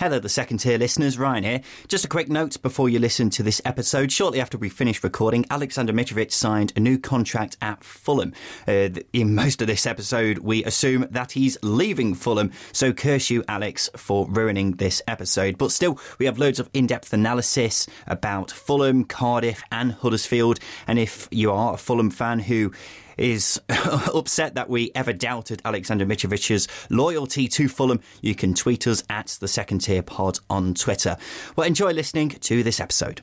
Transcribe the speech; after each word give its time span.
Hello, 0.00 0.18
the 0.18 0.28
second 0.28 0.58
tier 0.58 0.76
listeners. 0.76 1.20
Ryan 1.20 1.44
here. 1.44 1.60
Just 1.86 2.04
a 2.04 2.08
quick 2.08 2.28
note 2.28 2.60
before 2.62 2.88
you 2.88 2.98
listen 2.98 3.30
to 3.30 3.44
this 3.44 3.62
episode. 3.64 4.10
Shortly 4.10 4.40
after 4.40 4.58
we 4.58 4.68
finished 4.68 5.04
recording, 5.04 5.46
Alexander 5.50 5.92
Mitrovic 5.92 6.32
signed 6.32 6.72
a 6.74 6.80
new 6.80 6.98
contract 6.98 7.56
at 7.62 7.84
Fulham. 7.84 8.32
Uh, 8.66 8.88
in 9.12 9.36
most 9.36 9.62
of 9.62 9.68
this 9.68 9.86
episode, 9.86 10.38
we 10.38 10.64
assume 10.64 11.06
that 11.12 11.30
he's 11.30 11.56
leaving 11.62 12.16
Fulham. 12.16 12.50
So 12.72 12.92
curse 12.92 13.30
you, 13.30 13.44
Alex, 13.46 13.88
for 13.96 14.26
ruining 14.28 14.72
this 14.72 15.00
episode. 15.06 15.58
But 15.58 15.70
still, 15.70 16.00
we 16.18 16.26
have 16.26 16.40
loads 16.40 16.58
of 16.58 16.68
in-depth 16.74 17.12
analysis 17.12 17.86
about 18.08 18.50
Fulham, 18.50 19.04
Cardiff, 19.04 19.62
and 19.70 19.92
Huddersfield. 19.92 20.58
And 20.88 20.98
if 20.98 21.28
you 21.30 21.52
are 21.52 21.74
a 21.74 21.78
Fulham 21.78 22.10
fan 22.10 22.40
who 22.40 22.72
is 23.16 23.60
upset 24.14 24.54
that 24.54 24.68
we 24.68 24.90
ever 24.94 25.12
doubted 25.12 25.62
Alexander 25.64 26.06
Mitrovic's 26.06 26.68
loyalty 26.90 27.48
to 27.48 27.68
Fulham, 27.68 28.00
you 28.20 28.34
can 28.34 28.54
tweet 28.54 28.86
us 28.86 29.02
at 29.10 29.36
the 29.40 29.48
second 29.48 29.80
tier 29.80 30.02
pod 30.02 30.38
on 30.50 30.74
Twitter. 30.74 31.16
Well, 31.56 31.66
enjoy 31.66 31.92
listening 31.92 32.30
to 32.30 32.62
this 32.62 32.80
episode. 32.80 33.22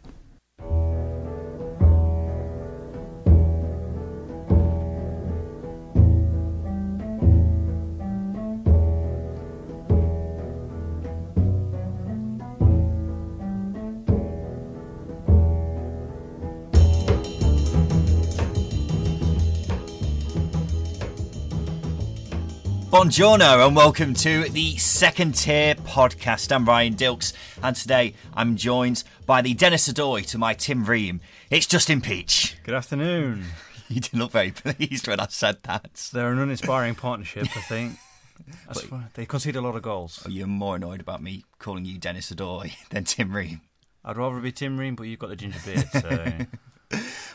Buongiorno 22.91 23.65
and 23.65 23.73
welcome 23.73 24.13
to 24.15 24.49
the 24.49 24.75
second 24.75 25.33
tier 25.35 25.75
podcast. 25.75 26.53
I'm 26.53 26.65
Ryan 26.65 26.95
Dilks 26.95 27.31
and 27.63 27.73
today 27.73 28.13
I'm 28.33 28.57
joined 28.57 29.05
by 29.25 29.41
the 29.41 29.53
Denis 29.53 29.87
Odoi 29.87 30.25
to 30.27 30.37
my 30.37 30.53
Tim 30.53 30.83
Ream. 30.83 31.21
It's 31.49 31.65
Justin 31.65 32.01
Peach. 32.01 32.57
Good 32.63 32.75
afternoon. 32.75 33.45
You 33.87 33.99
didn't 33.99 34.19
look 34.19 34.31
very 34.31 34.51
pleased 34.55 35.09
when 35.09 35.19
I 35.19 35.27
said 35.29 35.57
that. 35.63 36.09
They're 36.13 36.31
an 36.31 36.39
uninspiring 36.39 36.95
partnership, 36.95 37.43
I 37.57 37.59
think. 37.59 37.97
That's 38.67 38.83
fine. 38.83 39.07
They 39.15 39.25
concede 39.25 39.57
a 39.57 39.61
lot 39.61 39.75
of 39.75 39.81
goals. 39.81 40.23
Oh, 40.25 40.29
you're 40.29 40.47
more 40.47 40.77
annoyed 40.77 41.01
about 41.01 41.21
me 41.21 41.43
calling 41.59 41.83
you 41.83 41.97
Denis 41.97 42.31
Odoi 42.31 42.71
than 42.89 43.03
Tim 43.03 43.33
Ream. 43.35 43.59
I'd 44.05 44.15
rather 44.15 44.39
be 44.39 44.53
Tim 44.53 44.77
Ream, 44.77 44.95
but 44.95 45.03
you've 45.03 45.19
got 45.19 45.27
the 45.27 45.35
ginger 45.35 45.59
beard, 45.65 45.89
so 45.91 46.45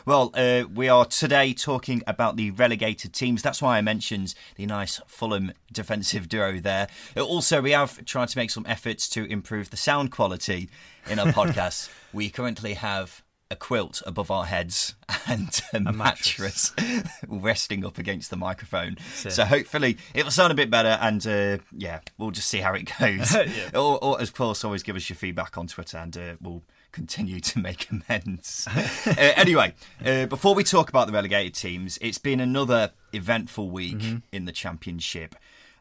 Well, 0.05 0.31
uh, 0.35 0.63
we 0.73 0.87
are 0.87 1.03
today 1.03 1.53
talking 1.53 2.01
about 2.07 2.37
the 2.37 2.51
relegated 2.51 3.11
teams. 3.13 3.41
That's 3.41 3.61
why 3.61 3.77
I 3.77 3.81
mentioned 3.81 4.35
the 4.55 4.65
nice 4.65 5.01
Fulham 5.05 5.51
defensive 5.73 6.29
duo 6.29 6.59
there. 6.61 6.87
Also, 7.17 7.61
we 7.61 7.71
have 7.71 8.05
tried 8.05 8.29
to 8.29 8.37
make 8.37 8.49
some 8.49 8.65
efforts 8.69 9.09
to 9.09 9.25
improve 9.25 9.69
the 9.69 9.75
sound 9.75 10.11
quality 10.11 10.69
in 11.09 11.19
our 11.19 11.27
podcast. 11.27 11.89
We 12.13 12.29
currently 12.29 12.75
have 12.75 13.21
a 13.51 13.55
quilt 13.55 14.01
above 14.05 14.31
our 14.31 14.45
heads 14.45 14.95
and 15.27 15.61
a, 15.73 15.91
mattress, 15.91 16.73
resting 17.27 17.85
up 17.85 17.97
against 17.97 18.29
the 18.29 18.37
microphone. 18.37 18.97
So 19.13 19.43
hopefully 19.45 19.97
it 20.13 20.23
will 20.23 20.31
sound 20.31 20.51
a 20.51 20.55
bit 20.55 20.69
better, 20.69 20.97
and 21.01 21.27
uh, 21.27 21.57
yeah, 21.71 21.99
we'll 22.17 22.31
just 22.31 22.47
see 22.47 22.59
how 22.59 22.73
it 22.73 22.89
goes. 22.97 23.35
or, 23.73 24.03
or, 24.03 24.21
of 24.21 24.33
course, 24.33 24.63
always 24.63 24.83
give 24.83 24.95
us 24.95 25.09
your 25.09 25.17
feedback 25.17 25.57
on 25.57 25.67
Twitter, 25.67 25.97
and 25.97 26.17
uh, 26.17 26.33
we'll 26.41 26.63
continue 26.97 27.39
to 27.39 27.59
make 27.59 27.87
amends. 27.91 28.67
uh, 29.05 29.13
anyway, 29.35 29.73
uh, 30.03 30.25
before 30.25 30.55
we 30.55 30.63
talk 30.63 30.89
about 30.89 31.05
the 31.05 31.13
relegated 31.13 31.53
teams, 31.53 31.99
it's 32.01 32.17
been 32.17 32.39
another 32.39 32.91
eventful 33.13 33.69
week 33.69 33.97
Mm-hmm. 33.99 34.17
in 34.31 34.45
the 34.45 34.51
championship. 34.51 35.35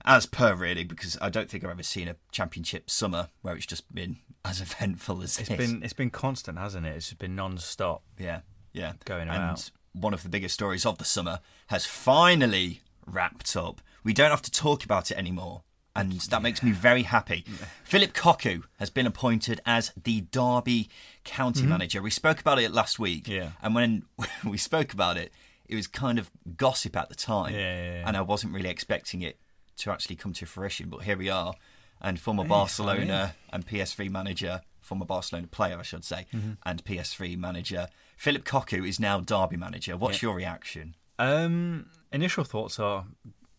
As 0.04 0.26
per, 0.26 0.54
really, 0.54 0.84
because 0.84 1.16
I 1.22 1.30
don't 1.30 1.48
think 1.50 1.64
I've 1.64 1.70
ever 1.70 1.82
seen 1.82 2.06
a 2.06 2.16
championship 2.30 2.90
summer 2.90 3.28
where 3.42 3.56
it's 3.56 3.66
just 3.66 3.92
been 3.94 4.18
as 4.44 4.60
eventful 4.66 5.22
as 5.22 5.38
it's 5.38 5.48
this. 5.48 5.56
been 5.58 5.82
it's 5.82 5.94
been 5.94 6.10
constant, 6.10 6.58
hasn't 6.58 6.86
it? 6.86 6.94
It's 6.96 7.12
been 7.14 7.34
non-stop. 7.34 8.02
Yeah, 8.18 8.40
yeah. 8.72 8.92
Going 9.06 9.28
and 9.28 9.70
one 9.94 10.12
of 10.14 10.22
the 10.22 10.28
biggest 10.28 10.54
stories 10.54 10.84
of 10.86 10.98
the 10.98 11.04
summer 11.06 11.40
has 11.68 11.86
finally 11.86 12.82
wrapped 13.06 13.56
up. 13.56 13.80
We 14.04 14.12
don't 14.12 14.30
have 14.30 14.42
to 14.42 14.50
talk 14.50 14.84
about 14.84 15.10
it 15.10 15.16
anymore. 15.16 15.62
And 15.96 16.12
that 16.12 16.42
makes 16.42 16.62
me 16.62 16.72
very 16.72 17.02
happy. 17.02 17.44
Phillip 17.84 18.12
Cocu 18.12 18.62
has 18.78 18.90
been 18.90 19.06
appointed 19.06 19.60
as 19.66 19.92
the 20.02 20.22
Derby 20.22 20.88
County 21.24 21.62
manager. 21.64 22.02
We 22.02 22.10
spoke 22.10 22.40
about 22.40 22.58
it 22.58 22.72
last 22.72 22.98
week. 22.98 23.24
Mm-hmm. 23.24 23.32
Yeah. 23.32 23.48
And 23.62 23.74
when 23.74 24.04
we 24.44 24.58
spoke 24.58 24.92
about 24.92 25.16
it, 25.16 25.32
it 25.68 25.74
was 25.74 25.86
kind 25.86 26.18
of 26.18 26.30
gossip 26.56 26.96
at 26.96 27.08
the 27.08 27.14
time. 27.14 27.52
Yeah, 27.54 27.60
yeah, 27.60 27.92
yeah. 27.94 28.02
And 28.06 28.16
I 28.16 28.20
wasn't 28.20 28.52
really 28.52 28.68
expecting 28.68 29.22
it 29.22 29.38
to 29.78 29.90
actually 29.90 30.16
come 30.16 30.32
to 30.34 30.46
fruition. 30.46 30.88
But 30.88 31.02
here 31.02 31.16
we 31.16 31.28
are. 31.28 31.54
And 32.00 32.20
former 32.20 32.44
Barcelona 32.44 33.34
and 33.52 33.66
PSV 33.66 34.10
manager, 34.10 34.60
former 34.82 35.06
Barcelona 35.06 35.46
player, 35.48 35.78
I 35.78 35.82
should 35.82 36.04
say, 36.04 36.26
Mm-hmm. 36.34 36.52
and 36.64 36.84
PSV 36.84 37.36
manager, 37.38 37.88
Phillip 38.16 38.44
Cocu 38.44 38.86
is 38.86 39.00
now 39.00 39.20
Derby 39.20 39.56
manager. 39.56 39.96
What's 39.96 40.20
your 40.22 40.34
reaction? 40.34 40.94
Um, 41.18 41.86
initial 42.12 42.44
thoughts 42.44 42.78
are 42.78 43.06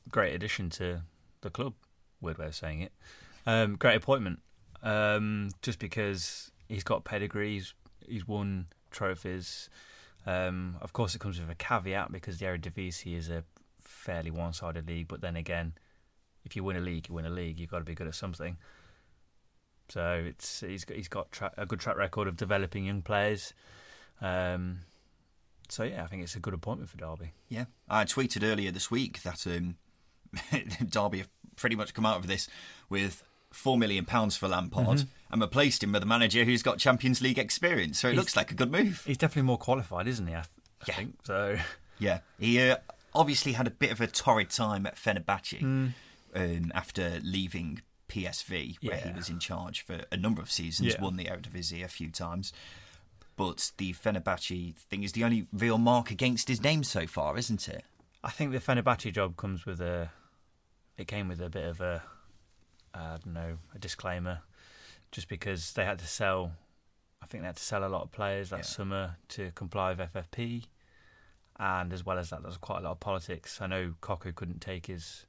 great 0.09 0.33
addition 0.35 0.69
to 0.71 1.01
the 1.41 1.49
club. 1.49 1.73
Weird 2.21 2.37
way 2.37 2.47
of 2.47 2.55
saying 2.55 2.81
it. 2.81 2.91
Um, 3.45 3.75
great 3.75 3.95
appointment. 3.95 4.39
Um, 4.83 5.49
just 5.61 5.79
because 5.79 6.51
he's 6.67 6.83
got 6.83 7.03
pedigree, 7.03 7.55
he's, 7.55 7.73
he's 8.07 8.27
won 8.27 8.67
trophies. 8.91 9.69
Um, 10.25 10.77
of 10.81 10.93
course, 10.93 11.15
it 11.15 11.19
comes 11.19 11.39
with 11.39 11.49
a 11.49 11.55
caveat 11.55 12.11
because 12.11 12.39
the 12.39 12.45
Eredivisie 12.45 13.15
is 13.15 13.29
a 13.29 13.43
fairly 13.79 14.31
one-sided 14.31 14.87
league. 14.87 15.07
But 15.07 15.21
then 15.21 15.35
again, 15.35 15.73
if 16.43 16.55
you 16.55 16.63
win 16.63 16.75
a 16.75 16.81
league, 16.81 17.07
you 17.07 17.15
win 17.15 17.25
a 17.25 17.29
league. 17.29 17.59
You've 17.59 17.71
got 17.71 17.79
to 17.79 17.85
be 17.85 17.95
good 17.95 18.07
at 18.07 18.15
something. 18.15 18.57
So 19.89 20.23
it's 20.27 20.61
he's 20.61 20.83
got, 20.83 20.97
he's 20.97 21.07
got 21.07 21.31
tra- 21.31 21.53
a 21.57 21.65
good 21.65 21.79
track 21.79 21.97
record 21.97 22.27
of 22.27 22.35
developing 22.35 22.85
young 22.85 23.01
players. 23.01 23.53
Um, 24.21 24.79
so 25.69 25.83
yeah, 25.83 26.03
I 26.03 26.07
think 26.07 26.23
it's 26.23 26.35
a 26.35 26.39
good 26.39 26.53
appointment 26.53 26.89
for 26.89 26.97
Derby. 26.97 27.31
Yeah, 27.47 27.65
I 27.89 28.03
tweeted 28.03 28.43
earlier 28.43 28.71
this 28.71 28.91
week 28.91 29.21
that 29.23 29.47
um, 29.47 29.77
Derby 30.89 31.19
have 31.19 31.29
pretty 31.55 31.75
much 31.75 31.93
come 31.93 32.05
out 32.05 32.17
of 32.17 32.27
this 32.27 32.47
with 32.89 33.23
four 33.51 33.77
million 33.77 34.05
pounds 34.05 34.37
for 34.37 34.47
Lampard 34.47 35.05
and 35.31 35.41
replaced 35.41 35.83
him 35.83 35.91
with 35.93 36.03
a 36.03 36.05
manager 36.05 36.43
who's 36.43 36.61
got 36.61 36.77
Champions 36.77 37.21
League 37.21 37.39
experience. 37.39 37.99
So 37.99 38.07
it 38.07 38.11
He's- 38.11 38.19
looks 38.19 38.35
like 38.35 38.51
a 38.51 38.55
good 38.55 38.71
move. 38.71 39.03
He's 39.05 39.17
definitely 39.17 39.43
more 39.47 39.57
qualified, 39.57 40.07
isn't 40.07 40.27
he? 40.27 40.33
I, 40.33 40.41
th- 40.41 40.47
I 40.81 40.85
Yeah. 40.87 40.95
think 40.95 41.15
so. 41.23 41.57
Yeah, 41.99 42.19
he 42.37 42.61
uh, 42.69 42.77
obviously 43.15 43.53
had 43.53 43.65
a 43.65 43.71
bit 43.71 43.89
of 43.91 43.99
a 44.01 44.05
torrid 44.05 44.51
time 44.51 44.85
at 44.85 44.97
Fenerbahce 44.97 45.91
um, 46.35 46.71
after 46.75 47.19
leaving 47.23 47.81
PSV, 48.07 48.75
where 48.83 48.97
he 48.97 49.11
was 49.13 49.29
in 49.29 49.39
charge 49.39 49.81
for 49.81 50.01
a 50.11 50.15
number 50.17 50.39
of 50.39 50.51
seasons, 50.51 50.93
Yeah. 50.93 51.01
won 51.01 51.17
the 51.17 51.25
Eredivisie 51.25 51.83
a 51.83 51.87
few 51.87 52.11
times. 52.11 52.53
But 53.35 53.71
the 53.77 53.93
Fenerbahce 53.93 54.75
thing 54.75 55.01
is 55.01 55.13
the 55.13 55.23
only 55.23 55.47
real 55.51 55.79
mark 55.79 56.11
against 56.11 56.47
his 56.49 56.61
name 56.61 56.83
so 56.83 57.07
far, 57.07 57.35
isn't 57.35 57.67
it? 57.67 57.83
I 58.27 58.31
think 58.31 58.51
the 58.51 58.59
Fenerbahce 58.59 59.11
job 59.13 59.37
comes 59.37 59.65
with 59.65 59.79
a. 59.79 60.11
It 60.97 61.07
came 61.07 61.29
with 61.29 61.39
a 61.41 61.49
bit 61.49 61.63
of 61.65 61.79
a, 61.79 62.03
I 62.93 63.17
don't 63.23 63.27
know, 63.33 63.57
a 63.73 63.79
disclaimer, 63.79 64.41
just 65.13 65.29
because 65.29 65.71
they 65.73 65.85
had 65.85 65.99
to 65.99 66.07
sell. 66.07 66.51
I 67.21 67.25
think 67.25 67.41
they 67.43 67.47
had 67.47 67.55
to 67.55 67.63
sell 67.63 67.85
a 67.85 67.87
lot 67.87 68.01
of 68.03 68.11
players 68.11 68.49
that 68.49 68.57
Yeah. 68.57 68.63
summer 68.63 69.15
to 69.29 69.51
comply 69.51 69.91
with 69.93 69.99
FFP, 69.99 70.65
and 71.57 71.93
as 71.93 72.05
well 72.05 72.17
as 72.19 72.29
that, 72.31 72.43
there's 72.43 72.57
quite 72.57 72.79
a 72.79 72.81
lot 72.81 72.91
of 72.91 72.99
politics. 72.99 73.61
I 73.61 73.67
know 73.67 73.93
Cocu 74.01 74.35
couldn't 74.35 74.59
take 74.59 74.87
his 74.87 75.25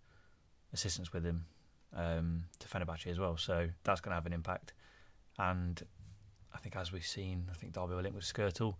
assistants 0.72 1.12
with 1.12 1.24
him 1.24 1.46
um, 1.94 2.44
to 2.58 2.66
Fenerbahce 2.68 3.06
as 3.06 3.20
well, 3.20 3.36
so 3.36 3.68
that's 3.84 4.00
going 4.00 4.10
to 4.10 4.16
have 4.16 4.26
an 4.26 4.32
impact. 4.32 4.72
And 5.38 5.80
I 6.52 6.58
think, 6.58 6.74
as 6.74 6.90
we've 6.90 7.06
seen, 7.06 7.46
I 7.48 7.54
think 7.54 7.74
Derby 7.74 7.94
were 7.94 8.02
linked 8.02 8.16
with 8.16 8.24
Skrtel. 8.24 8.74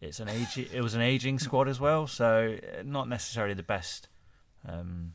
It's 0.00 0.20
an 0.20 0.28
age. 0.28 0.56
It 0.58 0.80
was 0.82 0.94
an 0.94 1.02
aging 1.02 1.38
squad 1.38 1.68
as 1.68 1.78
well, 1.78 2.06
so 2.06 2.56
uh, 2.78 2.82
not 2.84 3.08
necessarily 3.08 3.54
the 3.54 3.62
best, 3.62 4.08
um, 4.66 5.12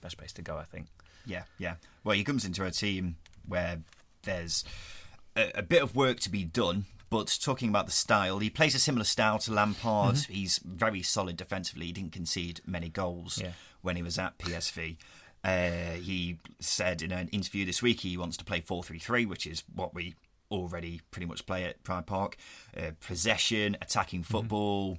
best 0.00 0.16
place 0.18 0.32
to 0.34 0.42
go. 0.42 0.56
I 0.56 0.64
think. 0.64 0.86
Yeah, 1.26 1.44
yeah. 1.58 1.74
Well, 2.04 2.16
he 2.16 2.24
comes 2.24 2.44
into 2.44 2.64
a 2.64 2.70
team 2.70 3.16
where 3.46 3.78
there's 4.22 4.64
a, 5.36 5.50
a 5.56 5.62
bit 5.62 5.82
of 5.82 5.94
work 5.94 6.20
to 6.20 6.30
be 6.30 6.44
done. 6.44 6.86
But 7.10 7.38
talking 7.40 7.70
about 7.70 7.86
the 7.86 7.92
style, 7.92 8.38
he 8.38 8.50
plays 8.50 8.74
a 8.74 8.78
similar 8.78 9.04
style 9.04 9.38
to 9.38 9.52
Lampard. 9.52 10.18
He's 10.28 10.58
very 10.58 11.00
solid 11.00 11.38
defensively. 11.38 11.86
He 11.86 11.92
didn't 11.92 12.12
concede 12.12 12.60
many 12.66 12.90
goals 12.90 13.40
Yeah. 13.40 13.52
when 13.80 13.96
he 13.96 14.02
was 14.02 14.18
at 14.18 14.36
PSV. 14.38 14.98
Uh, 15.42 15.92
he 16.02 16.38
said 16.60 17.00
in 17.00 17.10
an 17.10 17.28
interview 17.28 17.64
this 17.64 17.80
week 17.80 18.00
he 18.00 18.18
wants 18.18 18.36
to 18.36 18.44
play 18.44 18.60
4 18.60 18.82
3 18.82 18.98
3, 18.98 19.24
which 19.24 19.46
is 19.46 19.62
what 19.74 19.94
we 19.94 20.16
already 20.50 21.00
pretty 21.10 21.26
much 21.26 21.44
play 21.46 21.64
at 21.64 21.82
Pride 21.84 22.06
Park. 22.06 22.36
Uh, 22.76 22.90
possession, 23.06 23.76
attacking 23.82 24.22
football. 24.22 24.98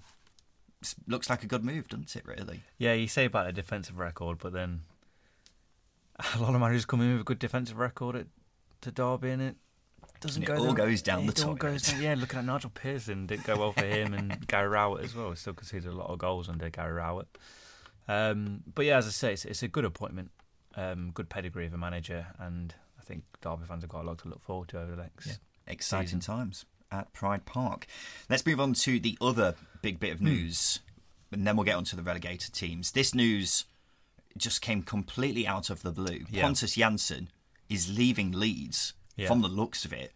S- 0.83 0.95
Looks 1.07 1.29
like 1.29 1.43
a 1.43 1.47
good 1.47 1.63
move, 1.65 1.87
doesn't 1.87 2.15
it, 2.15 2.25
really? 2.25 2.61
Yeah, 2.77 2.93
you 2.93 3.07
say 3.07 3.25
about 3.25 3.47
a 3.47 3.51
defensive 3.51 3.97
record, 3.99 4.37
but 4.39 4.53
then 4.53 4.81
a 6.35 6.39
lot 6.39 6.53
of 6.53 6.61
managers 6.61 6.85
come 6.85 7.01
in 7.01 7.11
with 7.13 7.21
a 7.21 7.25
good 7.25 7.39
defensive 7.39 7.77
record 7.77 8.15
at 8.15 8.27
to 8.81 8.91
Derby, 8.91 9.31
and 9.31 9.41
it 9.41 9.55
doesn't 10.21 10.43
And 10.43 10.47
go. 10.47 10.53
it 10.53 10.59
all 10.59 10.65
down- 10.67 10.75
goes 10.75 11.01
down 11.01 11.25
the 11.25 11.43
all 11.45 11.55
toilet. 11.57 11.95
yeah, 11.99 12.15
looking 12.17 12.39
at 12.39 12.45
Nigel 12.45 12.69
Pearson, 12.73 13.25
didn't 13.25 13.45
go 13.45 13.57
well 13.57 13.73
for 13.73 13.83
him, 13.85 14.13
and 14.13 14.47
Gary 14.47 14.69
Rowett 14.69 15.03
as 15.03 15.13
well. 15.15 15.35
Still 15.35 15.53
conceded 15.53 15.91
a 15.91 15.95
lot 15.95 16.09
of 16.09 16.17
goals 16.19 16.47
under 16.47 16.69
Gary 16.69 16.93
Rowett. 16.93 17.27
Um, 18.07 18.61
but 18.73 18.85
yeah, 18.85 18.97
as 18.97 19.05
I 19.07 19.11
say, 19.11 19.33
it's, 19.33 19.45
it's 19.45 19.63
a 19.63 19.67
good 19.67 19.85
appointment, 19.85 20.31
um, 20.75 21.11
good 21.13 21.29
pedigree 21.29 21.65
of 21.67 21.73
a 21.73 21.77
manager, 21.77 22.27
and 22.39 22.73
think 23.09 23.23
Derby 23.41 23.65
fans 23.67 23.83
have 23.83 23.89
got 23.89 24.03
a 24.03 24.07
lot 24.07 24.19
to 24.19 24.27
look 24.29 24.41
forward 24.41 24.69
to 24.69 24.79
over 24.79 24.95
the 24.95 25.01
next. 25.01 25.39
Exciting 25.67 26.19
times 26.19 26.65
at 26.91 27.11
Pride 27.13 27.45
Park. 27.45 27.85
Let's 28.29 28.45
move 28.45 28.59
on 28.59 28.73
to 28.73 29.00
the 29.00 29.17
other 29.21 29.56
big 29.81 30.00
bit 30.00 30.13
of 30.13 30.21
news, 30.21 30.79
and 31.31 31.45
then 31.45 31.56
we'll 31.56 31.65
get 31.65 31.75
on 31.75 31.83
to 31.85 31.95
the 31.95 32.03
relegated 32.03 32.53
teams. 32.53 32.91
This 32.91 33.13
news 33.13 33.65
just 34.38 34.61
came 34.61 34.81
completely 34.83 35.45
out 35.47 35.69
of 35.69 35.81
the 35.81 35.91
blue. 35.91 36.25
Yeah. 36.29 36.44
Pontus 36.44 36.75
Jansson 36.77 37.27
is 37.69 37.95
leaving 37.95 38.31
Leeds 38.31 38.94
Yeah. 39.15 39.27
from 39.27 39.41
the 39.41 39.47
looks 39.47 39.85
of 39.85 39.94
it, 39.94 40.11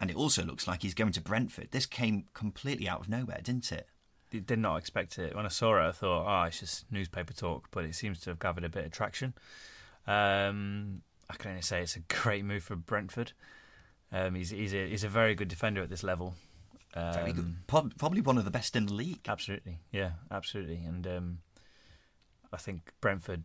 and 0.00 0.10
it 0.10 0.16
also 0.16 0.44
looks 0.44 0.66
like 0.66 0.82
he's 0.82 0.94
going 0.94 1.12
to 1.12 1.20
Brentford. 1.20 1.68
This 1.70 1.86
came 1.86 2.24
completely 2.34 2.88
out 2.88 3.00
of 3.00 3.08
nowhere, 3.08 3.40
didn't 3.42 3.70
it? 3.72 3.88
did 4.30 4.44
did 4.46 4.58
not 4.58 4.76
expect 4.76 5.20
it. 5.20 5.36
When 5.36 5.46
I 5.46 5.50
saw 5.50 5.76
it, 5.78 5.88
I 5.88 5.92
thought, 5.92 6.26
oh, 6.26 6.46
it's 6.46 6.58
just 6.58 6.90
newspaper 6.90 7.32
talk, 7.32 7.68
but 7.70 7.84
it 7.84 7.94
seems 7.94 8.18
to 8.20 8.30
have 8.30 8.40
gathered 8.40 8.64
a 8.64 8.68
bit 8.68 8.84
of 8.84 8.90
traction. 8.90 9.34
Um, 10.06 11.02
I 11.28 11.34
can 11.34 11.50
only 11.50 11.62
say 11.62 11.82
it's 11.82 11.96
a 11.96 12.00
great 12.08 12.44
move 12.44 12.62
for 12.62 12.76
Brentford. 12.76 13.32
Um, 14.12 14.34
he's 14.34 14.50
he's 14.50 14.74
a 14.74 14.88
he's 14.88 15.04
a 15.04 15.08
very 15.08 15.34
good 15.34 15.48
defender 15.48 15.82
at 15.82 15.90
this 15.90 16.02
level. 16.02 16.34
Um, 16.94 17.12
Very 17.12 17.32
good. 17.32 17.56
Probably 17.66 18.22
one 18.22 18.38
of 18.38 18.46
the 18.46 18.50
best 18.50 18.74
in 18.74 18.86
the 18.86 18.94
league. 18.94 19.28
Absolutely, 19.28 19.80
yeah, 19.92 20.12
absolutely. 20.30 20.76
And 20.76 21.06
um, 21.06 21.38
I 22.52 22.56
think 22.56 22.92
Brentford. 23.02 23.44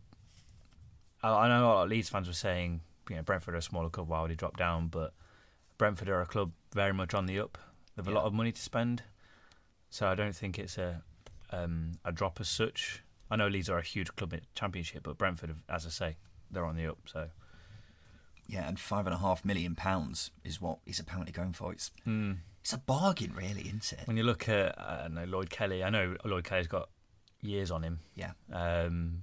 I, 1.22 1.30
I 1.30 1.48
know 1.48 1.64
a 1.64 1.66
lot 1.66 1.82
of 1.84 1.90
Leeds 1.90 2.08
fans 2.08 2.28
were 2.28 2.34
saying, 2.34 2.80
you 3.10 3.16
know, 3.16 3.22
Brentford 3.22 3.54
are 3.54 3.58
a 3.58 3.62
smaller 3.62 3.90
club. 3.90 4.08
Why 4.08 4.22
would 4.22 4.30
he 4.30 4.36
drop 4.36 4.56
down? 4.56 4.88
But 4.88 5.12
Brentford 5.76 6.08
are 6.08 6.22
a 6.22 6.26
club 6.26 6.52
very 6.72 6.94
much 6.94 7.12
on 7.12 7.26
the 7.26 7.38
up. 7.40 7.58
They've 7.94 8.08
a 8.08 8.10
lot 8.10 8.24
of 8.24 8.32
money 8.32 8.52
to 8.52 8.62
spend, 8.62 9.02
so 9.90 10.06
I 10.06 10.14
don't 10.14 10.34
think 10.34 10.58
it's 10.58 10.78
a 10.78 11.02
um, 11.50 11.98
a 12.06 12.12
drop 12.12 12.40
as 12.40 12.48
such. 12.48 13.02
I 13.30 13.36
know 13.36 13.48
Leeds 13.48 13.68
are 13.68 13.78
a 13.78 13.82
huge 13.82 14.14
club 14.16 14.32
in 14.32 14.40
the 14.40 14.46
Championship, 14.54 15.02
but 15.02 15.18
Brentford, 15.18 15.54
as 15.68 15.84
I 15.84 15.90
say, 15.90 16.16
they're 16.50 16.64
on 16.64 16.76
the 16.76 16.86
up. 16.86 16.98
So 17.04 17.28
Yeah, 18.52 18.68
and 18.68 18.78
five 18.78 19.06
and 19.06 19.14
a 19.14 19.18
half 19.18 19.44
million 19.44 19.74
pounds 19.74 20.30
is 20.44 20.60
what 20.60 20.78
he's 20.84 21.00
apparently 21.00 21.32
going 21.32 21.52
for. 21.54 21.72
It's 21.72 21.90
it's 22.62 22.72
a 22.72 22.78
bargain, 22.78 23.32
really, 23.34 23.62
isn't 23.62 23.92
it? 23.92 24.06
when 24.06 24.16
you 24.16 24.22
look 24.24 24.48
at 24.48 24.78
I 24.78 25.08
know 25.08 25.24
Lloyd 25.24 25.50
Kelly, 25.50 25.82
I 25.82 25.90
know 25.90 26.16
Lloyd 26.24 26.44
Kelly's 26.44 26.66
got 26.68 26.88
years 27.40 27.70
on 27.70 27.82
him. 27.82 28.00
Yeah. 28.14 28.32
Um, 28.52 29.22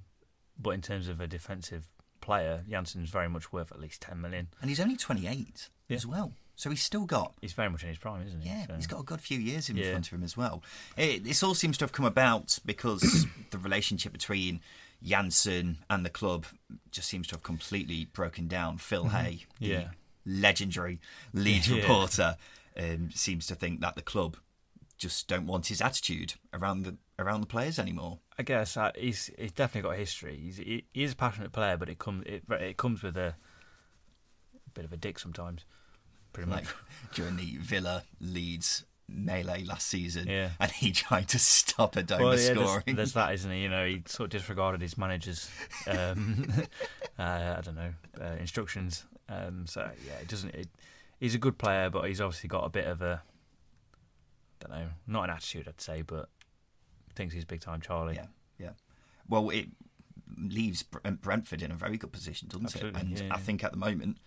but 0.57 0.71
in 0.71 0.81
terms 0.81 1.07
of 1.07 1.21
a 1.21 1.27
defensive 1.27 1.87
player, 2.21 2.63
Jansson's 2.69 3.09
very 3.09 3.29
much 3.29 3.53
worth 3.53 3.71
at 3.71 3.79
least 3.79 4.01
10 4.01 4.19
million. 4.19 4.47
And 4.61 4.69
he's 4.69 4.79
only 4.79 4.97
28 4.97 5.69
Yeah. 5.87 5.95
as 5.95 6.05
well. 6.05 6.33
So 6.57 6.69
he's 6.69 6.83
still 6.83 7.05
got 7.05 7.35
He's 7.39 7.53
very 7.53 7.69
much 7.69 7.83
in 7.83 7.87
his 7.89 7.97
prime, 7.97 8.27
isn't 8.27 8.41
he? 8.41 8.49
Yeah, 8.49 8.65
So- 8.67 8.75
he's 8.75 8.87
got 8.87 8.99
a 8.99 9.03
good 9.03 9.21
few 9.21 9.39
years 9.39 9.69
in 9.69 9.77
Yeah. 9.77 9.91
front 9.91 10.07
of 10.07 10.13
him 10.13 10.23
as 10.23 10.35
well. 10.35 10.61
It, 10.97 11.23
this 11.23 11.41
all 11.43 11.55
seems 11.55 11.77
to 11.77 11.85
have 11.85 11.93
come 11.93 12.05
about 12.05 12.59
because 12.65 13.25
the 13.51 13.57
relationship 13.57 14.11
between 14.11 14.59
Jansson 15.03 15.77
and 15.89 16.05
the 16.05 16.09
club 16.09 16.45
just 16.91 17.07
seems 17.07 17.27
to 17.27 17.35
have 17.35 17.43
completely 17.43 18.05
broken 18.05 18.47
down. 18.47 18.77
Phil 18.77 19.09
Hay, 19.09 19.45
the 19.59 19.65
Mm-hmm. 19.65 19.71
Yeah. 19.81 19.87
legendary 20.25 20.99
Leeds 21.33 21.67
Yeah. 21.69 21.77
reporter, 21.81 22.37
um, 22.77 23.09
seems 23.13 23.47
to 23.47 23.55
think 23.55 23.81
that 23.81 23.95
the 23.95 24.01
club 24.01 24.37
just 24.97 25.27
don't 25.29 25.47
want 25.47 25.67
his 25.67 25.81
attitude 25.81 26.33
around 26.53 26.83
the 26.83 26.97
around 27.17 27.39
the 27.41 27.47
players 27.47 27.79
anymore. 27.79 28.19
I 28.37 28.43
guess 28.43 28.75
uh, 28.77 28.91
he's 28.95 29.29
he's 29.37 29.51
definitely 29.53 29.89
got 29.89 29.95
a 29.95 29.99
history. 29.99 30.37
He's 30.37 30.57
he, 30.57 30.85
he 30.93 31.03
is 31.03 31.13
a 31.13 31.15
passionate 31.15 31.51
player, 31.53 31.77
but 31.77 31.87
it 31.89 31.99
comes 31.99 32.25
it, 32.25 32.43
it 32.49 32.75
comes 32.77 33.01
with 33.01 33.15
a, 33.17 33.35
bit 34.73 34.85
of 34.85 34.93
a 34.93 34.97
dick 34.97 35.17
sometimes. 35.19 35.65
Pretty 36.33 36.49
much. 36.49 36.65
Like 36.65 37.13
during 37.13 37.37
the 37.37 37.57
Villa 37.57 38.03
Leeds 38.19 38.83
melee 39.11 39.63
last 39.63 39.87
season, 39.87 40.27
Yeah. 40.27 40.51
and 40.59 40.71
he 40.71 40.91
tried 40.93 41.27
to 41.29 41.39
stop 41.39 41.95
a 41.95 42.05
Well, 42.09 42.37
yeah, 42.39 42.53
scoring. 42.53 42.83
there's, 42.85 42.95
there's 42.95 43.13
that, 43.13 43.33
isn't 43.33 43.51
he? 43.51 43.59
You 43.63 43.69
know, 43.69 43.85
he 43.85 44.03
sort 44.05 44.25
of 44.33 44.39
disregarded 44.39 44.81
his 44.81 44.97
manager's, 44.97 45.49
um, 45.87 46.51
uh, 47.19 47.55
I 47.57 47.61
don't 47.63 47.75
know, 47.75 47.93
uh, 48.21 48.35
instructions. 48.39 49.05
Um, 49.27 49.65
so 49.67 49.89
yeah, 50.05 50.13
it 50.21 50.27
doesn't. 50.27 50.53
It, 50.55 50.67
he's 51.19 51.35
a 51.35 51.39
good 51.39 51.57
player, 51.57 51.89
but 51.89 52.07
he's 52.07 52.21
obviously 52.21 52.47
got 52.49 52.65
a 52.65 52.69
bit 52.69 52.85
of 52.85 53.01
a, 53.01 53.21
I 54.63 54.67
don't 54.67 54.79
know, 54.79 54.87
not 55.07 55.25
an 55.25 55.29
attitude, 55.31 55.67
I'd 55.67 55.81
say, 55.81 56.01
but 56.01 56.29
thinks 57.15 57.33
he's 57.33 57.45
big 57.45 57.61
time 57.61 57.81
Charlie. 57.81 58.15
Yeah, 58.15 58.25
yeah. 58.57 58.69
Well, 59.27 59.49
it 59.49 59.67
leaves 60.37 60.83
Brentford 60.83 61.61
in 61.61 61.71
a 61.71 61.75
very 61.75 61.97
good 61.97 62.11
position, 62.11 62.47
doesn't 62.47 62.65
Absolutely, 62.65 62.99
it? 63.01 63.03
And 63.05 63.19
yeah, 63.19 63.35
I 63.35 63.37
think 63.37 63.63
at 63.63 63.71
the 63.71 63.77
moment 63.77 64.17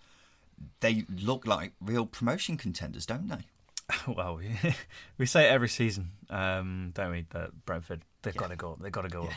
they 0.79 1.05
look 1.09 1.45
like 1.47 1.73
real 1.81 2.05
promotion 2.05 2.55
contenders, 2.57 3.05
don't 3.05 3.27
they? 3.27 3.45
well, 4.07 4.39
we, 5.17 5.25
say 5.25 5.45
it 5.45 5.51
every 5.51 5.69
season, 5.69 6.11
um, 6.29 6.91
don't 6.93 7.11
we? 7.11 7.25
That 7.31 7.65
Brentford 7.65 8.01
they've 8.21 8.33
Yeah. 8.35 8.41
got 8.41 8.49
to 8.49 8.55
go 8.55 8.71
up. 8.73 8.79
They've 8.81 8.91
got 8.91 9.01
to 9.03 9.09
go 9.09 9.23
up, 9.23 9.33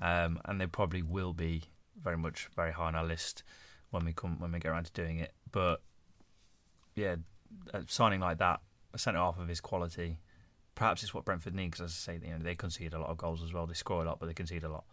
um, 0.00 0.40
and 0.44 0.60
they 0.60 0.66
probably 0.66 1.02
will 1.02 1.32
be 1.32 1.64
very 2.02 2.16
much 2.16 2.48
very 2.56 2.72
high 2.72 2.86
on 2.86 2.94
our 2.94 3.04
list 3.04 3.42
when 3.90 4.04
we 4.04 4.12
come 4.12 4.38
when 4.40 4.52
we 4.52 4.58
get 4.58 4.70
around 4.70 4.84
to 4.86 4.92
doing 4.92 5.18
it. 5.18 5.32
But 5.52 5.82
yeah, 6.94 7.16
signing 7.88 8.20
like 8.20 8.38
that, 8.38 8.60
a 8.94 8.98
centre 8.98 9.18
half 9.20 9.38
of 9.38 9.48
his 9.48 9.60
quality, 9.60 10.18
perhaps 10.74 11.02
it's 11.02 11.12
what 11.12 11.24
Brentford 11.24 11.54
need 11.54 11.70
because, 11.72 11.80
as 11.84 11.90
I 12.08 12.12
say, 12.14 12.20
you 12.26 12.32
know 12.32 12.38
they 12.38 12.54
concede 12.54 12.94
a 12.94 12.98
lot 12.98 13.10
of 13.10 13.18
goals 13.18 13.42
as 13.42 13.52
well. 13.52 13.66
They 13.66 13.74
score 13.74 14.02
a 14.02 14.06
lot, 14.06 14.18
but 14.18 14.26
they 14.26 14.34
concede 14.34 14.64
a 14.64 14.70
lot. 14.70 14.84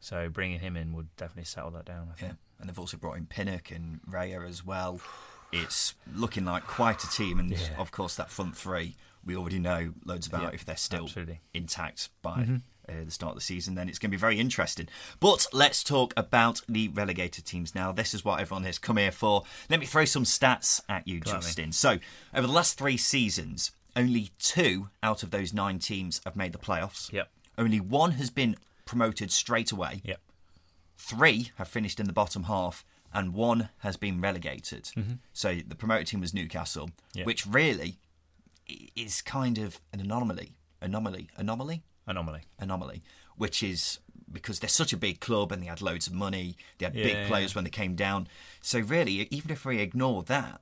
So 0.00 0.28
bringing 0.28 0.60
him 0.60 0.76
in 0.76 0.92
would 0.94 1.14
definitely 1.16 1.44
settle 1.44 1.70
that 1.72 1.84
down. 1.84 2.08
I 2.12 2.18
think. 2.20 2.32
Yeah. 2.32 2.36
And 2.60 2.68
they've 2.68 2.78
also 2.78 2.96
brought 2.96 3.16
in 3.16 3.26
Pinnock 3.26 3.70
and 3.70 4.00
Raya 4.10 4.48
as 4.48 4.64
well. 4.64 5.00
It's 5.52 5.94
looking 6.14 6.44
like 6.44 6.64
quite 6.66 7.02
a 7.04 7.10
team, 7.10 7.38
and 7.38 7.50
Yeah. 7.50 7.58
of 7.78 7.90
course 7.90 8.14
that 8.16 8.30
front 8.30 8.56
three 8.56 8.96
we 9.24 9.36
already 9.36 9.58
know 9.58 9.92
loads 10.04 10.26
about. 10.26 10.42
Yeah, 10.42 10.50
if 10.52 10.64
they're 10.64 10.76
still 10.76 11.04
absolutely. 11.04 11.34
Mm-hmm. 11.34 11.56
intact 11.58 12.08
by 12.22 12.46
uh, 12.88 13.04
the 13.04 13.10
start 13.10 13.30
of 13.32 13.34
the 13.36 13.42
season, 13.42 13.74
then 13.74 13.88
it's 13.88 13.98
going 13.98 14.10
to 14.10 14.16
be 14.16 14.20
very 14.20 14.38
interesting. 14.38 14.88
But 15.20 15.46
let's 15.52 15.84
talk 15.84 16.14
about 16.16 16.62
the 16.68 16.88
relegated 16.88 17.44
teams 17.44 17.74
now. 17.74 17.92
This 17.92 18.14
is 18.14 18.24
what 18.24 18.40
everyone 18.40 18.64
has 18.64 18.78
come 18.78 18.96
here 18.96 19.10
for. 19.12 19.42
Let 19.68 19.80
me 19.80 19.86
throw 19.86 20.06
some 20.06 20.24
stats 20.24 20.80
at 20.88 21.06
you, 21.06 21.20
Go 21.20 21.32
at 21.32 21.36
me. 21.38 21.42
Justin. 21.42 21.72
So 21.72 21.98
over 22.34 22.46
the 22.46 22.52
last 22.52 22.78
three 22.78 22.96
seasons, 22.96 23.72
only 23.96 24.30
two 24.38 24.88
out 25.02 25.22
of 25.22 25.30
those 25.30 25.52
nine 25.52 25.78
teams 25.78 26.20
have 26.24 26.36
made 26.36 26.52
the 26.52 26.58
playoffs. 26.58 27.12
Yep. 27.12 27.28
Only 27.58 27.80
one 27.80 28.12
has 28.12 28.30
been 28.30 28.56
promoted 28.86 29.30
straight 29.30 29.72
away. 29.72 30.00
Yep. 30.04 30.20
Three 30.96 31.50
have 31.56 31.68
finished 31.68 32.00
in 32.00 32.06
the 32.06 32.12
bottom 32.12 32.44
half, 32.44 32.84
and 33.12 33.34
one 33.34 33.68
has 33.78 33.96
been 33.96 34.20
relegated. 34.20 34.90
So 35.32 35.56
the 35.66 35.74
promoted 35.74 36.06
team 36.08 36.20
was 36.20 36.32
Newcastle, 36.34 36.86
Mm-hmm. 36.86 37.18
Yeah. 37.20 37.24
which 37.24 37.46
really 37.46 37.98
is 38.94 39.22
kind 39.22 39.58
of 39.58 39.80
an 39.92 40.00
anomaly. 40.00 40.56
Anomaly. 40.80 41.28
Anomaly? 41.36 41.82
Anomaly. 42.06 42.42
Anomaly. 42.58 43.02
Which 43.36 43.62
is 43.62 43.98
because 44.30 44.58
they're 44.60 44.68
such 44.68 44.92
a 44.92 44.96
big 44.96 45.20
club 45.20 45.52
and 45.52 45.62
they 45.62 45.66
had 45.66 45.80
loads 45.80 46.06
of 46.06 46.12
money, 46.12 46.56
they 46.78 46.84
had 46.86 46.94
Yeah, 46.94 47.04
big 47.04 47.14
yeah. 47.14 47.28
players 47.28 47.54
when 47.54 47.64
they 47.64 47.70
came 47.70 47.94
down. 47.94 48.28
So 48.60 48.78
really, 48.80 49.26
even 49.30 49.50
if 49.50 49.64
we 49.64 49.78
ignore 49.78 50.22
that, 50.24 50.60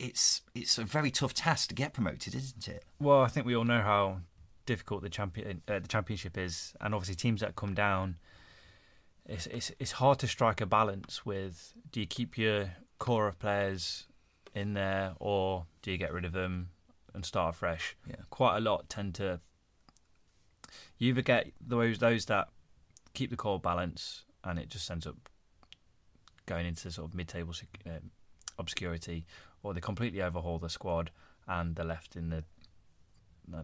it's 0.00 0.42
it's 0.54 0.78
a 0.78 0.84
very 0.84 1.10
tough 1.10 1.34
task 1.34 1.68
to 1.68 1.74
get 1.74 1.92
promoted, 1.92 2.34
isn't 2.34 2.68
it? 2.68 2.84
Well, 3.00 3.22
I 3.22 3.28
think 3.28 3.46
we 3.46 3.54
all 3.56 3.64
know 3.64 3.80
how 3.82 4.18
difficult 4.66 5.02
the 5.02 5.08
champion 5.08 5.62
uh, 5.68 5.78
the 5.78 5.88
championship 5.88 6.36
is, 6.36 6.74
and 6.80 6.94
obviously 6.94 7.14
teams 7.14 7.40
that 7.40 7.56
come 7.56 7.74
down, 7.74 8.16
it's 9.28 9.46
it's 9.46 9.70
it's 9.78 9.92
hard 9.92 10.18
to 10.20 10.26
strike 10.26 10.60
a 10.60 10.66
balance 10.66 11.24
with. 11.24 11.74
Do 11.92 12.00
you 12.00 12.06
keep 12.06 12.38
your 12.38 12.72
core 12.98 13.28
of 13.28 13.38
players 13.38 14.06
in 14.54 14.74
there, 14.74 15.12
or 15.20 15.66
do 15.82 15.92
you 15.92 15.98
get 15.98 16.12
rid 16.12 16.24
of 16.24 16.32
them 16.32 16.70
and 17.14 17.24
start 17.24 17.54
afresh? 17.54 17.96
Yeah. 18.06 18.16
Quite 18.30 18.56
a 18.56 18.60
lot 18.60 18.88
tend 18.88 19.14
to. 19.16 19.40
You 20.96 21.10
either 21.10 21.22
get 21.22 21.52
those 21.60 21.98
those 21.98 22.24
that 22.26 22.48
keep 23.14 23.30
the 23.30 23.36
core 23.36 23.60
balance, 23.60 24.24
and 24.44 24.58
it 24.58 24.70
just 24.70 24.90
ends 24.90 25.06
up 25.06 25.16
going 26.46 26.66
into 26.66 26.90
sort 26.90 27.08
of 27.08 27.14
mid-table 27.14 27.52
sec- 27.52 27.82
um, 27.86 28.10
obscurity, 28.58 29.26
or 29.62 29.74
they 29.74 29.80
completely 29.80 30.22
overhaul 30.22 30.58
the 30.58 30.70
squad 30.70 31.10
and 31.46 31.76
they're 31.76 31.84
left 31.84 32.16
in 32.16 32.30
the. 32.30 32.44
Know. 33.50 33.62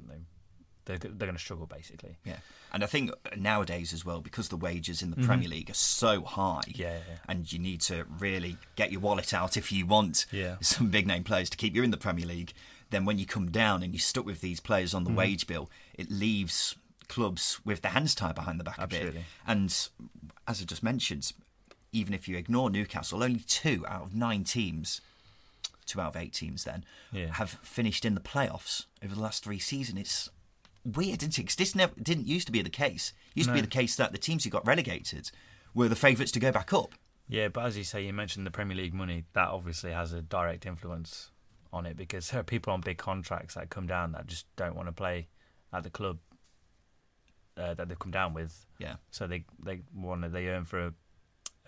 They're, 0.86 0.98
they're 0.98 1.10
going 1.26 1.34
to 1.34 1.38
struggle 1.38 1.66
basically. 1.66 2.16
Yeah, 2.24 2.36
and 2.72 2.82
I 2.84 2.86
think 2.86 3.10
nowadays 3.36 3.92
as 3.92 4.04
well 4.04 4.20
because 4.20 4.48
the 4.48 4.56
wages 4.56 5.02
in 5.02 5.10
the 5.10 5.16
Premier 5.26 5.48
League 5.48 5.70
are 5.70 5.74
so 5.74 6.22
high. 6.22 6.60
Mm-hmm. 6.68 6.80
Yeah, 6.82 6.98
yeah. 7.08 7.16
and 7.28 7.50
you 7.52 7.58
need 7.58 7.80
to 7.82 8.04
really 8.18 8.58
get 8.76 8.92
your 8.92 9.00
wallet 9.00 9.32
out 9.32 9.56
if 9.56 9.72
you 9.72 9.86
want 9.86 10.26
Yeah. 10.30 10.56
some 10.60 10.90
big 10.90 11.06
name 11.06 11.24
players 11.24 11.48
to 11.50 11.56
keep 11.56 11.74
you 11.74 11.82
in 11.82 11.90
the 11.90 11.96
Premier 11.96 12.26
League. 12.26 12.52
Then 12.90 13.04
when 13.06 13.18
you 13.18 13.26
come 13.26 13.50
down 13.50 13.82
and 13.82 13.92
you're 13.94 14.00
stuck 14.00 14.26
with 14.26 14.40
these 14.40 14.60
players 14.60 14.92
on 14.94 15.04
the 15.04 15.10
Mm-hmm. 15.10 15.18
wage 15.18 15.46
bill, 15.46 15.70
it 15.94 16.10
leaves 16.10 16.76
clubs 17.08 17.60
with 17.64 17.80
their 17.82 17.92
hands 17.92 18.14
tied 18.14 18.34
behind 18.34 18.60
the 18.60 18.64
back 18.64 18.78
a 18.78 18.86
bit. 18.86 18.96
Absolutely. 18.96 19.24
And 19.46 19.70
as 20.46 20.60
I 20.60 20.64
just 20.64 20.82
mentioned, 20.82 21.32
even 21.92 22.12
if 22.14 22.28
you 22.28 22.36
ignore 22.36 22.68
Newcastle, 22.70 23.22
only 23.22 23.40
two 23.40 23.84
out 23.88 24.02
of 24.02 24.14
nine 24.14 24.44
teams, 24.44 25.00
two 25.86 26.00
out 26.00 26.14
of 26.16 26.22
eight 26.22 26.32
teams 26.32 26.64
then, 26.64 26.84
Yeah. 27.12 27.32
have 27.34 27.50
finished 27.62 28.04
in 28.04 28.14
the 28.14 28.20
playoffs 28.20 28.86
over 29.02 29.14
the 29.14 29.20
last 29.20 29.44
three 29.44 29.58
seasons. 29.58 29.98
It's 30.00 30.30
weird, 30.84 31.22
isn't 31.22 31.38
it? 31.38 31.46
'Cause 31.46 31.56
this 31.56 31.74
never 31.74 31.94
didn't 32.00 32.26
used 32.26 32.46
to 32.46 32.52
be 32.52 32.62
the 32.62 32.70
case. 32.70 33.12
It 33.34 33.38
used 33.40 33.48
to 33.48 33.54
be 33.54 33.60
the 33.60 33.66
case 33.66 33.96
that 33.96 34.12
the 34.12 34.18
teams 34.18 34.44
who 34.44 34.50
got 34.50 34.66
relegated 34.66 35.30
were 35.72 35.88
the 35.88 35.96
favourites 35.96 36.32
to 36.32 36.40
go 36.40 36.52
back 36.52 36.72
up. 36.72 36.94
Yeah, 37.26 37.48
but 37.48 37.64
as 37.64 37.76
you 37.76 37.84
say, 37.84 38.04
you 38.04 38.12
mentioned 38.12 38.46
the 38.46 38.50
Premier 38.50 38.76
League 38.76 38.92
money. 38.94 39.24
That 39.32 39.48
obviously 39.48 39.92
has 39.92 40.12
a 40.12 40.20
direct 40.22 40.66
influence 40.66 41.30
on 41.72 41.86
it 41.86 41.96
because 41.96 42.30
there 42.30 42.40
are 42.40 42.44
people 42.44 42.72
on 42.72 42.80
big 42.82 42.98
contracts 42.98 43.54
that 43.54 43.70
come 43.70 43.86
down 43.86 44.12
that 44.12 44.26
just 44.26 44.46
don't 44.56 44.76
want 44.76 44.88
to 44.88 44.92
play 44.92 45.28
at 45.72 45.82
the 45.82 45.90
club 45.90 46.18
uh, 47.56 47.74
that 47.74 47.88
they've 47.88 47.98
come 47.98 48.10
down 48.12 48.34
with. 48.34 48.66
Yeah, 48.78 48.96
So 49.10 49.26
they 49.26 49.44
they 49.62 49.82
want 49.94 50.22
to, 50.22 50.28
they 50.28 50.48
earn 50.48 50.64
for 50.64 50.86
a 50.86 50.94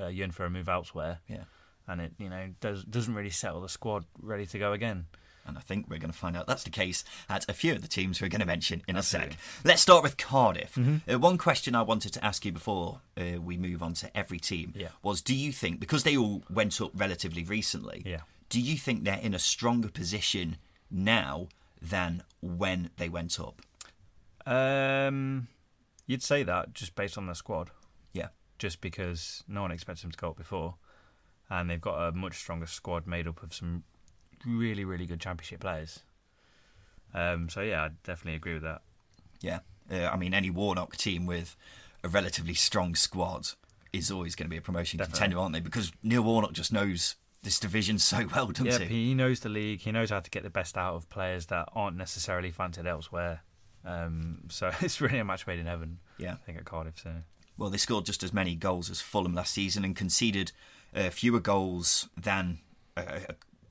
uh, 0.05 0.09
yearn 0.09 0.31
for 0.31 0.45
a 0.45 0.51
move 0.51 0.69
elsewhere, 0.69 1.21
yeah. 1.27 1.45
and 1.89 2.01
it 2.01 2.13
you 2.19 2.29
know 2.29 2.53
does 2.61 2.85
doesn't 2.85 3.15
really 3.15 3.31
settle 3.31 3.61
the 3.63 3.69
squad 3.69 4.05
ready 4.21 4.47
to 4.47 4.59
go 4.59 4.73
again. 4.73 5.07
And 5.47 5.57
I 5.57 5.61
think 5.61 5.87
we're 5.89 5.99
going 5.99 6.13
to 6.13 6.17
find 6.19 6.37
out 6.37 6.47
that's 6.47 6.65
the 6.65 6.71
case 6.71 7.05
at 7.29 7.49
a 7.49 7.53
few 7.53 7.73
of 7.73 7.83
the 7.83 7.89
teams 7.89 8.21
we're 8.21 8.29
going 8.29 8.41
to 8.41 8.47
mention 8.47 8.83
in 8.89 8.97
a 8.97 9.03
sec. 9.03 9.37
Let's 9.65 9.83
start 9.83 10.03
with 10.03 10.17
Cardiff. 10.17 10.75
Mm-hmm. 10.75 11.11
Uh, 11.15 11.19
one 11.19 11.39
question 11.39 11.75
I 11.75 11.83
wanted 11.83 12.13
to 12.15 12.25
ask 12.25 12.45
you 12.45 12.53
before 12.53 13.01
uh, 13.17 13.41
we 13.41 13.57
move 13.57 13.83
on 13.83 13.95
to 13.95 14.17
every 14.17 14.39
team 14.39 14.73
Yeah. 14.77 14.89
was 15.03 15.23
do 15.23 15.35
you 15.35 15.53
think, 15.53 15.81
because 15.81 16.03
they 16.03 16.17
all 16.17 16.43
went 16.51 16.81
up 16.81 16.91
relatively 16.95 17.45
recently, 17.45 18.03
Yeah. 18.05 18.21
do 18.49 18.61
you 18.61 18.77
think 18.77 19.05
they're 19.05 19.19
in 19.19 19.35
a 19.35 19.39
stronger 19.39 19.89
position 19.89 20.57
now 20.91 21.49
than 21.81 22.23
when 22.41 22.91
they 22.97 23.09
went 23.09 23.39
up? 23.39 23.63
Um, 24.47 25.49
you'd 26.07 26.23
say 26.23 26.43
that 26.43 26.73
just 26.73 26.95
based 26.95 27.19
on 27.19 27.27
their 27.27 27.35
squad, 27.35 27.71
Yeah. 28.13 28.29
just 28.59 28.81
because 28.81 29.43
no 29.49 29.63
one 29.63 29.73
expects 29.73 30.03
them 30.03 30.11
to 30.13 30.17
go 30.19 30.31
up 30.31 30.37
before, 30.37 30.77
and 31.51 31.69
they've 31.69 31.81
got 31.81 32.09
a 32.09 32.13
much 32.13 32.39
stronger 32.39 32.67
squad 32.67 33.07
made 33.07 33.27
up 33.27 33.43
of 33.43 33.53
some 33.55 33.85
really 34.47 34.85
really 34.85 35.07
good 35.07 35.21
Championship 35.21 35.61
players. 35.61 36.01
Um, 37.15 37.49
so 37.49 37.61
yeah, 37.61 37.85
I 37.85 37.89
definitely 38.05 38.37
agree 38.37 38.55
with 38.55 38.63
that. 38.63 38.83
Yeah. 39.41 39.61
Uh, 39.91 40.07
I 40.09 40.17
mean, 40.17 40.35
any 40.35 40.51
Warnock 40.51 40.97
team 40.97 41.27
with 41.27 41.57
a 42.05 42.09
relatively 42.09 42.55
strong 42.55 42.95
squad 42.95 43.49
is 43.93 44.11
always 44.11 44.35
going 44.35 44.47
to 44.47 44.51
be 44.51 44.57
a 44.57 44.61
promotion 44.61 44.99
Definitely. 44.99 45.19
contender, 45.19 45.39
aren't 45.39 45.53
they? 45.55 45.61
Because 45.61 45.93
Neil 46.03 46.23
Warnock 46.23 46.53
just 46.53 46.73
knows 46.73 47.17
this 47.43 47.59
division 47.61 47.99
so 48.01 48.27
well, 48.35 48.49
doesn't 48.49 48.67
Yeah, 48.67 48.79
he? 48.89 49.07
he 49.09 49.15
knows 49.15 49.41
the 49.41 49.49
league. 49.49 49.81
He 49.81 49.93
knows 49.93 50.11
how 50.11 50.21
to 50.21 50.31
get 50.31 50.43
the 50.43 50.51
best 50.51 50.77
out 50.77 50.95
of 50.95 51.09
players 51.09 51.47
that 51.47 51.69
aren't 51.75 51.97
necessarily 51.97 52.51
fancied 52.51 52.87
elsewhere. 52.87 53.43
Um, 53.85 54.41
so 54.51 54.71
it's 54.81 55.01
really 55.01 55.19
a 55.19 55.25
match 55.25 55.47
made 55.47 55.61
in 55.61 55.67
heaven. 55.67 55.99
Yeah. 56.19 56.33
I 56.33 56.37
think 56.37 56.59
at 56.59 56.65
Cardiff. 56.65 56.99
So 56.99 57.13
Well, 57.57 57.71
they 57.71 57.79
scored 57.79 58.05
just 58.05 58.23
as 58.25 58.33
many 58.33 58.57
goals 58.57 58.91
as 58.91 59.01
Fulham 59.01 59.35
last 59.35 59.55
season 59.55 59.85
and 59.85 59.95
conceded 59.95 60.51
uh, 60.95 61.11
fewer 61.11 61.41
goals 61.41 62.09
than 62.17 62.59
uh, 62.97 63.01
uh, 63.01 63.19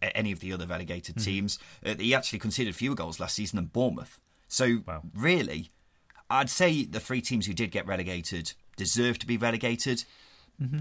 any 0.02 0.32
of 0.32 0.40
the 0.40 0.52
other 0.54 0.66
relegated 0.68 1.18
teams. 1.18 1.60
Uh, 1.86 1.96
he 1.98 2.14
actually 2.14 2.40
conceded 2.40 2.75
fewer 2.75 2.96
goals 2.96 3.20
last 3.20 3.36
season 3.36 3.58
than 3.58 3.66
Bournemouth. 3.66 4.20
So, 4.48 4.82
Wow. 4.88 5.04
really, 5.16 5.70
I'd 6.30 6.50
say 6.50 6.84
the 6.86 7.00
three 7.00 7.22
teams 7.22 7.46
who 7.48 7.54
did 7.54 7.72
get 7.72 7.86
relegated 7.88 8.54
deserve 8.78 9.20
to 9.20 9.25
be 9.28 9.38
relegated. 9.38 10.06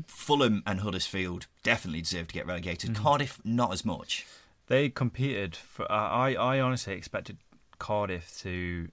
Fulham 0.07 0.63
and 0.67 0.81
Huddersfield 0.81 1.47
definitely 1.65 2.01
deserve 2.03 2.29
to 2.29 2.35
get 2.35 2.47
relegated. 2.47 2.95
Cardiff, 2.95 3.41
not 3.45 3.73
as 3.73 3.85
much. 3.85 4.25
they 4.69 4.89
competed 4.89 5.57
for. 5.57 5.91
Uh, 5.91 5.95
I 5.95 6.35
I 6.35 6.61
honestly 6.61 6.95
expected 6.95 7.39
Cardiff 7.79 8.39
to 8.43 8.89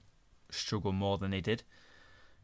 struggle 0.49 0.91
more 0.91 1.17
than 1.19 1.31
they 1.31 1.39
did, 1.41 1.61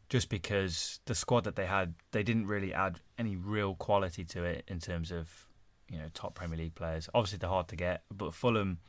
just 0.07 0.29
because 0.29 0.99
the 1.05 1.15
squad 1.15 1.43
that 1.45 1.55
they 1.55 1.65
had, 1.65 1.95
they 2.11 2.21
didn't 2.23 2.45
really 2.47 2.73
add 2.73 2.99
any 3.17 3.35
real 3.35 3.73
quality 3.75 4.23
to 4.25 4.43
it 4.43 4.63
in 4.67 4.79
terms 4.79 5.11
of 5.11 5.46
you 5.89 5.97
know 5.97 6.05
top 6.13 6.35
Premier 6.35 6.57
League 6.57 6.75
players. 6.75 7.09
Obviously, 7.13 7.37
they're 7.39 7.49
hard 7.49 7.67
to 7.69 7.75
get, 7.75 8.03
but 8.11 8.33
Fulham 8.33 8.79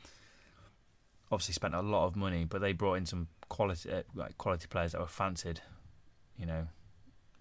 obviously 1.31 1.53
spent 1.53 1.75
a 1.75 1.81
lot 1.81 2.05
of 2.07 2.15
money, 2.15 2.45
but 2.45 2.61
they 2.61 2.73
brought 2.73 2.95
in 2.95 3.05
some 3.05 3.27
quality 3.49 3.91
uh, 3.91 4.03
like 4.15 4.37
quality 4.37 4.67
players 4.67 4.91
that 4.93 5.01
were 5.01 5.07
fancied, 5.07 5.61
you 6.37 6.45
know, 6.45 6.67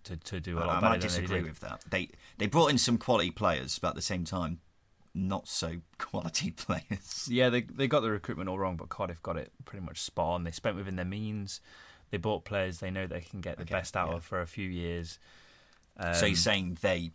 to 0.04 0.16
to 0.16 0.40
do 0.40 0.58
a 0.58 0.60
lot 0.60 0.82
I, 0.82 0.86
I 0.86 0.90
might 0.90 1.00
disagree 1.00 1.42
with 1.42 1.60
that. 1.60 1.82
They 1.90 2.08
they 2.38 2.46
brought 2.46 2.68
in 2.68 2.78
some 2.78 2.98
quality 2.98 3.30
players, 3.30 3.78
but 3.78 3.88
at 3.88 3.94
the 3.94 4.02
same 4.02 4.24
time, 4.24 4.60
not 5.14 5.48
so 5.48 5.76
quality 5.98 6.50
players. 6.50 7.28
Yeah, 7.30 7.48
they 7.50 7.62
they 7.62 7.86
got 7.88 8.00
the 8.00 8.10
recruitment 8.10 8.48
all 8.48 8.58
wrong, 8.58 8.76
but 8.76 8.88
Cardiff 8.88 9.22
got 9.22 9.36
it 9.36 9.52
pretty 9.64 9.84
much 9.84 10.00
spot 10.02 10.34
on. 10.34 10.44
They 10.44 10.50
spent 10.50 10.76
within 10.76 10.96
their 10.96 11.04
means. 11.04 11.60
They 12.10 12.16
bought 12.16 12.46
players 12.46 12.80
they 12.80 12.90
know 12.90 13.06
they 13.06 13.20
can 13.20 13.42
get 13.42 13.56
the 13.58 13.64
Okay, 13.64 13.74
best 13.74 13.94
out 13.94 14.08
yeah. 14.08 14.16
of 14.16 14.24
for 14.24 14.40
a 14.40 14.46
few 14.46 14.68
years. 14.68 15.18
Um, 15.98 16.14
so 16.14 16.26
you're 16.26 16.36
saying 16.36 16.78
they 16.80 17.10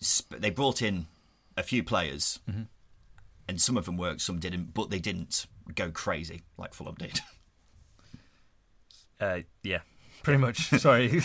sp- 0.00 0.38
they 0.38 0.50
brought 0.50 0.80
in 0.80 1.06
a 1.60 1.62
few 1.62 1.82
players, 1.84 2.40
Mm-hmm. 2.50 2.62
and 3.48 3.60
some 3.60 3.76
of 3.76 3.84
them 3.86 3.96
worked, 3.96 4.20
some 4.22 4.38
didn't, 4.40 4.74
but 4.74 4.90
they 4.90 4.98
didn't 4.98 5.46
go 5.74 5.90
crazy 5.90 6.42
like 6.58 6.74
Fulham 6.74 6.96
did. 6.98 7.20
uh, 9.20 9.40
yeah, 9.62 9.80
pretty 10.22 10.38
much. 10.38 10.58
Sorry. 10.80 11.20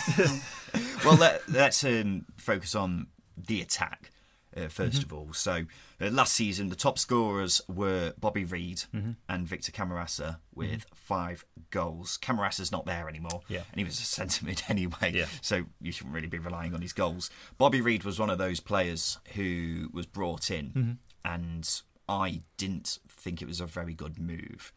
well, 1.03 1.15
let, 1.15 1.41
let's 1.49 1.83
um, 1.83 2.25
focus 2.37 2.75
on 2.75 3.07
the 3.37 3.61
attack 3.61 4.11
uh, 4.55 4.61
1st 4.61 4.69
Mm-hmm. 4.89 5.03
of 5.03 5.13
all. 5.13 5.33
So 5.33 5.65
uh, 6.01 6.09
last 6.09 6.33
season, 6.33 6.69
the 6.69 6.75
top 6.75 6.97
scorers 6.99 7.61
were 7.67 8.13
Bobby 8.19 8.45
Reid 8.45 8.83
Mm-hmm. 8.93 9.11
and 9.29 9.47
Victor 9.47 9.71
Camarasa 9.71 10.37
with 10.53 10.85
five 10.93 11.45
goals. 11.75 12.17
Camarasa's 12.21 12.71
not 12.71 12.85
there 12.85 13.07
anymore, 13.09 13.41
Yeah. 13.47 13.63
and 13.71 13.77
he 13.79 13.83
was 13.83 13.99
a 13.99 14.03
centre 14.03 14.45
mid 14.45 14.63
anyway, 14.69 15.11
Yeah. 15.13 15.27
so 15.41 15.65
you 15.81 15.91
shouldn't 15.91 16.15
really 16.15 16.27
be 16.27 16.39
relying 16.39 16.73
on 16.73 16.81
his 16.81 16.93
goals. 16.93 17.29
Bobby 17.57 17.81
Reid 17.81 18.03
was 18.03 18.17
one 18.19 18.29
of 18.29 18.37
those 18.37 18.59
players 18.59 19.19
who 19.35 19.89
was 19.93 20.05
brought 20.05 20.49
in, 20.49 20.65
Mm-hmm. 20.69 20.91
and 21.33 21.81
I 22.07 22.41
didn't 22.57 22.99
think 23.09 23.41
it 23.41 23.47
was 23.47 23.59
a 23.61 23.65
very 23.65 23.93
good 23.93 24.17
move. 24.19 24.71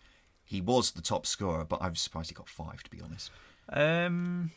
He 0.44 0.60
was 0.60 0.92
the 0.92 1.02
top 1.02 1.26
scorer, 1.26 1.64
but 1.64 1.80
I 1.82 1.88
was 1.88 2.00
surprised 2.00 2.30
he 2.30 2.34
got 2.34 2.48
five, 2.48 2.82
to 2.82 2.90
be 2.90 3.00
honest. 3.02 3.30
um, 3.70 4.50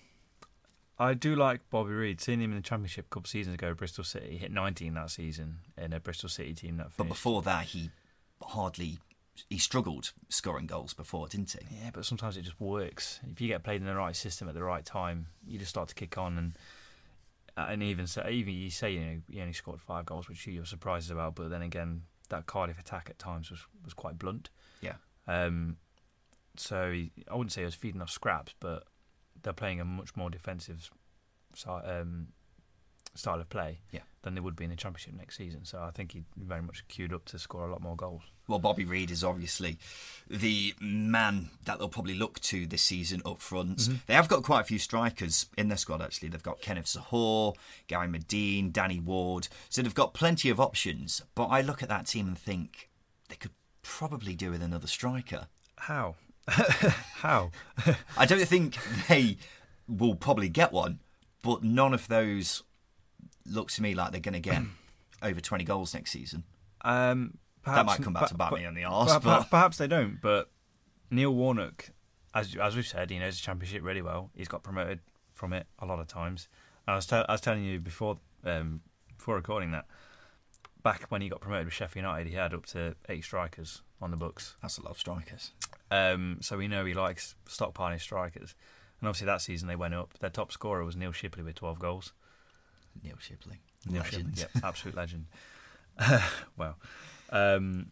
I 0.98 1.13
do 1.15 1.36
like 1.36 1.62
Bobby 1.71 1.91
Reid. 1.93 2.21
Seeing 2.21 2.41
him 2.41 2.51
in 2.51 2.57
the 2.57 2.62
Championship 2.62 3.07
a 3.07 3.10
couple 3.10 3.25
of 3.27 3.31
seasons 3.31 3.55
ago, 3.55 3.71
at 3.71 3.77
Bristol 3.77 4.03
City 4.03 4.31
he 4.33 4.38
hit 4.38 4.51
19 4.51 4.93
that 4.93 5.10
season 5.10 5.57
in 5.77 5.93
a 5.93 6.00
Bristol 6.00 6.29
City 6.29 6.53
team 6.53 6.77
that. 6.77 6.89
But 6.95 7.07
before 7.07 7.41
that, 7.41 7.65
he 7.65 7.89
hardly 8.41 9.00
he 9.50 9.57
struggled 9.57 10.11
scoring 10.29 10.67
goals 10.67 10.93
before, 10.93 11.27
didn't 11.27 11.51
he? 11.51 11.77
Yeah, 11.83 11.89
but 11.93 12.05
sometimes 12.05 12.38
it 12.38 12.41
just 12.43 12.59
works. 12.59 13.19
If 13.31 13.39
you 13.41 13.47
get 13.47 13.63
played 13.63 13.81
in 13.81 13.88
the 13.88 13.95
right 13.95 14.15
system 14.15 14.47
at 14.50 14.53
the 14.55 14.63
right 14.63 14.85
time, 14.85 15.27
you 15.47 15.57
just 15.57 15.69
start 15.71 15.89
to 15.89 15.95
kick 15.95 16.17
on. 16.17 16.38
And 16.38 16.53
uh, 17.57 17.67
and 17.69 17.83
even 17.83 18.07
so, 18.07 18.25
even 18.29 18.53
you 18.53 18.69
say 18.69 18.91
you 18.91 19.00
know 19.01 19.17
he 19.29 19.41
only 19.41 19.53
scored 19.53 19.81
five 19.81 20.05
goals, 20.05 20.29
which 20.29 20.45
you 20.47 20.59
were 20.59 20.65
surprised 20.65 21.11
about. 21.11 21.35
But 21.35 21.50
then 21.50 21.61
again, 21.61 22.03
that 22.29 22.45
Cardiff 22.45 22.79
attack 22.79 23.07
at 23.09 23.19
times 23.19 23.50
was 23.50 23.59
was 23.83 23.93
quite 23.93 24.17
blunt. 24.19 24.50
Yeah. 24.81 24.95
Um, 25.27 25.77
so 26.57 26.91
he, 26.91 27.11
I 27.29 27.35
wouldn't 27.35 27.51
say 27.51 27.61
he 27.61 27.65
was 27.65 27.75
feeding 27.75 28.01
off 28.01 28.09
scraps, 28.09 28.53
but 28.59 28.83
they're 29.43 29.53
playing 29.53 29.79
a 29.79 29.85
much 29.85 30.15
more 30.15 30.29
defensive 30.29 30.89
si- 31.55 31.69
um, 31.69 32.27
style 33.15 33.39
of 33.39 33.50
play 33.50 33.79
Yeah. 33.91 34.01
than 34.23 34.35
they 34.35 34.41
would 34.41 34.55
be 34.55 34.65
in 34.65 34.69
the 34.69 34.75
Championship 34.75 35.13
next 35.13 35.38
season. 35.38 35.63
So 35.65 35.81
I 35.81 35.91
think 35.91 36.11
he 36.11 36.23
very 36.38 36.61
much 36.61 36.85
queued 36.89 37.13
up 37.13 37.25
to 37.25 37.39
score 37.39 37.67
a 37.67 37.71
lot 37.71 37.81
more 37.81 37.95
goals. 37.95 38.23
Well, 38.51 38.60
Bobby 38.60 38.84
Reid 38.84 39.12
is 39.12 39.24
obviously 39.24 39.77
the 40.29 40.74
man 40.81 41.51
that 41.63 41.79
they'll 41.79 41.88
probably 41.88 42.15
look 42.15 42.41
to 42.41 42.65
this 42.65 42.81
season 42.81 43.22
up 43.25 43.39
front. 43.39 43.88
They 44.08 44.13
have 44.13 44.27
got 44.27 44.43
quite 44.43 44.60
a 44.60 44.65
few 44.65 44.77
strikers 44.77 45.46
in 45.58 45.70
their 45.70 45.77
squad, 45.77 46.01
actually. 46.01 46.27
They've 46.27 46.43
got 46.43 46.60
Kenneth 46.60 46.88
Zohore, 46.88 47.55
Gary 47.88 48.10
Madine, 48.10 48.74
Danny 48.74 49.00
Ward. 49.00 49.48
So 49.70 49.81
they've 49.81 49.96
got 49.96 50.13
plenty 50.13 50.50
of 50.50 50.60
options. 50.60 51.22
But 51.34 51.46
I 51.46 51.62
look 51.62 51.81
at 51.81 51.88
that 51.88 52.08
team 52.08 52.27
and 52.27 52.38
think 52.38 52.89
they 53.29 53.38
could 53.38 53.51
probably 53.84 54.36
do 54.36 54.51
with 54.51 54.62
another 54.62 54.88
striker. 54.88 55.48
How? 55.77 56.15
How? 56.48 57.51
I 58.17 58.25
don't 58.25 58.46
think 58.46 58.77
they 59.08 59.38
will 59.88 60.15
probably 60.15 60.50
get 60.50 60.74
one, 60.74 61.00
but 61.41 61.63
none 61.63 61.93
of 61.93 62.10
those 62.10 62.63
look 63.46 63.72
to 63.72 63.81
me 63.81 63.96
like 63.96 64.12
they're 64.12 64.20
going 64.20 64.34
to 64.34 64.41
get 64.41 64.62
over 65.24 65.39
20 65.39 65.63
goals 65.63 65.93
next 65.93 66.12
season. 66.12 66.43
Um, 66.84 67.38
That 67.65 67.85
might 67.85 68.01
come 68.01 68.13
back 68.13 68.29
to 68.29 68.35
bite 68.35 68.49
per- 68.49 68.57
me 68.57 68.65
on 68.65 68.73
the 68.73 68.85
arse, 68.85 69.17
but- 69.19 69.49
perhaps 69.49 69.77
they 69.77 69.87
don't. 69.87 70.19
But 70.21 70.49
Neil 71.09 71.33
Warnock, 71.33 71.89
as 72.33 72.55
as 72.55 72.75
we've 72.75 72.87
said, 72.87 73.09
he 73.09 73.19
knows 73.19 73.35
the 73.35 73.41
championship 73.41 73.83
really 73.83 74.01
well. 74.01 74.31
He's 74.35 74.47
got 74.47 74.63
promoted 74.63 74.99
from 75.33 75.53
it 75.53 75.67
a 75.79 75.85
lot 75.85 75.99
of 75.99 76.07
times. 76.07 76.47
I 76.87 76.95
was 76.95 77.05
tell 77.05 77.25
I 77.29 77.33
was 77.33 77.41
telling 77.41 77.63
you 77.63 77.79
before 77.79 78.17
um, 78.43 78.81
before 79.15 79.35
recording 79.35 79.71
that 79.71 79.85
back 80.83 81.05
when 81.09 81.21
he 81.21 81.29
got 81.29 81.41
promoted 81.41 81.65
with 81.65 81.73
Sheffield 81.73 82.03
United, 82.03 82.27
he 82.27 82.35
had 82.35 82.53
up 82.53 82.65
to 82.67 82.95
eight 83.09 83.23
strikers 83.23 83.81
on 84.01 84.11
the 84.11 84.17
books. 84.17 84.55
That's 84.61 84.77
a 84.77 84.81
lot 84.83 84.91
of 84.91 84.97
strikers. 84.99 85.51
Um, 85.91 86.37
so 86.41 86.57
we 86.57 86.67
know 86.67 86.85
he 86.85 86.93
likes 86.93 87.35
stockpiling 87.47 87.99
strikers. 87.99 88.55
And 88.99 89.07
obviously 89.07 89.27
that 89.27 89.41
season 89.41 89.67
they 89.67 89.75
went 89.75 89.93
up. 89.93 90.17
Their 90.19 90.29
top 90.29 90.51
scorer 90.51 90.83
was 90.83 90.95
Neil 90.95 91.11
Shipperley 91.11 91.43
with 91.43 91.55
12 91.55 91.79
goals. 91.79 92.13
Neil 93.03 93.15
Shipperley. 93.15 93.57
Neil 93.87 94.01
Legend. 94.01 94.35
Shipperley, 94.35 94.49
yeah, 94.55 94.61
absolute 94.67 94.95
legend. 94.97 95.25
well, 96.57 96.77
um, 97.31 97.88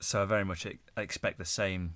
so 0.00 0.22
I 0.22 0.24
very 0.24 0.44
much 0.44 0.66
expect 0.96 1.38
the 1.38 1.44
same 1.44 1.94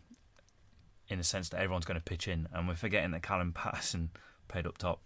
in 1.08 1.18
the 1.18 1.24
sense 1.24 1.48
that 1.50 1.58
everyone's 1.60 1.84
going 1.84 1.98
to 1.98 2.04
pitch 2.04 2.28
in, 2.28 2.48
and 2.52 2.68
we're 2.68 2.74
forgetting 2.74 3.10
that 3.12 3.22
Callum 3.22 3.52
Paterson 3.54 4.10
played 4.48 4.66
up 4.66 4.78
top 4.78 5.00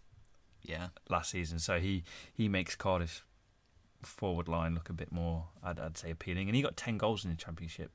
Yeah. 0.63 0.89
last 1.09 1.31
season, 1.31 1.59
so 1.59 1.79
he 1.81 2.05
he 2.33 2.49
makes 2.49 2.75
Cardiff 2.75 3.25
forward 4.03 4.49
line 4.49 4.75
look 4.75 4.91
a 4.91 4.93
bit 4.93 5.13
more, 5.13 5.47
I'd, 5.63 5.79
I'd 5.79 5.97
say, 5.97 6.11
appealing. 6.11 6.49
And 6.49 6.57
he 6.57 6.63
got 6.63 6.77
10 6.77 6.99
goals 6.99 7.25
in 7.25 7.31
the 7.31 7.37
Championship 7.37 7.93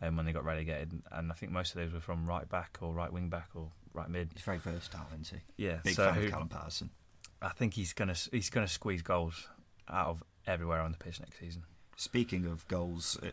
um, 0.00 0.16
when 0.16 0.26
they 0.26 0.32
got 0.32 0.44
relegated. 0.44 1.02
And 1.10 1.32
I 1.32 1.34
think 1.34 1.50
most 1.50 1.70
of 1.74 1.80
those 1.80 1.92
were 1.92 1.98
from 1.98 2.24
right 2.24 2.48
back 2.48 2.78
or 2.80 2.94
right 2.94 3.12
wing 3.12 3.30
back 3.30 3.48
or 3.54 3.72
right 3.92 4.08
mid. 4.08 4.30
He's 4.34 4.44
very 4.44 4.58
versatile, 4.58 5.06
isn't 5.12 5.40
he? 5.56 5.64
Yeah, 5.64 5.78
Big 5.82 5.94
so 5.94 6.08
fan 6.12 6.22
of 6.24 6.30
Callum 6.30 6.48
Paterson. 6.48 6.90
I 7.42 7.48
think 7.48 7.74
he's 7.74 7.92
gonna 7.92 8.14
he's 8.30 8.48
gonna 8.48 8.68
squeeze 8.68 9.02
goals 9.02 9.48
out 9.88 10.06
of 10.06 10.22
everywhere 10.46 10.80
on 10.80 10.92
the 10.92 10.98
pitch 10.98 11.18
next 11.18 11.40
season. 11.40 11.64
Speaking 11.96 12.46
of 12.46 12.66
goals, 12.68 13.18
uh, 13.22 13.28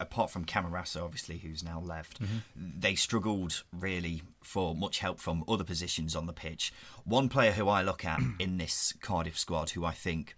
apart 0.00 0.30
from 0.30 0.44
Camarasa, 0.44 1.02
obviously, 1.02 1.38
who's 1.38 1.62
now 1.64 1.80
left, 1.80 2.20
they 2.56 2.94
struggled 2.94 3.64
really 3.72 4.22
for 4.42 4.74
much 4.74 4.98
help 5.00 5.18
from 5.20 5.44
other 5.48 5.64
positions 5.64 6.14
on 6.14 6.26
the 6.26 6.32
pitch. 6.32 6.72
One 7.04 7.28
player 7.28 7.52
who 7.52 7.68
I 7.68 7.82
look 7.82 8.04
at 8.04 8.20
in 8.38 8.58
this 8.58 8.94
Cardiff 9.02 9.38
squad, 9.38 9.70
who 9.70 9.84
I 9.84 9.92
think 9.92 10.36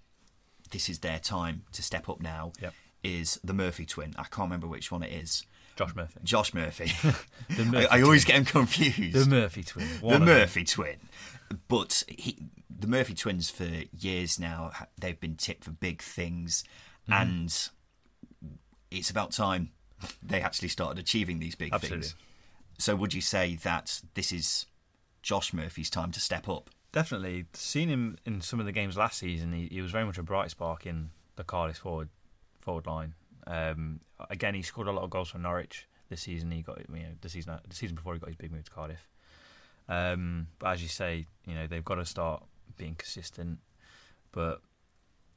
this 0.70 0.88
is 0.88 1.00
their 1.00 1.18
time 1.18 1.64
to 1.72 1.82
step 1.82 2.08
up 2.08 2.20
now, 2.20 2.52
Yep. 2.60 2.74
is 3.02 3.40
the 3.44 3.52
Murphy 3.54 3.84
twin. 3.86 4.14
I 4.16 4.22
can't 4.24 4.46
remember 4.48 4.66
which 4.66 4.90
one 4.92 5.02
it 5.02 5.12
is. 5.12 5.44
Josh 5.76 5.94
Murphy, 5.94 6.20
Josh 6.24 6.52
Murphy. 6.54 6.92
the 7.56 7.62
I, 7.62 7.64
Murphy, 7.64 7.86
I 7.90 8.02
always 8.02 8.24
get 8.24 8.36
him 8.36 8.44
confused. 8.44 9.14
the 9.16 9.24
Murphy 9.28 9.62
twin, 9.62 9.86
the 9.88 10.04
One 10.06 10.14
of 10.22 10.26
them. 10.26 10.38
Murphy 10.38 10.64
twin. 10.64 10.96
But 11.68 12.04
he, 12.06 12.36
the 12.68 12.86
Murphy 12.86 13.14
twins 13.14 13.50
for 13.50 13.66
years 13.98 14.38
now, 14.38 14.72
they've 14.98 15.18
been 15.18 15.36
tipped 15.36 15.64
for 15.64 15.70
big 15.70 16.02
things, 16.02 16.64
Mm-hmm. 17.08 17.12
and 17.12 17.70
it's 18.90 19.10
about 19.10 19.32
time 19.32 19.70
they 20.22 20.40
actually 20.40 20.68
started 20.68 20.98
achieving 20.98 21.38
these 21.38 21.54
big 21.54 21.72
Absolutely. 21.72 22.02
things. 22.02 22.14
So, 22.78 22.96
would 22.96 23.12
you 23.12 23.20
say 23.20 23.56
that 23.56 24.00
this 24.14 24.32
is 24.32 24.66
Josh 25.22 25.52
Murphy's 25.52 25.90
time 25.90 26.12
to 26.12 26.20
step 26.20 26.48
up? 26.48 26.70
Definitely 26.92 27.46
seen 27.52 27.88
him 27.88 28.16
in 28.24 28.40
some 28.40 28.58
of 28.58 28.66
the 28.66 28.72
games 28.72 28.96
last 28.96 29.18
season. 29.18 29.52
He, 29.52 29.68
he 29.70 29.82
was 29.82 29.90
very 29.90 30.04
much 30.04 30.18
a 30.18 30.22
bright 30.22 30.50
spark 30.50 30.86
in 30.86 31.10
the 31.36 31.44
Cardiff 31.44 31.78
forward 31.78 32.08
forward 32.60 32.86
line. 32.86 33.14
Um, 33.46 34.00
again, 34.28 34.54
he 34.54 34.62
scored 34.62 34.86
a 34.86 34.92
lot 34.92 35.04
of 35.04 35.10
goals 35.10 35.30
for 35.30 35.38
Norwich 35.38 35.86
this 36.08 36.22
season. 36.22 36.50
He 36.50 36.62
got 36.62 36.78
you 36.78 37.02
know 37.02 37.08
the 37.20 37.28
season 37.28 37.58
the 37.68 37.74
season 37.74 37.96
before 37.96 38.14
he 38.14 38.20
got 38.20 38.28
his 38.28 38.36
big 38.36 38.52
move 38.52 38.64
to 38.64 38.70
Cardiff. 38.70 39.06
Um, 39.88 40.46
but 40.58 40.68
as 40.68 40.82
you 40.82 40.88
say, 40.88 41.26
you 41.46 41.54
know 41.54 41.66
they've 41.66 41.84
got 41.84 41.96
to 41.96 42.06
start 42.06 42.42
being 42.76 42.94
consistent. 42.94 43.58
But 44.32 44.62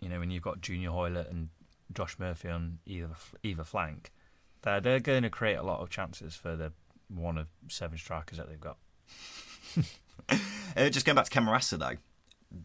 you 0.03 0.09
know 0.09 0.19
when 0.19 0.29
you've 0.31 0.43
got 0.43 0.61
Junior 0.61 0.89
Hoilett 0.91 1.29
and 1.29 1.49
Josh 1.93 2.17
Murphy 2.19 2.49
on 2.49 2.79
either 2.85 3.09
either 3.43 3.63
flank, 3.63 4.11
they're 4.61 4.81
they're 4.81 4.99
going 4.99 5.23
to 5.23 5.29
create 5.29 5.55
a 5.55 5.63
lot 5.63 5.79
of 5.81 5.89
chances 5.89 6.35
for 6.35 6.55
the 6.55 6.71
one 7.07 7.37
of 7.37 7.47
seven 7.69 7.97
strikers 7.97 8.37
that 8.37 8.49
they've 8.49 8.59
got. 8.59 8.77
Uh, 10.75 10.89
just 10.89 11.05
going 11.05 11.15
back 11.15 11.25
to 11.25 11.31
Camarasa, 11.39 11.77
though, 11.77 11.97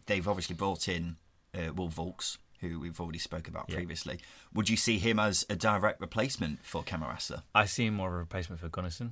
they've 0.07 0.27
obviously 0.27 0.55
brought 0.55 0.87
in 0.87 1.17
uh, 1.53 1.71
Will 1.73 1.89
Vaulks, 1.89 2.37
who 2.61 2.79
we've 2.79 2.99
already 2.99 3.19
spoke 3.19 3.47
about 3.47 3.65
Yeah. 3.67 3.75
previously. 3.75 4.19
Would 4.53 4.69
you 4.69 4.77
see 4.77 4.97
him 4.97 5.19
as 5.19 5.45
a 5.49 5.55
direct 5.55 5.99
replacement 6.01 6.65
for 6.65 6.81
Camarasa? 6.83 7.43
I 7.53 7.65
see 7.65 7.85
him 7.85 7.95
more 7.95 8.07
of 8.07 8.13
a 8.15 8.17
replacement 8.17 8.61
for 8.61 8.69
Gunnarsson. 8.69 9.11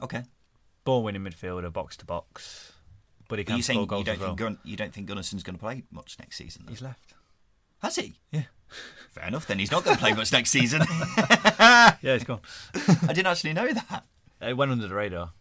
Okay. 0.00 0.22
ball 0.84 1.04
winning 1.04 1.22
midfielder, 1.22 1.72
box 1.72 1.96
to 1.98 2.04
box. 2.06 2.72
But 3.28 3.38
he 3.38 3.44
can 3.44 3.62
score 3.62 3.74
saying 3.74 3.80
you 3.80 3.86
don't 3.86 4.08
as 4.08 4.18
well. 4.18 4.28
think 4.30 4.38
Gun- 4.38 4.58
you 4.64 4.76
don't 4.76 4.92
think 4.92 5.08
Gunnarsson's 5.08 5.42
going 5.44 5.56
to 5.56 5.60
play 5.60 5.84
much 5.92 6.18
next 6.18 6.36
season? 6.38 6.62
Then? 6.64 6.72
He's 6.72 6.82
left. 6.82 7.14
Has 7.82 7.96
he? 7.96 8.14
Yeah. 8.30 8.44
Fair 9.10 9.26
enough. 9.28 9.46
Then 9.46 9.58
he's 9.58 9.70
not 9.70 9.84
going 9.84 9.96
to 9.96 10.00
play 10.00 10.12
much 10.14 10.32
next 10.32 10.50
season. 10.50 10.82
Yeah, 12.02 12.14
he's 12.14 12.24
gone. 12.24 12.40
I 12.74 13.12
didn't 13.12 13.26
actually 13.28 13.52
know 13.52 13.72
that. 13.72 14.04
It 14.40 14.56
went 14.56 14.72
under 14.72 14.88
the 14.88 14.94
radar. 14.94 15.32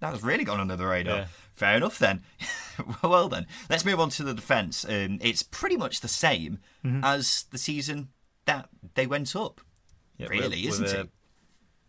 That 0.00 0.12
was 0.12 0.22
really 0.22 0.44
gone 0.44 0.60
under 0.60 0.76
the 0.76 0.86
radar. 0.86 1.16
Yeah. 1.16 1.26
Fair 1.54 1.76
enough 1.76 1.98
then. 1.98 2.22
well 3.02 3.28
then, 3.28 3.46
let's 3.68 3.84
move 3.84 3.98
on 3.98 4.10
to 4.10 4.22
the 4.22 4.34
defence. 4.34 4.84
Um, 4.84 5.18
it's 5.20 5.42
pretty 5.42 5.76
much 5.76 6.00
the 6.00 6.08
same 6.08 6.58
Mm-hmm. 6.84 7.00
as 7.02 7.46
the 7.50 7.58
season 7.58 8.08
that 8.44 8.68
they 8.94 9.06
went 9.06 9.34
up. 9.34 9.60
Yeah, 10.18 10.28
really, 10.28 10.64
with, 10.66 10.74
isn't 10.74 10.84
with 10.84 10.94
it? 10.94 11.08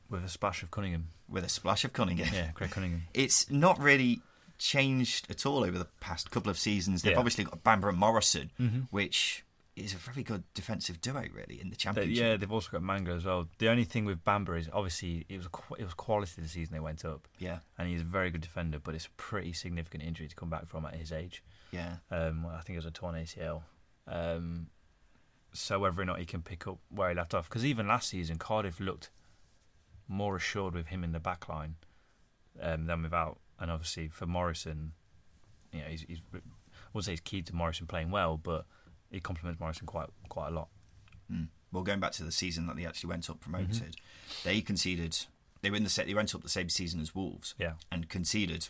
With 0.10 0.24
a 0.24 0.30
splash 0.30 0.64
of 0.64 0.72
Cunningham. 0.72 1.10
With 1.30 1.44
a 1.44 1.50
splash 1.50 1.84
of 1.84 1.94
Cunningham. 1.94 2.30
Yeah, 2.34 2.52
Craig 2.52 2.72
Cunningham. 2.72 3.04
It's 3.14 3.52
not 3.52 3.78
really 3.80 4.22
changed 4.58 5.30
at 5.30 5.46
all 5.46 5.64
over 5.64 5.78
the 5.78 5.88
past 6.00 6.32
couple 6.32 6.50
of 6.50 6.58
seasons. 6.58 7.02
They've 7.02 7.12
Yeah. 7.12 7.14
Mm-hmm. 7.16 7.20
obviously 7.20 7.44
got 7.44 7.64
Bamba 7.64 7.90
and 7.90 7.98
Morrison, 8.00 8.88
which 8.90 9.44
is 9.76 9.94
a 9.94 9.98
very 9.98 10.24
good 10.24 10.44
defensive 10.54 11.02
duo, 11.02 11.24
really, 11.34 11.60
in 11.60 11.70
the 11.70 11.76
championship. 11.76 12.16
yeah, 12.18 12.38
they've 12.38 12.52
also 12.52 12.70
got 12.72 12.82
Manga 12.82 13.12
as 13.12 13.26
well. 13.26 13.48
The 13.58 13.68
only 13.68 13.84
thing 13.84 14.06
with 14.06 14.24
Bamba 14.24 14.58
is 14.58 14.70
obviously 14.72 15.26
it 15.28 15.38
was 15.38 15.48
it 15.78 15.84
was 15.84 15.94
quality 15.94 16.42
the 16.42 16.48
season 16.48 16.74
they 16.74 16.80
went 16.80 17.04
up, 17.04 17.28
yeah, 17.40 17.60
and 17.78 17.90
he's 17.90 18.02
a 18.02 18.06
very 18.06 18.30
good 18.30 18.42
defender. 18.42 18.80
But 18.80 18.96
it's 18.96 19.08
a 19.08 19.12
pretty 19.12 19.54
significant 19.54 20.04
injury 20.04 20.28
to 20.28 20.36
come 20.36 20.50
back 20.50 20.68
from 20.68 20.86
at 20.86 20.96
his 20.96 21.12
age. 21.12 21.44
yeah. 21.72 21.98
Um, 22.10 22.46
I 22.46 22.62
think 22.62 22.76
it 22.76 22.80
was 22.80 22.86
a 22.86 22.92
torn 22.92 23.16
ACL. 23.16 23.64
Um, 24.08 24.68
so 25.54 25.80
whether 25.80 26.02
or 26.02 26.06
not 26.06 26.20
he 26.20 26.26
can 26.26 26.42
pick 26.42 26.68
up 26.68 26.80
where 26.90 27.10
he 27.10 27.16
left 27.16 27.34
off, 27.34 27.50
because 27.50 27.66
even 27.66 27.88
last 27.88 28.10
season 28.10 28.38
Cardiff 28.38 28.80
looked 28.80 29.10
more 30.08 30.36
assured 30.36 30.74
with 30.74 30.88
him 30.88 31.04
in 31.04 31.12
the 31.12 31.20
back 31.20 31.50
line 31.50 31.76
um, 32.62 32.86
than 32.86 33.02
without. 33.04 33.40
And 33.60 33.72
obviously 33.72 34.08
for 34.10 34.26
Morrison, 34.26 34.92
you 35.72 35.80
know, 35.80 35.86
he's, 35.88 36.02
he's 36.08 36.20
I 36.34 36.40
would 36.94 37.06
say 37.06 37.12
he's 37.12 37.22
key 37.22 37.42
to 37.42 37.56
Morrison 37.56 37.88
playing 37.88 38.12
well, 38.12 38.38
but 38.38 38.66
he 39.12 39.20
complements 39.20 39.60
Morrison 39.60 39.86
quite 39.88 40.10
quite 40.30 40.50
a 40.50 40.52
lot. 40.52 40.68
Mm. 41.32 41.48
Well, 41.72 41.84
going 41.84 42.00
back 42.00 42.12
to 42.14 42.24
the 42.24 42.32
season 42.32 42.68
that 42.68 42.76
they 42.78 42.86
actually 42.86 43.10
went 43.10 43.30
up 43.30 43.40
promoted, 43.42 43.72
Mm-hmm. 43.72 44.48
they 44.48 44.62
conceded. 44.62 45.18
They 45.62 45.70
were 45.70 45.78
in 45.78 45.84
the 45.84 45.90
set. 45.90 46.06
They 46.06 46.14
went 46.14 46.34
up 46.36 46.44
the 46.44 46.50
same 46.50 46.70
season 46.70 47.00
as 47.02 47.16
Wolves, 47.16 47.56
Yeah. 47.58 47.74
and 47.92 48.08
conceded 48.08 48.70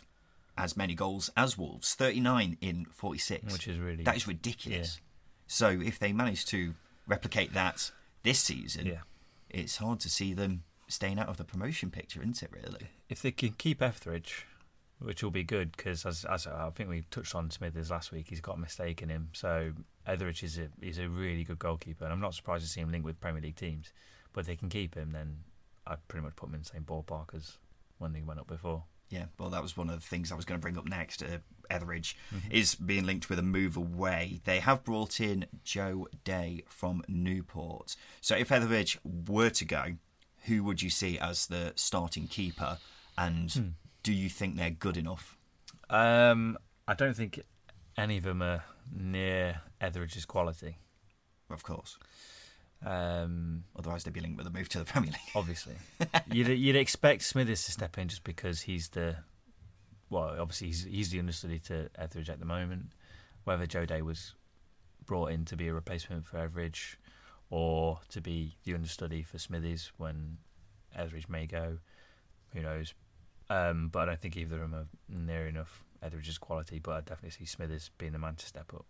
as 0.56 0.76
many 0.76 0.94
goals 0.94 1.30
as 1.36 1.58
Wolves, 1.58 1.94
thirty 1.94 2.20
nine 2.20 2.56
in 2.60 2.86
forty 2.86 3.18
six, 3.18 3.52
Which 3.52 3.68
is 3.68 3.78
really- 3.78 4.04
that 4.04 4.16
is 4.16 4.26
ridiculous. 4.26 5.00
So 5.46 5.68
if 5.68 5.98
they 5.98 6.12
manage 6.12 6.46
to 6.46 6.74
replicate 7.06 7.52
that 7.52 7.92
this 8.22 8.40
season, 8.40 8.86
Yeah. 8.86 9.02
it's 9.50 9.76
hard 9.76 10.00
to 10.00 10.10
see 10.10 10.32
them 10.34 10.64
staying 10.88 11.18
out 11.18 11.28
of 11.28 11.36
the 11.36 11.44
promotion 11.44 11.90
picture, 11.90 12.20
isn't 12.20 12.42
it? 12.42 12.50
Really? 12.50 12.88
If 13.08 13.20
they 13.22 13.30
can 13.32 13.52
keep 13.52 13.82
Etheridge, 13.82 14.46
which 14.98 15.22
will 15.22 15.30
be 15.30 15.44
good 15.44 15.76
because 15.76 16.06
as, 16.06 16.24
as 16.24 16.46
I 16.46 16.70
think 16.70 16.88
we 16.88 17.02
touched 17.10 17.34
on 17.34 17.50
Smithies 17.50 17.90
last 17.90 18.12
week, 18.12 18.26
he's 18.28 18.40
got 18.40 18.56
a 18.56 18.60
mistake 18.60 19.02
in 19.02 19.08
him. 19.08 19.28
So 19.32 19.72
Etheridge 20.06 20.42
is 20.42 20.58
a 20.58 20.68
is 20.80 20.98
a 20.98 21.08
really 21.08 21.44
good 21.44 21.58
goalkeeper, 21.58 22.04
and 22.04 22.12
I'm 22.12 22.20
not 22.20 22.34
surprised 22.34 22.64
to 22.64 22.70
see 22.70 22.80
him 22.80 22.90
linked 22.90 23.04
with 23.04 23.20
Premier 23.20 23.42
League 23.42 23.56
teams. 23.56 23.92
But 24.32 24.40
if 24.40 24.46
they 24.46 24.56
can 24.56 24.68
keep 24.68 24.94
him, 24.94 25.12
then 25.12 25.38
I'd 25.86 26.06
pretty 26.08 26.24
much 26.24 26.36
put 26.36 26.48
him 26.48 26.54
in 26.54 26.60
the 26.60 26.66
same 26.66 26.84
ballpark 26.84 27.34
as 27.34 27.58
when 27.98 28.14
he 28.14 28.22
went 28.22 28.40
up 28.40 28.46
before. 28.46 28.84
Yeah, 29.08 29.26
well, 29.38 29.50
that 29.50 29.62
was 29.62 29.76
one 29.76 29.88
of 29.88 29.94
the 29.94 30.06
things 30.06 30.32
I 30.32 30.34
was 30.34 30.44
going 30.44 30.58
to 30.58 30.62
bring 30.62 30.76
up 30.76 30.88
next. 30.88 31.22
Uh, 31.22 31.38
Etheridge 31.70 32.16
is 32.50 32.74
being 32.74 33.06
linked 33.06 33.30
with 33.30 33.38
a 33.38 33.42
move 33.42 33.76
away. 33.76 34.40
They 34.44 34.58
have 34.58 34.82
brought 34.82 35.20
in 35.20 35.46
Joe 35.62 36.08
Day 36.24 36.64
from 36.68 37.02
Newport. 37.06 37.94
So 38.20 38.34
if 38.36 38.50
Etheridge 38.50 38.98
were 39.04 39.50
to 39.50 39.64
go, 39.64 39.84
who 40.46 40.64
would 40.64 40.82
you 40.82 40.90
see 40.90 41.18
as 41.18 41.46
the 41.46 41.72
starting 41.76 42.26
keeper? 42.26 42.78
And 43.16 43.74
do 44.06 44.12
you 44.12 44.28
think 44.28 44.56
they're 44.56 44.70
good 44.70 44.96
enough? 44.96 45.36
Um, 45.90 46.56
I 46.86 46.94
don't 46.94 47.16
think 47.16 47.40
any 47.98 48.18
of 48.18 48.22
them 48.22 48.40
are 48.40 48.62
near 48.96 49.62
Etheridge's 49.80 50.24
quality. 50.24 50.78
Of 51.50 51.64
course. 51.64 51.98
Um, 52.84 53.64
Otherwise, 53.76 54.04
they'd 54.04 54.14
be 54.14 54.20
linked 54.20 54.38
with 54.38 54.46
a 54.46 54.50
move 54.50 54.68
to 54.68 54.78
the 54.78 54.84
Premier 54.84 55.10
League. 55.10 55.34
obviously. 55.34 55.74
you'd 56.30 56.46
you'd 56.46 56.76
expect 56.76 57.24
Smithies 57.24 57.64
to 57.64 57.72
step 57.72 57.98
in 57.98 58.06
just 58.06 58.22
because 58.22 58.60
he's 58.60 58.90
the 58.90 59.16
well, 60.08 60.36
obviously 60.38 60.68
he's 60.68 60.84
he's 60.84 61.10
the 61.10 61.18
understudy 61.18 61.58
to 61.58 61.88
Etheridge 61.98 62.30
at 62.30 62.38
the 62.38 62.46
moment. 62.46 62.90
Whether 63.42 63.66
Joe 63.66 63.86
Day 63.86 64.02
was 64.02 64.34
brought 65.04 65.32
in 65.32 65.44
to 65.46 65.56
be 65.56 65.66
a 65.66 65.74
replacement 65.74 66.26
for 66.26 66.38
Etheridge 66.38 66.96
or 67.50 67.98
to 68.10 68.20
be 68.20 68.54
the 68.62 68.74
understudy 68.74 69.24
for 69.24 69.38
Smithies 69.38 69.90
when 69.96 70.38
Etheridge 70.94 71.28
may 71.28 71.46
go, 71.46 71.78
who 72.52 72.60
knows? 72.60 72.94
Um, 73.48 73.88
but 73.88 74.00
I 74.00 74.04
don't 74.06 74.20
think 74.20 74.36
either 74.36 74.56
of 74.56 74.70
them 74.70 74.74
are 74.74 74.86
near 75.08 75.46
enough 75.46 75.84
Etheridge's 76.02 76.38
quality. 76.38 76.78
But 76.78 76.92
I 76.92 77.00
definitely 77.00 77.30
see 77.30 77.46
Smithies 77.46 77.90
being 77.98 78.12
the 78.12 78.18
man 78.18 78.36
to 78.36 78.46
step 78.46 78.72
up. 78.74 78.86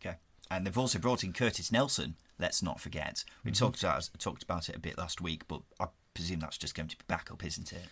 Okay. 0.00 0.16
And 0.50 0.66
they've 0.66 0.78
also 0.78 0.98
brought 0.98 1.24
in 1.24 1.32
Curtis 1.32 1.70
Nelson. 1.70 2.16
Let's 2.38 2.62
not 2.62 2.80
forget. 2.80 3.24
We 3.44 3.52
talked 3.52 3.82
about 3.82 4.08
talked 4.18 4.42
about 4.42 4.68
it 4.68 4.76
a 4.76 4.80
bit 4.80 4.96
last 4.98 5.20
week, 5.20 5.46
but 5.46 5.62
I 5.78 5.86
presume 6.14 6.40
that's 6.40 6.58
just 6.58 6.74
going 6.74 6.88
to 6.88 6.96
be 6.96 7.04
backup, 7.06 7.44
isn't 7.44 7.72
it? 7.72 7.86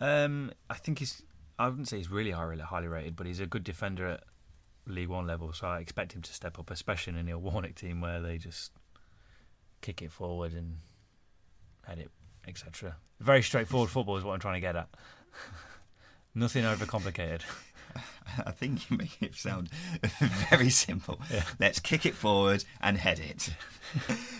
Um, 0.00 0.52
I 0.68 0.74
think 0.74 1.00
he's. 1.00 1.22
I 1.58 1.68
wouldn't 1.68 1.88
say 1.88 1.98
he's 1.98 2.10
really 2.10 2.30
highly 2.30 2.58
highly 2.58 2.88
rated, 2.88 3.16
but 3.16 3.26
he's 3.26 3.40
a 3.40 3.46
good 3.46 3.64
defender 3.64 4.06
at 4.06 4.24
League 4.86 5.08
One 5.08 5.26
level. 5.26 5.52
So 5.52 5.66
I 5.66 5.80
expect 5.80 6.14
him 6.14 6.22
to 6.22 6.32
step 6.32 6.58
up, 6.58 6.70
especially 6.70 7.18
in 7.18 7.28
a 7.28 7.38
Warnock 7.38 7.74
team 7.74 8.00
where 8.00 8.20
they 8.20 8.38
just 8.38 8.72
kick 9.80 10.00
it 10.02 10.12
forward 10.12 10.52
and 10.52 10.78
head 11.84 11.98
it, 11.98 12.10
etc. 12.46 12.96
Very 13.20 13.42
straightforward 13.42 13.90
football 13.90 14.16
is 14.16 14.24
what 14.24 14.32
I'm 14.32 14.40
trying 14.40 14.54
to 14.54 14.60
get 14.60 14.76
at. 14.76 14.88
Nothing 16.34 16.64
overcomplicated. 16.64 17.42
I 18.46 18.52
think 18.52 18.90
you 18.90 18.96
make 18.96 19.20
it 19.20 19.34
sound 19.34 19.70
very 20.50 20.70
simple. 20.70 21.20
Let's 21.58 21.80
kick 21.80 22.06
it 22.06 22.14
forward 22.14 22.64
and 22.80 22.96
head 22.96 23.18
it. 23.18 23.50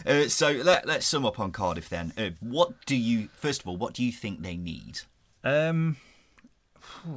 uh, 0.06 0.28
so 0.28 0.52
let, 0.52 0.86
let's 0.86 1.06
sum 1.06 1.26
up 1.26 1.40
on 1.40 1.50
Cardiff 1.50 1.88
then. 1.88 2.12
Uh, 2.16 2.30
what 2.40 2.86
do 2.86 2.96
you, 2.96 3.28
first 3.34 3.62
of 3.62 3.68
all, 3.68 3.76
what 3.76 3.94
do 3.94 4.04
you 4.04 4.12
think 4.12 4.42
they 4.42 4.56
need? 4.56 5.00
Um, 5.42 5.96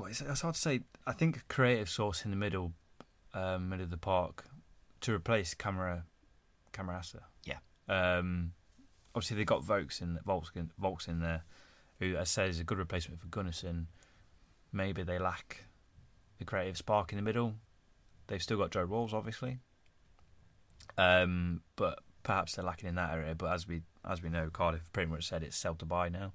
it's, 0.07 0.21
it's 0.21 0.41
hard 0.41 0.55
to 0.55 0.61
say. 0.61 0.81
I 1.05 1.11
think 1.11 1.37
a 1.37 1.41
creative 1.49 1.89
source 1.89 2.23
in 2.23 2.31
the 2.31 2.37
middle, 2.37 2.73
um, 3.33 3.69
middle 3.69 3.83
of 3.83 3.91
the 3.91 3.97
park, 3.97 4.45
to 5.01 5.13
replace 5.13 5.53
Camera 5.53 6.05
Camarasa. 6.71 7.19
Yeah. 7.45 7.57
Um, 7.89 8.53
obviously, 9.15 9.37
they 9.37 9.45
got 9.45 9.63
Vaulks 9.63 10.01
in 10.01 10.19
Vaulks 10.27 10.55
in, 10.55 10.71
Vaulks 10.81 11.07
in 11.07 11.19
there, 11.19 11.43
who 11.99 12.17
I 12.17 12.23
said 12.23 12.49
is 12.49 12.59
a 12.59 12.63
good 12.63 12.77
replacement 12.77 13.19
for 13.21 13.27
Gunnarsson. 13.27 13.85
Maybe 14.71 15.03
they 15.03 15.19
lack 15.19 15.65
the 16.39 16.45
creative 16.45 16.77
spark 16.77 17.11
in 17.11 17.17
the 17.17 17.21
middle. 17.23 17.55
They've 18.27 18.41
still 18.41 18.57
got 18.57 18.71
Joe 18.71 18.83
Ralls, 18.85 19.13
obviously, 19.13 19.59
um, 20.97 21.61
but 21.75 21.99
perhaps 22.23 22.55
they're 22.55 22.65
lacking 22.65 22.89
in 22.89 22.95
that 22.95 23.13
area. 23.13 23.35
But 23.35 23.53
as 23.53 23.67
we 23.67 23.81
as 24.09 24.21
we 24.21 24.29
know, 24.29 24.49
Cardiff 24.51 24.91
pretty 24.91 25.09
much 25.11 25.27
said 25.27 25.43
it's 25.43 25.57
sell 25.57 25.75
to 25.75 25.85
buy 25.85 26.09
now. 26.09 26.33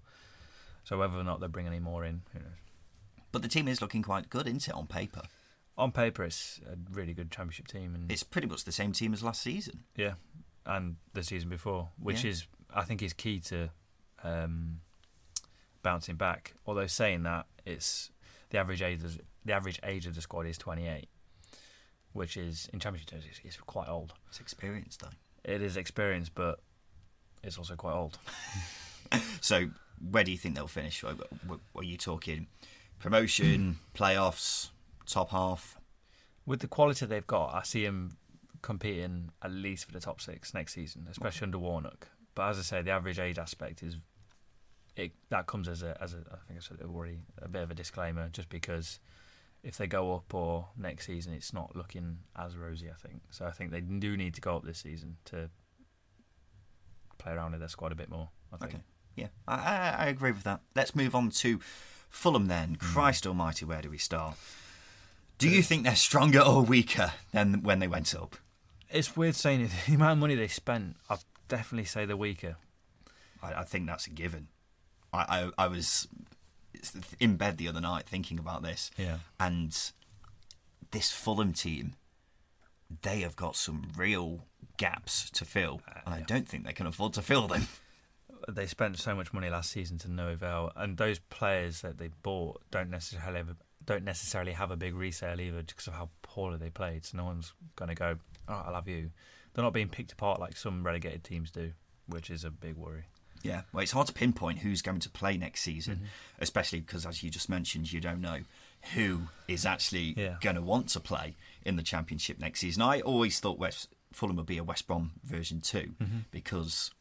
So 0.85 0.99
whether 0.99 1.19
or 1.19 1.25
not 1.25 1.41
they 1.41 1.49
bring 1.49 1.67
any 1.67 1.81
more 1.81 2.05
in, 2.05 2.23
who 2.33 2.39
knows? 2.39 2.49
But 3.31 3.43
the 3.43 3.49
team 3.49 3.69
is 3.69 3.83
looking 3.83 4.03
quite 4.03 4.31
good, 4.31 4.47
isn't 4.47 4.69
it, 4.69 4.75
on 4.75 4.87
paper? 4.87 5.23
On 5.77 5.93
paper, 5.93 6.25
it's 6.25 6.61
a 6.67 6.77
really 6.91 7.13
good 7.13 7.31
championship 7.31 7.69
team, 7.69 7.95
and 7.95 8.11
It's 8.11 8.23
pretty 8.23 8.49
much 8.49 8.65
the 8.65 8.73
same 8.73 8.93
team 8.93 9.13
as 9.13 9.23
last 9.23 9.43
season. 9.43 9.81
Yeah, 9.97 10.15
and 10.65 10.97
the 11.13 11.23
season 11.23 11.51
before, 11.51 11.91
which 11.99 12.25
Yeah. 12.25 12.31
is 12.31 12.47
I 12.75 12.83
think 12.83 13.03
is 13.03 13.13
key 13.13 13.41
to 13.41 13.71
um, 14.23 14.81
bouncing 15.83 16.17
back. 16.17 16.55
Although 16.67 16.87
saying 16.87 17.23
that, 17.25 17.47
it's 17.65 18.11
the 18.51 18.59
average 18.59 18.83
age 18.83 19.03
of, 19.03 19.19
the 19.45 19.53
average 19.53 19.81
age 19.85 20.07
of 20.07 20.15
the 20.15 20.21
squad 20.21 20.47
is 20.47 20.59
28, 20.59 21.09
which 22.13 22.37
is 22.37 22.69
in 22.73 22.81
championship 22.81 23.11
terms 23.11 23.25
is, 23.25 23.41
is 23.45 23.57
quite 23.57 23.89
old. 23.89 24.15
It's 24.29 24.41
experience, 24.41 24.97
though. 24.97 25.09
It 25.45 25.63
is 25.63 25.77
experience, 25.77 26.29
but 26.29 26.61
it's 27.43 27.59
also 27.59 27.75
quite 27.77 27.95
old. 27.95 28.19
So, 29.41 29.71
where 30.11 30.25
do 30.25 30.31
you 30.31 30.37
think 30.37 30.55
they'll 30.55 30.67
finish? 30.67 31.03
Are, 31.03 31.15
are 31.75 31.83
you 31.83 31.97
talking 31.97 32.47
promotion, 32.99 33.79
playoffs, 33.95 34.71
top 35.07 35.31
half? 35.31 35.79
With 36.47 36.61
the 36.61 36.69
quality 36.69 37.07
they've 37.07 37.27
got, 37.27 37.55
I 37.55 37.63
see 37.63 37.85
them 37.85 38.17
competing 38.63 39.31
at 39.43 39.51
least 39.51 39.85
for 39.87 39.93
the 39.93 40.01
top 40.01 40.21
six 40.21 40.53
next 40.55 40.75
season, 40.75 41.07
especially 41.11 41.47
under 41.47 41.59
Warnock. 41.59 42.09
But 42.39 42.51
as 42.51 42.59
I 42.61 42.63
say, 42.63 42.83
the 42.83 42.93
average 42.93 43.19
age 43.19 43.37
aspect 43.37 43.83
is 43.83 43.97
it 44.95 45.11
that 45.29 45.49
comes 45.49 45.67
as 45.67 45.83
a 45.83 46.01
as 46.01 46.15
a 46.15 46.19
I 46.19 46.37
think 46.47 46.61
I 46.61 46.63
said 46.63 46.79
already 46.87 47.19
a 47.43 47.49
bit 47.49 47.65
of 47.65 47.73
a 47.73 47.75
disclaimer, 47.75 48.29
just 48.29 48.49
because 48.49 49.01
if 49.65 49.77
they 49.77 49.89
go 49.89 50.15
up 50.15 50.33
or 50.33 50.69
next 50.77 51.07
season, 51.07 51.33
it's 51.33 51.53
not 51.53 51.75
looking 51.75 52.19
as 52.37 52.57
rosy. 52.57 52.91
I 52.91 53.09
think 53.09 53.23
so. 53.31 53.45
I 53.45 53.51
think 53.51 53.73
they 53.73 53.81
do 53.81 54.17
need 54.17 54.35
to 54.35 54.41
go 54.41 54.55
up 54.55 54.65
this 54.65 54.79
season 54.79 55.17
to 55.25 55.51
play 57.19 57.33
around 57.33 57.51
with 57.51 57.61
their 57.61 57.69
squad 57.69 57.91
a 57.91 57.97
bit 57.97 58.09
more. 58.09 58.29
I 58.53 58.59
think. 58.59 58.75
Okay. 58.75 58.83
Yeah, 59.17 59.29
I, 59.49 59.57
I, 59.57 59.95
I 59.99 60.07
agree 60.07 60.31
with 60.31 60.45
that. 60.45 60.61
Let's 60.77 60.95
move 60.95 61.17
on 61.17 61.31
to 61.31 61.59
Fulham 62.09 62.47
then. 62.47 62.77
Hmm. 62.81 62.93
Christ 62.95 63.27
Almighty, 63.27 63.65
where 63.65 63.83
do 63.83 63.91
we 63.91 63.99
start? 63.99 64.37
Do 65.39 65.49
you 65.49 65.61
think 65.61 65.83
they're 65.83 65.97
stronger 65.97 66.41
or 66.43 66.63
weaker 66.63 67.15
than 67.33 67.65
when 67.65 67.81
they 67.81 67.89
went 67.89 68.15
up? 68.15 68.37
It's 68.91 69.17
weird 69.17 69.35
saying 69.35 69.63
it. 69.63 69.71
The 69.89 69.95
amount 69.95 70.13
of 70.13 70.19
money 70.19 70.37
they 70.37 70.47
spent, 70.47 70.95
I'd 71.11 71.19
definitely 71.49 71.85
say 71.87 72.05
they're 72.05 72.17
weaker. 72.17 72.57
I, 73.43 73.55
I 73.61 73.65
think 73.65 73.87
that's 73.87 74.07
a 74.07 74.11
given. 74.11 74.49
I, 75.13 75.51
I, 75.59 75.65
I 75.65 75.69
was 75.69 76.07
in 77.19 77.37
bed 77.37 77.57
the 77.59 77.69
other 77.69 77.81
night 77.81 78.07
thinking 78.07 78.39
about 78.39 78.63
this, 78.63 78.91
Yeah. 78.97 79.19
and 79.41 79.77
this 80.91 81.11
Fulham 81.11 81.53
team, 81.53 81.95
they 83.03 83.21
have 83.21 83.37
got 83.37 83.57
some 83.57 83.91
real 83.97 84.45
gaps 84.77 85.31
to 85.31 85.45
fill, 85.45 85.81
uh, 85.89 86.01
and 86.07 86.15
I 86.15 86.21
don't 86.21 86.49
think 86.49 86.65
they 86.67 86.73
can 86.73 86.87
afford 86.87 87.15
to 87.15 87.23
fill 87.23 87.49
them. 87.49 87.69
they 88.49 88.67
spent 88.67 88.99
so 88.99 89.15
much 89.15 89.33
money 89.33 89.51
last 89.51 89.71
season 89.71 89.99
to 89.99 90.11
no 90.11 90.29
avail, 90.29 90.71
and 90.77 90.97
those 90.97 91.19
players 91.19 91.81
that 91.83 91.99
they 91.99 92.09
bought 92.23 92.61
don't 92.71 92.91
necessarily 92.91 93.39
have 93.39 93.49
a, 93.49 93.57
don't 93.85 94.05
necessarily 94.05 94.53
have 94.53 94.71
a 94.71 94.77
big 94.77 94.95
resale 94.95 95.41
either, 95.41 95.63
because 95.63 95.87
of 95.87 95.95
how 95.95 96.09
poorly 96.23 96.59
they 96.59 96.71
played. 96.71 97.05
So 97.05 97.17
no 97.19 97.25
one's 97.25 97.53
going 97.77 97.89
to 97.89 97.95
go, 97.95 98.17
"Oh, 98.49 98.63
I 98.67 98.71
love 98.71 98.87
you." 98.89 99.11
They're 99.59 99.65
not 99.65 99.73
being 99.73 99.89
picked 99.89 100.13
apart 100.13 100.39
like 100.39 100.57
some 100.57 100.85
relegated 100.85 101.25
teams 101.25 101.51
do, 101.51 101.73
which 102.07 102.31
is 102.31 102.45
a 102.45 102.51
big 102.51 102.77
worry. 102.77 103.07
Yeah, 103.43 103.63
well, 103.73 103.83
it's 103.83 103.91
hard 103.91 104.07
to 104.07 104.13
pinpoint 104.13 104.61
who's 104.61 104.83
going 104.83 105.01
to 105.01 105.11
play 105.11 105.37
next 105.37 105.63
season, 105.63 105.97
Mm-hmm. 105.97 106.05
especially 106.39 106.79
because, 106.79 107.05
as 107.05 107.25
you 107.25 107.31
just 107.31 107.49
mentioned, 107.49 107.91
you 107.93 108.01
don't 108.01 108.21
know 108.21 108.39
who 108.95 109.23
is 109.49 109.67
actually 109.67 110.15
Yeah. 110.17 110.37
going 110.41 110.55
to 110.55 110.63
want 110.63 110.91
to 110.91 111.01
play 111.01 111.35
in 111.65 111.75
the 111.75 111.83
Championship 111.83 112.39
next 112.39 112.61
season. 112.61 112.83
I 112.83 113.01
always 113.01 113.41
thought 113.41 113.59
West 113.59 113.89
Fulham 114.13 114.37
would 114.37 114.47
be 114.47 114.59
a 114.59 114.63
West 114.65 114.87
Brom 114.87 115.11
version 115.25 115.61
2 115.61 115.79
Mm-hmm. 116.01 116.19
because 116.31 116.93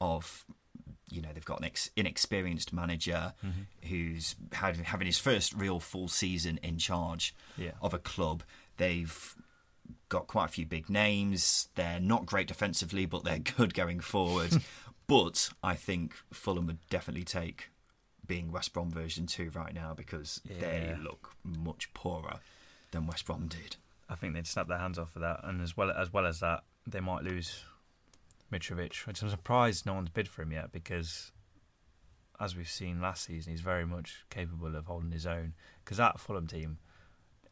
of 0.00 0.46
you 1.10 1.20
know 1.20 1.28
they've 1.34 1.44
got 1.44 1.58
an 1.58 1.66
ex- 1.66 1.90
inexperienced 1.96 2.72
manager 2.72 3.34
Mm-hmm. 3.44 3.88
who's 3.90 4.36
had, 4.52 4.76
having 4.78 5.06
his 5.06 5.18
first 5.18 5.52
real 5.52 5.80
full 5.80 6.08
season 6.08 6.58
in 6.62 6.78
charge 6.78 7.34
Yeah. 7.58 7.72
of 7.82 7.92
a 7.92 7.98
club. 7.98 8.42
They've 8.78 9.34
got 10.10 10.26
quite 10.26 10.44
a 10.46 10.48
few 10.48 10.66
big 10.66 10.90
names. 10.90 11.68
They're 11.76 12.00
not 12.00 12.26
great 12.26 12.48
defensively, 12.48 13.06
but 13.06 13.24
they're 13.24 13.38
good 13.56 13.72
going 13.72 14.00
forward. 14.00 14.62
but 15.06 15.48
I 15.62 15.74
think 15.74 16.14
Fulham 16.30 16.66
would 16.66 16.86
definitely 16.90 17.24
take 17.24 17.70
being 18.26 18.52
West 18.52 18.74
Brom 18.74 18.90
version 18.90 19.26
2 19.26 19.50
right 19.54 19.74
now 19.74 19.94
because 19.94 20.40
they 20.44 20.94
look 21.02 21.32
much 21.42 21.92
poorer 21.94 22.40
than 22.90 23.06
West 23.06 23.24
Brom 23.24 23.48
did. 23.48 23.76
I 24.08 24.14
think 24.14 24.34
they'd 24.34 24.46
snap 24.46 24.68
their 24.68 24.78
hands 24.78 24.98
off 24.98 25.12
for 25.12 25.20
that, 25.20 25.40
and 25.44 25.62
as 25.62 25.76
well 25.76 25.90
as 25.90 26.12
well 26.12 26.26
as 26.26 26.40
that, 26.40 26.64
they 26.86 27.00
might 27.00 27.22
lose 27.22 27.64
Mitrovic, 28.52 29.06
which 29.06 29.22
I'm 29.22 29.30
surprised 29.30 29.86
no 29.86 29.94
one's 29.94 30.10
bid 30.10 30.28
for 30.28 30.42
him 30.42 30.52
yet 30.52 30.72
because, 30.72 31.30
as 32.40 32.56
we've 32.56 32.68
seen 32.68 33.00
last 33.00 33.24
season, 33.24 33.52
he's 33.52 33.60
very 33.60 33.86
much 33.86 34.24
capable 34.30 34.74
of 34.74 34.86
holding 34.86 35.12
his 35.12 35.26
own. 35.26 35.54
Because 35.84 35.98
that 35.98 36.18
Fulham 36.18 36.46
team, 36.46 36.78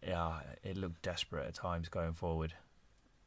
yeah, 0.06 0.40
it 0.62 0.76
looked 0.76 1.02
desperate 1.02 1.46
at 1.46 1.54
times 1.54 1.88
going 1.88 2.12
forward. 2.12 2.54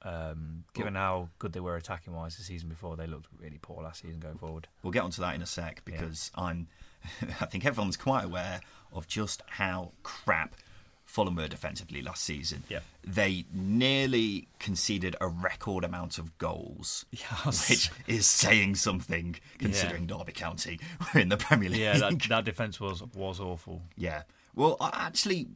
Um, 0.03 0.63
given 0.73 0.95
how 0.95 1.29
good 1.37 1.53
they 1.53 1.59
were 1.59 1.75
attacking 1.75 2.13
wise 2.15 2.35
the 2.35 2.43
season 2.43 2.69
before, 2.69 2.95
they 2.95 3.05
looked 3.05 3.27
really 3.39 3.59
poor 3.61 3.83
last 3.83 4.01
season 4.01 4.19
going 4.19 4.37
forward. 4.37 4.67
We'll 4.81 4.91
get 4.91 5.03
onto 5.03 5.21
that 5.21 5.35
in 5.35 5.41
a 5.41 5.45
sec 5.45 5.83
because 5.85 6.31
I'm. 6.35 6.67
I 7.41 7.45
think 7.45 7.65
everyone's 7.65 7.97
quite 7.97 8.25
aware 8.25 8.61
of 8.93 9.07
just 9.07 9.41
how 9.47 9.91
crap 10.03 10.55
Fulham 11.05 11.35
were 11.35 11.47
defensively 11.47 12.01
last 12.01 12.23
season. 12.23 12.63
Yeah. 12.69 12.79
They 13.03 13.45
nearly 13.53 14.47
conceded 14.59 15.15
a 15.19 15.27
record 15.27 15.83
amount 15.83 16.17
of 16.17 16.35
goals, 16.37 17.05
Yes. 17.11 17.69
which 17.69 17.91
is 18.07 18.25
saying 18.25 18.75
something 18.75 19.35
considering 19.59 20.05
Derby 20.07 20.31
County 20.31 20.79
were 21.13 21.19
in 21.19 21.29
the 21.29 21.37
Premier 21.37 21.69
League. 21.69 21.81
Yeah, 21.81 21.97
that, 21.97 22.19
that 22.29 22.45
defence 22.45 22.79
was 22.79 23.03
was 23.13 23.39
awful. 23.39 23.83
Yeah. 23.97 24.23
Well, 24.55 24.77
actually, 24.81 25.47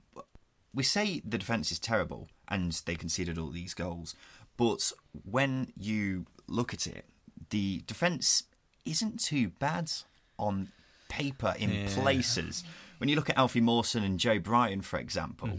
we 0.76 0.84
say 0.84 1.22
the 1.26 1.38
defence 1.38 1.72
is 1.72 1.80
terrible 1.80 2.28
and 2.48 2.72
they 2.86 2.96
conceded 2.96 3.38
all 3.38 3.50
these 3.50 3.74
goals, 3.74 4.14
but 4.58 4.92
when 5.24 5.72
you 5.78 6.26
look 6.48 6.74
at 6.74 6.86
it, 6.86 7.06
the 7.50 7.84
defence 7.88 8.44
isn't 8.86 9.20
too 9.20 9.50
bad 9.60 9.92
on 10.38 10.70
paper 11.10 11.56
in 11.58 11.88
places. 11.88 12.64
When 12.98 13.10
you 13.10 13.16
look 13.16 13.30
at 13.30 13.38
Alfie 13.38 13.62
Mawson 13.62 14.04
and 14.04 14.20
Joe 14.20 14.40
Bryan, 14.40 14.82
for 14.82 15.00
example, 15.00 15.50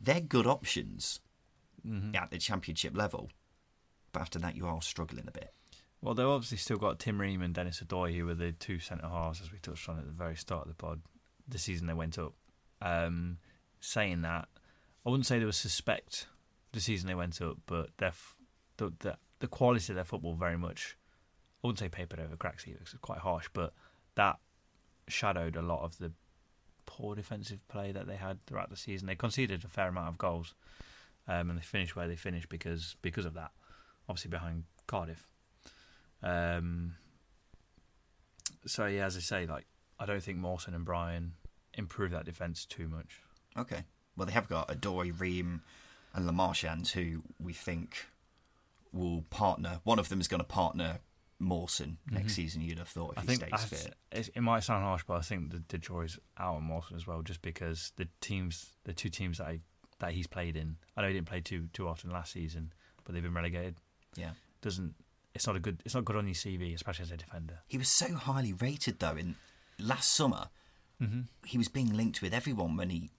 they're 0.00 0.20
good 0.20 0.46
options 0.46 1.20
at 2.14 2.30
the 2.30 2.38
championship 2.38 2.96
level. 2.96 3.30
But 4.12 4.22
after 4.22 4.38
that, 4.40 4.56
you 4.56 4.66
are 4.66 4.80
struggling 4.82 5.26
a 5.28 5.32
bit. 5.32 5.52
Well, 6.00 6.14
they've 6.14 6.26
obviously 6.26 6.58
still 6.58 6.76
got 6.76 6.98
Tim 6.98 7.20
Ream 7.20 7.40
and 7.42 7.54
Denis 7.54 7.80
Odoi, 7.80 8.14
who 8.14 8.26
were 8.26 8.34
the 8.34 8.52
two 8.52 8.78
centre 8.78 9.08
halves, 9.08 9.40
as 9.40 9.50
we 9.50 9.58
touched 9.58 9.88
on 9.88 9.98
at 9.98 10.06
the 10.06 10.12
very 10.12 10.36
start 10.36 10.62
of 10.62 10.68
the 10.68 10.74
pod, 10.74 11.00
the 11.48 11.58
season 11.58 11.86
they 11.86 11.94
went 11.94 12.18
up. 12.18 12.34
Um, 12.82 13.38
saying 13.84 14.22
that, 14.22 14.48
I 15.06 15.10
wouldn't 15.10 15.26
say 15.26 15.38
they 15.38 15.44
were 15.44 15.52
suspect 15.52 16.26
the 16.72 16.80
season 16.80 17.06
they 17.08 17.14
went 17.14 17.40
up, 17.40 17.58
but 17.66 17.90
their 17.98 18.08
f- 18.08 18.36
the, 18.76 18.92
the 19.00 19.16
the 19.40 19.46
quality 19.48 19.92
of 19.92 19.96
their 19.96 20.04
football 20.04 20.34
very 20.34 20.56
much. 20.56 20.96
I 21.62 21.66
wouldn't 21.66 21.78
say 21.78 21.88
papered 21.88 22.20
over 22.20 22.36
cracks 22.36 22.66
either, 22.66 22.78
'cause 22.78 22.94
it's 22.94 23.00
quite 23.00 23.18
harsh, 23.20 23.48
but 23.52 23.72
that 24.14 24.38
shadowed 25.08 25.56
a 25.56 25.62
lot 25.62 25.82
of 25.82 25.98
the 25.98 26.12
poor 26.86 27.14
defensive 27.14 27.66
play 27.68 27.92
that 27.92 28.06
they 28.06 28.16
had 28.16 28.44
throughout 28.46 28.70
the 28.70 28.76
season. 28.76 29.06
They 29.06 29.14
conceded 29.16 29.64
a 29.64 29.68
fair 29.68 29.88
amount 29.88 30.08
of 30.08 30.18
goals, 30.18 30.54
um, 31.28 31.50
and 31.50 31.58
they 31.58 31.62
finished 31.62 31.96
where 31.96 32.08
they 32.08 32.16
finished 32.16 32.48
because 32.48 32.96
because 33.02 33.24
of 33.26 33.34
that. 33.34 33.52
Obviously 34.08 34.30
behind 34.30 34.64
Cardiff. 34.86 35.26
Um, 36.22 36.96
so 38.66 38.86
yeah, 38.86 39.06
as 39.06 39.16
I 39.16 39.20
say, 39.20 39.46
like 39.46 39.66
I 39.98 40.06
don't 40.06 40.22
think 40.22 40.38
Mawson 40.38 40.74
and 40.74 40.84
Bryan 40.84 41.34
improved 41.74 42.14
that 42.14 42.24
defence 42.24 42.64
too 42.66 42.88
much. 42.88 43.20
Okay. 43.58 43.84
Well, 44.16 44.26
they 44.26 44.32
have 44.32 44.48
got 44.48 44.68
Odoi, 44.68 45.18
Ream, 45.18 45.62
and 46.14 46.26
Le 46.26 46.32
Marchand, 46.32 46.88
who 46.88 47.22
we 47.40 47.52
think 47.52 48.06
will 48.92 49.22
partner. 49.30 49.80
One 49.84 49.98
of 49.98 50.08
them 50.08 50.20
is 50.20 50.28
going 50.28 50.40
to 50.40 50.44
partner 50.46 50.98
Mawson 51.40 51.98
next 52.10 52.34
season. 52.34 52.62
You'd 52.62 52.78
have 52.78 52.88
thought 52.88 53.12
if 53.12 53.18
I 53.18 53.20
he 53.22 53.26
think 53.36 53.56
stays 53.58 53.64
fit. 53.82 53.94
it, 54.12 54.30
it 54.36 54.40
might 54.40 54.62
sound 54.62 54.84
harsh, 54.84 55.02
but 55.06 55.14
I 55.14 55.20
think 55.20 55.50
the, 55.50 55.62
the 55.68 55.78
jury's 55.78 56.18
out 56.38 56.56
on 56.56 56.64
Mawson 56.64 56.96
as 56.96 57.06
well, 57.06 57.22
just 57.22 57.42
because 57.42 57.92
the 57.96 58.06
teams, 58.20 58.70
the 58.84 58.92
two 58.92 59.08
teams 59.08 59.38
that 59.38 59.48
I, 59.48 59.60
that 59.98 60.12
he's 60.12 60.26
played 60.28 60.56
in, 60.56 60.76
I 60.96 61.02
know 61.02 61.08
he 61.08 61.14
didn't 61.14 61.28
play 61.28 61.40
too 61.40 61.68
too 61.72 61.88
often 61.88 62.10
last 62.10 62.32
season, 62.32 62.72
but 63.04 63.14
they've 63.14 63.22
been 63.22 63.34
relegated. 63.34 63.74
Yeah. 64.16 64.30
Doesn't 64.62 64.94
it's 65.34 65.46
not 65.48 65.56
a 65.56 65.60
good 65.60 65.82
it's 65.84 65.94
not 65.96 66.04
good 66.04 66.14
on 66.16 66.26
your 66.28 66.34
CV, 66.34 66.72
especially 66.74 67.02
as 67.02 67.10
a 67.10 67.16
defender. 67.16 67.58
He 67.66 67.78
was 67.78 67.88
so 67.88 68.14
highly 68.14 68.52
rated 68.52 69.00
though. 69.00 69.16
In 69.16 69.34
last 69.78 70.12
summer, 70.12 70.48
Mm-hmm. 71.02 71.22
he 71.44 71.58
was 71.58 71.66
being 71.68 71.92
linked 71.92 72.22
with 72.22 72.32
everyone 72.32 72.76
when 72.76 72.88
he 72.88 73.10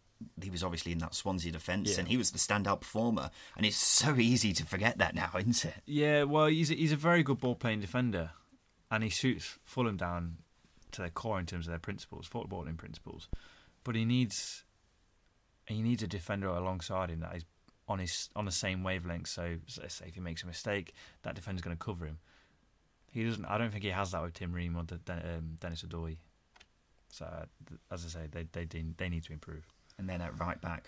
he 0.42 0.50
was 0.50 0.64
obviously 0.64 0.92
in 0.92 0.98
that 1.00 1.14
Swansea 1.16 1.52
defence, 1.52 1.94
Yeah. 1.94 2.00
and 2.00 2.08
he 2.08 2.18
was 2.18 2.32
the 2.32 2.38
standout 2.40 2.82
performer. 2.82 3.30
And 3.58 3.66
it's 3.66 3.78
so 3.78 4.16
easy 4.16 4.54
to 4.54 4.66
forget 4.66 4.98
that 5.00 5.16
now, 5.16 5.30
isn't 5.38 5.66
it? 5.66 5.76
Yeah, 5.86 6.24
well, 6.24 6.48
he's 6.48 6.72
a, 6.72 6.76
he's 6.76 6.92
a 6.92 6.96
very 6.98 7.24
good 7.24 7.40
ball 7.40 7.56
playing 7.56 7.82
defender, 7.82 8.32
and 8.92 9.04
he 9.04 9.10
suits 9.10 9.58
Fulham 9.64 9.98
down 9.98 10.38
to 10.92 11.02
their 11.02 11.10
core 11.10 11.40
in 11.40 11.46
terms 11.46 11.68
of 11.68 11.72
their 11.72 11.80
principles, 11.80 12.28
footballing 12.30 12.78
principles. 12.78 13.28
But 13.84 13.96
he 13.96 14.06
needs 14.06 14.64
he 15.68 15.82
needs 15.82 16.04
a 16.04 16.08
defender 16.08 16.48
alongside 16.48 17.10
him 17.10 17.20
that 17.22 17.36
is 17.36 17.44
on 17.88 18.00
his 18.00 18.30
on 18.36 18.46
the 18.46 18.52
same 18.52 18.84
wavelength. 18.84 19.28
So 19.28 19.58
let's 19.80 19.96
say 19.96 20.06
if 20.08 20.16
he 20.16 20.22
makes 20.22 20.44
a 20.44 20.48
mistake, 20.48 20.94
that 21.24 21.36
defender's 21.36 21.62
going 21.62 21.76
to 21.78 21.84
cover 21.84 22.06
him. 22.06 22.20
He 23.12 23.24
doesn't. 23.24 23.46
I 23.46 23.58
don't 23.58 23.72
think 23.72 23.84
he 23.84 23.90
has 23.92 24.12
that 24.12 24.22
with 24.24 24.34
Tim 24.34 24.52
Ream 24.54 24.76
or 24.76 24.84
De- 24.84 25.00
um, 25.14 25.56
Denis 25.60 25.84
Odoi. 25.84 26.18
So 27.10 27.26
uh, 27.26 27.46
th- 27.68 27.80
as 27.92 28.06
I 28.06 28.10
say, 28.10 28.28
they 28.32 28.48
they 28.52 28.66
they 28.98 29.10
need 29.10 29.24
to 29.26 29.34
improve. 29.34 29.66
And 29.98 30.10
then 30.10 30.22
at 30.22 30.40
right 30.40 30.60
back, 30.60 30.86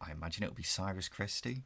I 0.00 0.12
imagine 0.12 0.44
it'll 0.44 0.54
be 0.54 0.62
Cyrus 0.62 1.08
Christie. 1.08 1.64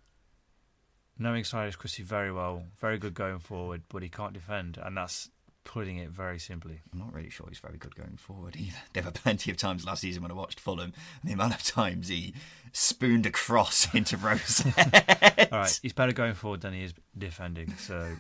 Knowing 1.19 1.45
Cyrus 1.45 1.77
Christie 1.77 2.03
very 2.03 2.33
well, 2.33 2.65
very 2.81 2.99
good 2.99 3.15
going 3.15 3.39
forward, 3.39 3.83
but 3.89 4.03
he 4.03 4.09
can't 4.09 4.33
defend, 4.33 4.79
and 4.83 4.97
that's 4.97 5.31
putting 5.63 5.97
it 5.99 6.11
very 6.11 6.41
simply. 6.41 6.81
I'm 6.93 6.99
not 6.99 7.15
really 7.15 7.31
sure 7.31 7.47
he's 7.49 7.61
very 7.61 7.79
good 7.79 7.95
going 7.95 8.17
forward 8.17 8.57
either. 8.57 8.79
There 8.93 9.05
were 9.05 9.13
plenty 9.13 9.51
of 9.53 9.57
times 9.57 9.87
last 9.87 10.01
season 10.01 10.23
when 10.23 10.33
I 10.33 10.35
watched 10.35 10.59
Fulham, 10.59 10.93
and 11.23 11.31
the 11.31 11.35
amount 11.35 11.55
of 11.55 11.63
times 11.63 12.09
he 12.09 12.35
spooned 12.73 13.27
a 13.27 13.31
cross 13.31 13.87
into 13.95 14.17
Rose. 14.17 14.65
All 14.77 15.61
right, 15.61 15.79
he's 15.83 15.93
better 15.93 16.13
going 16.13 16.35
forward 16.35 16.63
than 16.63 16.73
he 16.73 16.83
is 16.83 16.95
defending. 17.17 17.75
So 17.77 18.17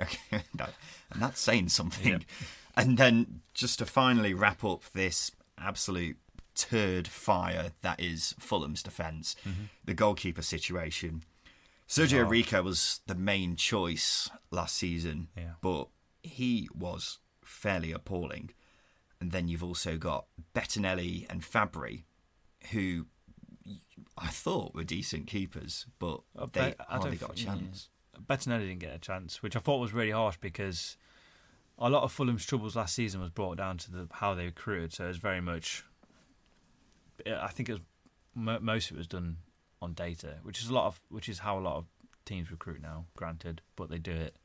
Okay, 0.00 0.42
and 0.52 1.22
that's 1.22 1.40
saying 1.40 1.68
something. 1.68 2.24
And 2.76 2.96
then 2.96 3.40
just 3.54 3.80
to 3.80 3.86
finally 3.86 4.34
wrap 4.34 4.62
up 4.62 4.84
this 4.94 5.32
absolute 5.58 6.16
turd 6.58 7.06
fire 7.08 7.70
that 7.82 8.00
is 8.00 8.34
Fulham's 8.38 8.82
defence, 8.82 9.36
mm-hmm. 9.46 9.64
the 9.84 9.94
goalkeeper 9.94 10.42
situation. 10.42 11.22
Sergio 11.88 12.24
Oh. 12.24 12.28
Rico 12.28 12.62
was 12.62 13.00
the 13.06 13.14
main 13.14 13.56
choice 13.56 14.28
last 14.50 14.76
season, 14.76 15.28
Yeah. 15.36 15.52
but 15.62 15.88
he 16.22 16.68
was 16.74 17.18
fairly 17.44 17.92
appalling. 17.92 18.50
And 19.20 19.32
then 19.32 19.48
you've 19.48 19.64
also 19.64 19.96
got 19.96 20.26
Bettinelli 20.54 21.26
and 21.30 21.42
Fabri, 21.42 22.04
who 22.72 23.06
I 24.16 24.28
thought 24.28 24.74
were 24.74 24.84
decent 24.84 25.26
keepers, 25.28 25.86
but 25.98 26.20
uh, 26.38 26.42
I 26.42 26.46
they 26.46 26.60
bet- 26.60 26.76
I 26.88 26.92
don't 26.94 27.00
hardly 27.02 27.16
got 27.16 27.30
a 27.30 27.32
thi- 27.34 27.40
yeah. 27.44 27.54
chance. 27.54 27.88
Bettinelli 28.28 28.60
didn't 28.66 28.78
get 28.80 28.94
a 28.94 28.98
chance, 28.98 29.42
which 29.42 29.56
I 29.56 29.60
thought 29.60 29.78
was 29.78 29.92
really 29.94 30.10
harsh 30.10 30.36
because 30.40 30.96
a 31.78 31.88
lot 31.88 32.02
of 32.02 32.12
Fulham's 32.12 32.44
troubles 32.44 32.74
last 32.76 32.94
season 32.94 33.20
was 33.20 33.30
brought 33.30 33.56
down 33.56 33.78
to 33.78 33.90
the 33.92 34.08
how 34.12 34.34
they 34.34 34.46
recruited. 34.46 34.92
So 34.92 35.04
it 35.04 35.08
was 35.08 35.16
very 35.18 35.40
much, 35.40 35.84
I 37.26 37.48
think 37.48 37.68
it 37.68 37.72
was 37.72 37.82
mo- 38.34 38.60
most 38.60 38.90
of 38.90 38.96
it 38.96 38.98
was 38.98 39.06
done 39.06 39.38
on 39.80 39.92
data, 39.94 40.36
which 40.42 40.60
is 40.60 40.68
a 40.68 40.74
lot 40.74 40.86
of 40.86 41.00
which 41.08 41.28
is 41.28 41.40
how 41.40 41.58
a 41.58 41.60
lot 41.60 41.76
of 41.76 41.86
teams 42.24 42.50
recruit 42.50 42.80
now. 42.82 43.06
Granted, 43.16 43.62
but 43.76 43.90
they 43.90 43.98
do 43.98 44.12
it 44.12 44.36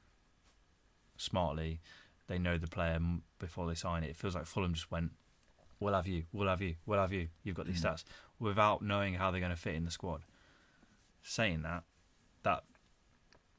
smartly. 1.18 1.80
They 2.28 2.38
know 2.38 2.58
the 2.58 2.68
player 2.68 3.00
before 3.40 3.68
they 3.68 3.76
sign 3.76 4.04
it. 4.04 4.10
It 4.10 4.16
feels 4.16 4.36
like 4.36 4.46
Fulham 4.46 4.74
just 4.74 4.90
went, 4.92 5.12
"We'll 5.80 5.94
have 5.94 6.08
you, 6.08 6.24
we'll 6.32 6.48
have 6.48 6.62
you, 6.62 6.76
we'll 6.86 7.00
have 7.00 7.14
you." 7.14 7.28
You've 7.44 7.56
got 7.56 7.68
these 7.68 7.84
stats 7.84 8.04
without 8.40 8.82
knowing 8.82 9.16
how 9.16 9.32
they're 9.32 9.40
going 9.40 9.52
to 9.52 9.58
fit 9.58 9.76
in 9.76 9.86
the 9.86 9.92
squad. 9.92 10.22
Saying 11.22 11.62
that, 11.62 11.84
that 12.44 12.64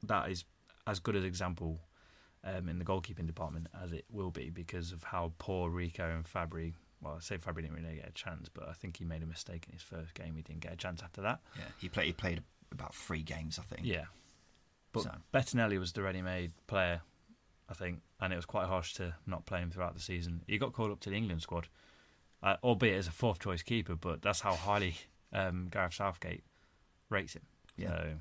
that 0.02 0.30
is 0.30 0.44
as 0.86 0.98
good 0.98 1.16
an 1.16 1.24
example 1.24 1.80
um, 2.44 2.68
in 2.68 2.78
the 2.78 2.84
goalkeeping 2.84 3.26
department 3.26 3.68
as 3.82 3.92
it 3.92 4.04
will 4.10 4.30
be 4.30 4.50
because 4.50 4.92
of 4.92 5.04
how 5.04 5.32
poor 5.38 5.70
Rico 5.70 6.10
and 6.10 6.24
Fabri. 6.24 6.74
Well, 7.04 7.14
I 7.16 7.20
say 7.20 7.36
Fabri 7.36 7.62
didn't 7.62 7.74
really 7.76 7.96
get 7.96 8.08
a 8.08 8.12
chance, 8.12 8.48
but 8.48 8.68
I 8.68 8.72
think 8.72 8.96
he 8.96 9.04
made 9.04 9.22
a 9.22 9.26
mistake 9.26 9.66
in 9.68 9.72
his 9.74 9.82
first 9.82 10.14
game. 10.14 10.34
He 10.36 10.42
didn't 10.42 10.60
get 10.60 10.72
a 10.72 10.76
chance 10.76 11.02
after 11.02 11.20
that. 11.22 11.40
Yeah, 11.56 11.64
he 11.78 11.88
played. 11.88 12.06
He 12.06 12.12
played 12.12 12.42
about 12.72 12.94
three 12.94 13.22
games, 13.22 13.58
I 13.58 13.62
think. 13.62 13.86
Yeah, 13.86 14.04
but 14.92 15.02
So- 15.04 15.14
Bettinelli 15.32 15.78
was 15.78 15.92
the 15.92 16.02
ready-made 16.02 16.52
player, 16.66 17.02
I 17.68 17.74
think, 17.74 18.00
and 18.20 18.32
it 18.32 18.36
was 18.36 18.46
quite 18.46 18.66
harsh 18.66 18.94
to 18.94 19.14
not 19.26 19.44
play 19.46 19.60
him 19.60 19.70
throughout 19.70 19.94
the 19.94 20.00
season. 20.00 20.42
He 20.46 20.58
got 20.58 20.72
called 20.72 20.90
up 20.90 21.00
to 21.00 21.10
the 21.10 21.16
England 21.16 21.42
squad, 21.42 21.68
uh, 22.42 22.56
albeit 22.64 22.96
as 22.98 23.06
a 23.06 23.12
fourth-choice 23.12 23.62
keeper, 23.62 23.94
but 23.94 24.22
that's 24.22 24.40
how 24.40 24.54
highly 24.56 24.96
um, 25.32 25.68
Gareth 25.70 25.94
Southgate 25.94 26.42
rates 27.10 27.34
him. 27.34 27.42
Yeah. 27.76 27.88
So, 27.88 28.14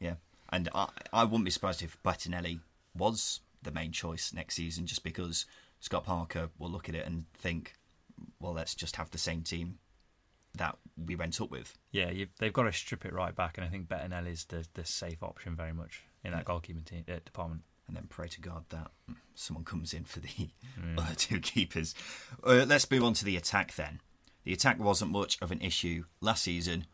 Yeah, 0.00 0.14
and 0.50 0.68
I, 0.74 0.88
I 1.12 1.24
wouldn't 1.24 1.44
be 1.44 1.50
surprised 1.50 1.82
if 1.82 2.00
Bettinelli 2.02 2.60
was 2.94 3.40
the 3.62 3.70
main 3.72 3.90
choice 3.92 4.32
next 4.32 4.54
season, 4.56 4.86
just 4.86 5.02
because 5.02 5.46
Scott 5.80 6.04
Parker 6.04 6.50
will 6.58 6.70
look 6.70 6.88
at 6.88 6.94
it 6.94 7.06
and 7.06 7.24
think, 7.34 7.74
well, 8.40 8.52
let's 8.52 8.74
just 8.74 8.96
have 8.96 9.10
the 9.10 9.18
same 9.18 9.42
team 9.42 9.78
that 10.54 10.76
we 11.02 11.16
went 11.16 11.40
up 11.40 11.50
with. 11.50 11.76
Yeah, 11.90 12.12
they've 12.38 12.52
got 12.52 12.64
to 12.64 12.72
strip 12.72 13.04
it 13.04 13.12
right 13.12 13.34
back, 13.34 13.56
and 13.56 13.66
I 13.66 13.70
think 13.70 13.88
Bettinelli's 13.88 14.44
the 14.46 14.66
the 14.74 14.84
safe 14.84 15.22
option 15.22 15.56
very 15.56 15.72
much 15.72 16.02
in 16.24 16.32
that 16.32 16.44
goalkeeping 16.44 16.84
team, 16.84 17.04
uh, 17.08 17.20
department. 17.24 17.62
And 17.88 17.96
then 17.96 18.06
pray 18.08 18.28
to 18.28 18.40
God 18.40 18.64
that 18.70 18.92
someone 19.34 19.64
comes 19.64 19.92
in 19.92 20.04
for 20.04 20.20
the 20.20 20.50
other 20.96 21.14
two 21.14 21.40
keepers. 21.40 21.94
Uh, 22.42 22.64
let's 22.66 22.90
move 22.90 23.02
on 23.02 23.12
to 23.14 23.24
the 23.24 23.36
attack 23.36 23.74
then. 23.74 24.00
The 24.44 24.52
attack 24.52 24.78
wasn't 24.78 25.10
much 25.10 25.36
of 25.42 25.50
an 25.50 25.60
issue 25.60 26.04
last 26.20 26.44
season, 26.44 26.86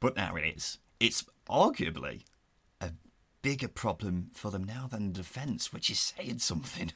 but 0.00 0.16
now 0.16 0.36
it 0.36 0.44
is. 0.56 0.78
It's 0.98 1.24
arguably 1.50 2.22
a 2.80 2.92
bigger 3.42 3.68
problem 3.68 4.30
for 4.34 4.50
them 4.50 4.64
now 4.64 4.88
than 4.90 5.08
the 5.12 5.18
defence, 5.18 5.72
which 5.72 5.90
is 5.90 5.98
saying 5.98 6.38
something. 6.38 6.92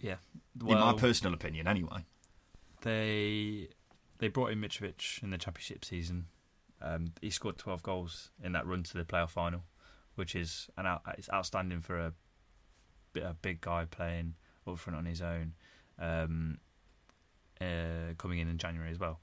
Yeah, 0.00 0.16
in 0.60 0.78
my 0.78 0.92
personal 0.92 1.34
opinion, 1.34 1.66
anyway. 1.66 2.04
They 2.82 3.68
they 4.18 4.28
brought 4.28 4.50
in 4.50 4.60
Mitrovic 4.60 5.22
in 5.22 5.30
the 5.30 5.38
championship 5.38 5.84
season. 5.84 6.26
Um, 6.80 7.12
he 7.20 7.30
scored 7.30 7.58
twelve 7.58 7.82
goals 7.82 8.30
in 8.42 8.52
that 8.52 8.66
run 8.66 8.82
to 8.84 8.98
the 8.98 9.04
playoff 9.04 9.30
final, 9.30 9.64
which 10.14 10.34
is 10.34 10.68
an 10.76 10.86
out, 10.86 11.02
it's 11.16 11.28
outstanding 11.30 11.80
for 11.80 11.98
a, 11.98 12.12
a 13.20 13.34
big 13.34 13.60
guy 13.60 13.84
playing 13.84 14.34
up 14.66 14.78
front 14.78 14.96
on 14.98 15.04
his 15.06 15.22
own. 15.22 15.54
Um, 15.98 16.58
uh, 17.60 18.14
coming 18.18 18.38
in 18.38 18.48
in 18.48 18.56
January 18.56 18.90
as 18.90 19.00
well 19.00 19.20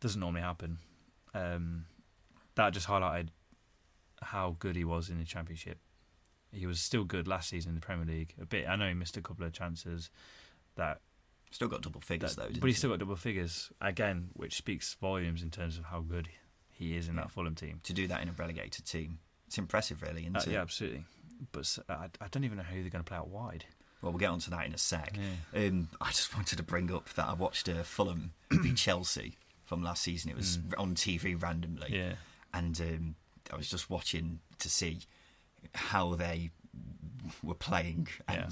doesn't 0.00 0.20
normally 0.20 0.42
happen. 0.42 0.78
Um, 1.34 1.84
that 2.54 2.72
just 2.72 2.88
highlighted 2.88 3.28
how 4.22 4.56
good 4.58 4.76
he 4.76 4.84
was 4.84 5.08
in 5.08 5.18
the 5.18 5.24
championship. 5.24 5.78
He 6.52 6.66
was 6.66 6.80
still 6.80 7.04
good 7.04 7.28
last 7.28 7.50
season 7.50 7.70
in 7.70 7.74
the 7.74 7.80
Premier 7.80 8.06
League. 8.06 8.34
A 8.40 8.46
bit. 8.46 8.66
I 8.68 8.76
know 8.76 8.88
he 8.88 8.94
missed 8.94 9.16
a 9.16 9.20
couple 9.20 9.44
of 9.44 9.52
chances 9.52 10.10
that 10.76 11.00
Still 11.50 11.68
got 11.68 11.82
double 11.82 12.00
figures 12.00 12.34
that- 12.36 12.42
though, 12.42 12.48
didn't 12.48 12.60
but 12.60 12.66
he's 12.66 12.76
he? 12.76 12.78
still 12.78 12.90
got 12.90 12.98
double 12.98 13.16
figures 13.16 13.70
again, 13.80 14.30
which 14.34 14.56
speaks 14.56 14.94
volumes 14.94 15.42
in 15.42 15.50
terms 15.50 15.78
of 15.78 15.84
how 15.86 16.00
good 16.00 16.28
he 16.70 16.96
is 16.96 17.08
in 17.08 17.16
that 17.16 17.30
Fulham 17.30 17.54
team. 17.54 17.80
to 17.84 17.92
do 17.94 18.06
that 18.08 18.20
in 18.20 18.28
a 18.28 18.32
relegated 18.32 18.84
team. 18.84 19.18
It's 19.46 19.56
impressive, 19.58 20.02
really, 20.02 20.22
isn't 20.22 20.36
Uh, 20.36 20.40
it? 20.40 20.48
yeah, 20.48 20.60
absolutely. 20.60 21.04
But 21.52 21.78
I 21.88 22.08
don't 22.30 22.44
even 22.44 22.58
know 22.58 22.64
who 22.64 22.80
they're 22.82 22.90
going 22.90 23.04
to 23.04 23.08
play 23.08 23.16
out 23.18 23.28
wide. 23.28 23.64
Well, 24.02 24.12
we'll 24.12 24.18
get 24.18 24.30
onto 24.30 24.50
that 24.50 24.66
in 24.66 24.74
a 24.74 24.78
sec. 24.78 25.16
Um, 25.54 25.88
I 26.00 26.08
just 26.10 26.34
wanted 26.34 26.56
to 26.56 26.62
bring 26.62 26.92
up 26.92 27.08
that 27.14 27.26
I 27.26 27.32
watched 27.32 27.68
uh, 27.68 27.82
Fulham 27.82 28.32
v 28.50 28.74
Chelsea 28.74 29.38
from 29.64 29.82
last 29.82 30.02
season. 30.02 30.30
It 30.30 30.36
was 30.36 30.58
on 30.76 30.94
TV 30.94 31.40
randomly, 31.40 31.88
Mm. 31.90 31.94
Yeah. 31.94 32.14
and 32.52 32.80
um, 32.80 33.14
I 33.52 33.56
was 33.56 33.70
just 33.70 33.88
watching 33.88 34.40
to 34.58 34.68
see 34.68 35.00
how 35.74 36.14
they 36.14 36.50
were 37.42 37.54
playing, 37.54 38.08
and 38.28 38.36
Yeah. 38.38 38.48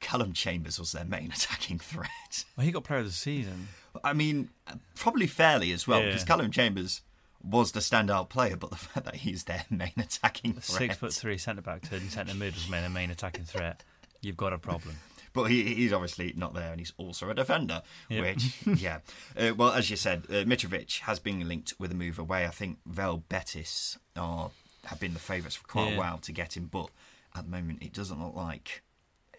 Calum 0.00 0.32
Chambers 0.32 0.78
was 0.78 0.92
their 0.92 1.04
main 1.04 1.30
attacking 1.34 1.78
threat. 1.78 2.44
Well, 2.56 2.64
he 2.66 2.72
got 2.72 2.84
player 2.84 3.00
of 3.00 3.06
the 3.06 3.12
season. 3.12 3.68
I 4.04 4.12
mean, 4.12 4.50
probably 4.94 5.26
fairly 5.26 5.72
as 5.72 5.86
well, 5.88 6.00
Yeah. 6.00 6.06
because 6.06 6.24
Calum 6.24 6.50
Chambers 6.50 7.00
was 7.42 7.72
the 7.72 7.80
standout 7.80 8.28
player, 8.28 8.56
but 8.56 8.70
the 8.70 8.76
fact 8.76 9.06
that 9.06 9.16
he's 9.16 9.44
their 9.44 9.64
main 9.70 9.92
attacking 9.96 10.54
threat. 10.54 10.62
Six 10.78 10.96
foot 10.96 11.12
three 11.12 11.38
centre 11.38 11.62
back 11.62 11.82
turned 11.88 12.10
centre 12.10 12.34
mid 12.34 12.54
was 12.54 12.68
a 12.68 12.88
main 12.90 13.10
attacking 13.10 13.44
threat. 13.44 13.82
You've 14.20 14.36
got 14.36 14.52
a 14.52 14.58
problem. 14.58 14.96
But 15.32 15.50
he, 15.50 15.74
he's 15.74 15.92
obviously 15.92 16.32
not 16.34 16.54
there, 16.54 16.70
and 16.70 16.80
he's 16.80 16.94
also 16.96 17.28
a 17.28 17.34
defender. 17.34 17.82
Yep. 18.08 18.22
Which, 18.24 18.80
yeah. 18.80 19.00
Uh, 19.38 19.52
well, 19.54 19.72
as 19.72 19.90
you 19.90 19.96
said, 19.96 20.22
uh, 20.30 20.44
Mitrovic 20.46 21.00
has 21.00 21.18
been 21.18 21.46
linked 21.46 21.74
with 21.78 21.92
a 21.92 21.94
move 21.94 22.18
away. 22.18 22.46
I 22.46 22.48
think 22.48 22.78
Real 22.86 23.22
Betis 23.28 23.98
are 24.16 24.50
have 24.86 24.98
been 24.98 25.12
the 25.12 25.20
favourites 25.20 25.56
for 25.56 25.66
quite 25.66 25.92
a 25.92 25.98
while 25.98 26.16
to 26.18 26.32
get 26.32 26.56
him, 26.56 26.70
but 26.72 26.88
at 27.34 27.44
the 27.44 27.50
moment 27.50 27.82
it 27.82 27.92
doesn't 27.92 28.18
look 28.18 28.34
like 28.34 28.82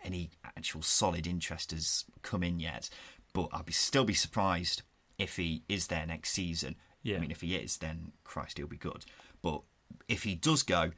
any 0.08 0.32
actual 0.44 0.82
solid 0.82 1.28
interest 1.28 1.72
has 1.72 2.06
come 2.24 2.42
in 2.42 2.60
yet. 2.60 2.90
But 3.34 3.50
I'd 3.54 3.66
be 3.66 3.74
still 3.74 4.06
be 4.06 4.14
surprised 4.14 4.82
if 5.18 5.36
he 5.36 5.64
is 5.70 5.88
there 5.88 6.06
next 6.06 6.32
season. 6.32 6.76
Yeah. 7.04 7.18
I 7.18 7.20
mean, 7.20 7.32
if 7.32 7.42
he 7.42 7.56
is, 7.56 7.78
then 7.78 8.14
Christ, 8.24 8.58
he'll 8.58 8.68
be 8.68 8.78
good. 8.78 9.06
But 9.42 9.62
if 10.08 10.24
he 10.24 10.34
does 10.36 10.64
go, 10.64 10.92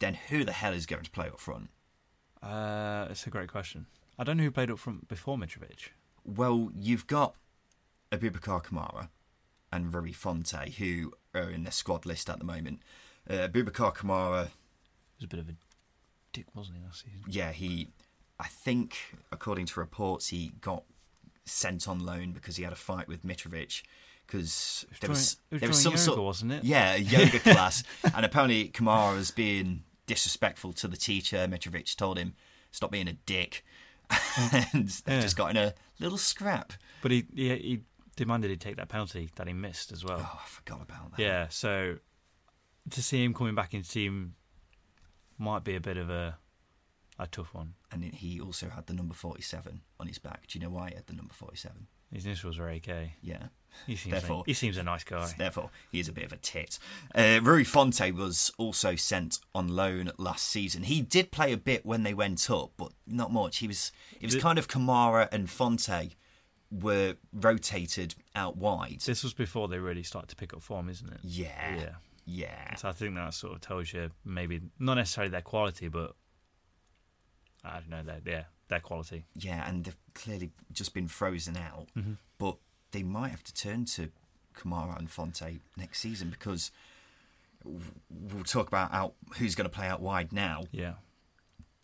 then 0.00 0.14
who 0.28 0.44
the 0.44 0.52
hell 0.52 0.72
is 0.72 0.86
going 0.86 1.04
to 1.04 1.10
play 1.10 1.26
up 1.26 1.38
front? 1.38 1.68
Uh, 2.42 3.06
it's 3.10 3.26
a 3.26 3.30
great 3.30 3.50
question. 3.50 3.86
I 4.18 4.24
don't 4.24 4.36
know 4.36 4.44
who 4.44 4.50
played 4.50 4.70
up 4.70 4.78
front 4.78 5.08
before 5.08 5.36
Mitrovic. 5.36 5.90
Well, 6.24 6.70
you've 6.74 7.06
got 7.06 7.34
Aboubakar 8.12 8.64
Kamara 8.64 9.08
and 9.72 9.92
Rui 9.94 10.12
Fonte, 10.12 10.74
who 10.78 11.12
are 11.34 11.50
in 11.50 11.64
the 11.64 11.70
squad 11.70 12.06
list 12.06 12.30
at 12.30 12.38
the 12.38 12.44
moment. 12.44 12.80
Uh, 13.28 13.48
Aboubakar 13.48 13.94
Kamara, 13.94 14.50
was 15.18 15.24
a 15.24 15.28
bit 15.28 15.40
of 15.40 15.48
a 15.48 15.54
dick, 16.32 16.46
wasn't 16.54 16.78
he, 16.78 16.84
last 16.84 17.04
season? 17.04 17.22
yeah, 17.28 17.52
he, 17.52 17.88
I 18.44 18.48
think, 18.48 18.96
according 19.32 19.66
to 19.66 19.80
reports, 19.80 20.28
he 20.28 20.52
got 20.60 20.84
sent 21.46 21.88
on 21.88 21.98
loan 22.04 22.32
because 22.32 22.56
he 22.56 22.62
had 22.62 22.72
a 22.72 22.76
fight 22.76 23.08
with 23.08 23.24
Mitrovic. 23.24 23.82
because 24.26 24.84
there 25.00 25.08
was 25.10 25.36
during- 25.50 25.50
it 25.50 25.54
was 25.54 25.60
there 25.60 25.68
was 25.68 25.82
some 25.82 25.92
during 25.92 25.98
sort 26.04 26.16
yoga, 26.16 26.22
wasn't 26.26 26.52
it? 26.52 26.64
yeah 26.64 26.94
a 26.94 26.98
yoga 26.98 27.38
class, 27.52 27.82
and 28.14 28.24
apparently 28.24 28.68
Kamara 28.68 29.14
was 29.16 29.30
being 29.30 29.84
disrespectful 30.06 30.72
to 30.74 30.88
the 30.88 30.96
teacher. 30.96 31.46
Mitrovic 31.50 31.94
told 31.96 32.18
him 32.18 32.34
stop 32.70 32.90
being 32.90 33.08
a 33.08 33.14
dick, 33.14 33.64
and 34.72 34.88
they 34.88 35.14
Yeah. 35.14 35.20
just 35.20 35.36
got 35.36 35.50
in 35.50 35.56
a 35.56 35.74
little 36.00 36.18
scrap. 36.18 36.72
But 37.02 37.10
he, 37.12 37.24
he 37.34 37.48
he 37.56 37.80
demanded 38.16 38.50
he 38.50 38.56
take 38.56 38.76
that 38.76 38.88
penalty 38.88 39.30
that 39.36 39.46
he 39.46 39.52
missed 39.52 39.90
as 39.92 40.04
well. 40.04 40.18
Oh, 40.20 40.40
I 40.42 40.46
forgot 40.46 40.80
about 40.82 41.10
that. 41.16 41.18
Yeah, 41.22 41.48
so 41.48 41.96
to 42.90 43.02
see 43.02 43.24
him 43.24 43.32
coming 43.34 43.54
back 43.54 43.72
into 43.74 43.88
team 43.90 44.34
might 45.38 45.64
be 45.64 45.74
a 45.74 45.80
bit 45.80 45.96
of 45.96 46.10
a 46.10 46.38
a 47.18 47.26
tough 47.26 47.54
one. 47.54 47.74
and 47.92 48.02
he 48.04 48.40
also 48.40 48.68
had 48.68 48.86
the 48.86 48.92
number 48.94 49.14
forty-seven 49.14 49.82
on 50.00 50.06
his 50.08 50.18
back. 50.18 50.46
Do 50.48 50.58
you 50.58 50.64
know 50.64 50.70
why 50.70 50.88
he 50.90 50.94
had 50.96 51.06
the 51.06 51.12
number 51.14 51.34
forty-seven? 51.34 51.86
His 52.12 52.26
initials 52.26 52.58
are 52.60 52.68
AK. 52.68 52.88
Yeah. 53.22 53.48
He 53.88 53.96
seems 53.96 54.12
Therefore- 54.12 54.36
like, 54.38 54.46
he 54.46 54.54
seems 54.54 54.76
a 54.76 54.84
nice 54.84 55.02
guy. 55.02 55.32
Therefore, 55.36 55.70
he 55.90 55.98
is 55.98 56.08
a 56.08 56.12
bit 56.12 56.24
of 56.24 56.32
a 56.32 56.36
tit. 56.36 56.78
Uh, 57.12 57.40
Rui 57.42 57.64
Fonte 57.64 58.12
was 58.12 58.52
also 58.56 58.94
sent 58.94 59.40
on 59.52 59.66
loan 59.66 60.12
last 60.16 60.46
season. 60.46 60.84
He 60.84 61.00
did 61.02 61.32
play 61.32 61.52
a 61.52 61.56
bit 61.56 61.84
when 61.84 62.04
they 62.04 62.14
went 62.14 62.48
up, 62.50 62.70
but 62.76 62.92
not 63.06 63.32
much. 63.32 63.58
He 63.58 63.66
was 63.66 63.90
it 64.20 64.26
was 64.26 64.36
kind 64.36 64.58
of 64.60 64.68
Kamara 64.68 65.28
and 65.32 65.50
Fonte 65.50 66.14
were 66.70 67.16
rotated 67.32 68.14
out 68.34 68.56
wide. 68.56 69.00
This 69.04 69.22
was 69.22 69.34
before 69.34 69.68
they 69.68 69.78
really 69.78 70.02
started 70.02 70.28
to 70.28 70.36
pick 70.36 70.52
up 70.54 70.62
form, 70.62 70.88
isn't 70.88 71.12
it? 71.12 71.20
Yeah, 71.22 71.76
Yeah. 71.76 71.94
yeah, 72.26 72.74
So 72.76 72.88
I 72.88 72.92
think 72.92 73.14
that 73.16 73.34
sort 73.34 73.54
of 73.54 73.60
tells 73.60 73.92
you 73.92 74.10
maybe 74.24 74.60
not 74.78 74.94
necessarily 74.94 75.30
their 75.30 75.42
quality, 75.42 75.88
but 75.88 76.14
I 77.64 77.80
don't 77.80 77.90
know 77.90 78.02
their 78.02 78.20
yeah 78.24 78.42
their 78.68 78.80
quality. 78.80 79.24
yeah. 79.36 79.68
And 79.68 79.84
they've 79.84 79.96
clearly 80.14 80.50
just 80.72 80.94
been 80.94 81.08
frozen 81.08 81.56
out. 81.56 81.88
Mm-hmm. 81.96 82.12
But 82.38 82.56
they 82.92 83.02
might 83.02 83.28
have 83.28 83.44
to 83.44 83.54
turn 83.54 83.84
to 83.86 84.10
Kamara 84.56 84.98
and 84.98 85.10
Fonte 85.10 85.60
next 85.76 86.00
season 86.00 86.30
because 86.30 86.70
we'll 87.64 88.44
talk 88.44 88.68
about 88.68 88.92
out 88.92 89.14
who's 89.38 89.54
going 89.54 89.68
to 89.68 89.74
play 89.74 89.86
out 89.86 90.00
wide 90.00 90.32
now. 90.32 90.64
Yeah, 90.72 90.94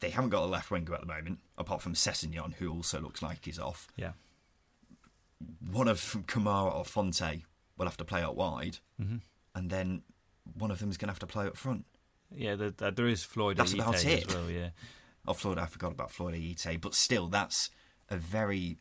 They 0.00 0.10
haven't 0.10 0.30
got 0.30 0.42
a 0.44 0.46
left 0.46 0.70
winger 0.70 0.94
at 0.94 1.00
the 1.00 1.06
moment, 1.06 1.40
apart 1.58 1.82
from 1.82 1.94
Sessegnon, 1.94 2.54
who 2.54 2.70
also 2.70 3.00
looks 3.00 3.22
like 3.22 3.44
he's 3.44 3.58
off. 3.58 3.88
yeah, 3.96 4.12
One 5.70 5.88
of 5.88 5.98
Kamara 6.26 6.74
or 6.74 6.84
Fonte 6.84 7.42
will 7.76 7.86
have 7.86 7.96
to 7.98 8.04
play 8.04 8.22
out 8.22 8.36
wide, 8.36 8.78
Mm-hmm. 9.00 9.16
and 9.54 9.70
then 9.70 10.02
one 10.58 10.70
of 10.70 10.78
them 10.80 10.90
is 10.90 10.96
going 10.98 11.08
to 11.08 11.12
have 11.12 11.18
to 11.20 11.26
play 11.26 11.46
up 11.46 11.56
front. 11.56 11.84
yeah. 12.34 12.54
The, 12.56 12.70
the, 12.76 12.90
there 12.90 13.06
is 13.08 13.22
Floyd 13.24 13.56
That's 13.56 13.72
about 13.72 13.94
as 13.94 14.04
it. 14.04 14.28
well. 14.34 14.50
Yeah, 14.50 14.70
Oh, 15.30 15.32
Floyd, 15.32 15.58
I 15.58 15.66
forgot 15.66 15.92
about 15.92 16.10
Floyd 16.10 16.34
Ayite, 16.34 16.80
but 16.80 16.92
still, 16.92 17.28
that's 17.28 17.70
a 18.08 18.16
very 18.16 18.78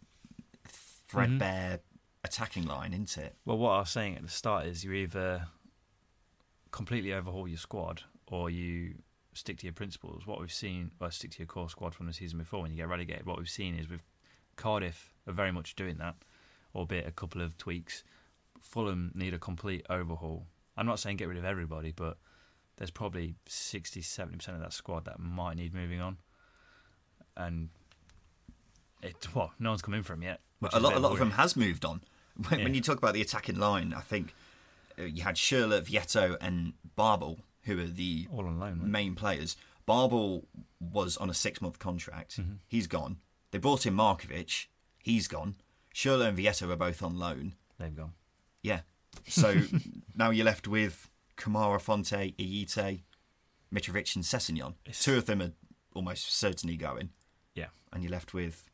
threadbare 1.08 1.74
mm-hmm. 1.78 2.24
attacking 2.24 2.66
line, 2.66 2.92
isn't 2.92 3.24
it? 3.24 3.36
Well, 3.46 3.60
what 3.60 3.70
I 3.70 3.80
was 3.82 3.92
saying 3.92 4.16
at 4.16 4.24
the 4.24 4.30
start 4.30 4.66
is 4.66 4.84
you 4.84 4.92
either 4.94 5.46
completely 6.72 7.14
overhaul 7.14 7.48
your 7.48 7.60
squad 7.60 8.02
or 8.26 8.50
you 8.50 8.96
stick 9.36 9.60
to 9.60 9.68
your 9.68 9.74
principles. 9.74 10.26
What 10.26 10.40
we've 10.40 10.52
seen, 10.52 10.90
well, 11.00 11.12
stick 11.12 11.30
to 11.34 11.38
your 11.38 11.46
core 11.46 11.70
squad 11.70 11.94
from 11.94 12.08
the 12.08 12.14
season 12.14 12.40
before 12.40 12.64
when 12.64 12.72
you 12.72 12.78
get 12.78 12.90
relegated. 12.90 13.28
What 13.28 13.38
we've 13.38 13.48
seen 13.48 13.78
is 13.78 13.88
with 13.88 14.02
Cardiff 14.56 15.14
are 15.28 15.34
very 15.34 15.52
much 15.52 15.76
doing 15.76 15.98
that, 16.00 16.16
albeit 16.74 17.08
a 17.08 17.12
couple 17.12 17.44
of 17.44 17.60
tweaks. 17.60 18.04
Fulham 18.60 19.12
need 19.14 19.36
a 19.36 19.40
complete 19.40 19.86
overhaul. 19.88 20.48
I'm 20.76 20.88
not 20.88 20.98
saying 20.98 21.18
get 21.18 21.28
rid 21.28 21.38
of 21.38 21.46
everybody, 21.46 21.92
but 21.92 22.18
there's 22.78 22.90
probably 22.90 23.36
60 23.48 24.02
70% 24.02 24.48
of 24.48 24.62
that 24.62 24.74
squad 24.74 25.06
that 25.06 25.20
might 25.20 25.56
need 25.56 25.76
moving 25.76 26.02
on. 26.02 26.18
And 27.40 27.70
it, 29.02 29.28
well, 29.34 29.54
no 29.60 29.70
one's 29.70 29.82
come 29.82 29.94
in 29.94 30.04
for 30.04 30.14
him 30.14 30.24
yet. 30.24 30.42
Which 30.60 30.74
a 30.74 30.80
lot, 30.80 30.90
bit 30.90 30.98
a 30.98 31.02
lot 31.02 31.14
of 31.14 31.20
them 31.20 31.32
has 31.32 31.56
moved 31.56 31.86
on. 31.86 32.02
When, 32.50 32.64
when 32.64 32.74
you 32.74 32.82
talk 32.82 32.98
about 32.98 33.14
the 33.14 33.22
attacking 33.22 33.58
line, 33.58 33.94
I 33.96 34.02
think 34.02 34.34
uh, 35.00 35.04
you 35.04 35.24
had 35.24 35.36
Schürrle, 35.36 35.82
Vietto, 35.82 36.38
and 36.42 36.74
Babel, 36.96 37.40
who 37.64 37.80
are 37.80 37.86
the 37.86 38.28
All 38.32 38.46
on 38.46 38.60
loan, 38.60 38.80
right? 38.80 38.88
main 38.88 39.16
players. 39.16 39.56
Babel 39.86 40.46
was 40.80 41.18
on 41.18 41.30
a 41.30 41.34
six-month 41.34 41.80
contract. 41.80 42.40
Mm-hmm. 42.40 42.54
He's 42.68 42.88
gone. 42.88 43.18
They 43.52 43.58
brought 43.58 43.86
in 43.86 43.96
Markovic. 43.96 44.68
He's 45.02 45.28
gone. 45.28 45.56
Schürrle 45.96 46.28
and 46.28 46.38
Vietto 46.38 46.70
are 46.70 46.76
both 46.76 47.02
on 47.02 47.18
loan. 47.18 47.56
They've 47.80 47.96
gone. 47.96 48.14
Yeah. 48.62 48.82
So 49.28 49.56
now 50.16 50.30
you're 50.30 50.46
left 50.46 50.68
with 50.68 51.10
Kamara, 51.38 51.80
Fonte, 51.82 52.34
Ayite, 52.38 53.02
Mitrovic, 53.74 54.16
and 54.16 54.24
Sessegnon. 54.26 54.76
Two 54.92 55.18
of 55.18 55.26
them 55.26 55.42
are 55.42 55.52
almost 55.96 56.36
certainly 56.36 56.76
going, 56.78 57.10
Yeah. 57.10 57.19
And 57.92 58.04
you're 58.04 58.12
left 58.12 58.34
with 58.34 58.70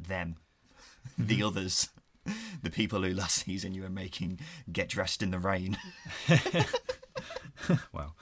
them, 0.00 0.36
the 1.18 1.42
others, 1.46 1.88
the 2.62 2.70
people 2.70 3.02
who 3.02 3.12
last 3.14 3.44
season 3.44 3.74
you 3.74 3.82
were 3.82 3.88
making 3.90 4.40
get 4.72 4.88
dressed 4.88 5.22
in 5.22 5.30
the 5.30 5.38
rain. 5.38 5.76
Well, 7.92 8.14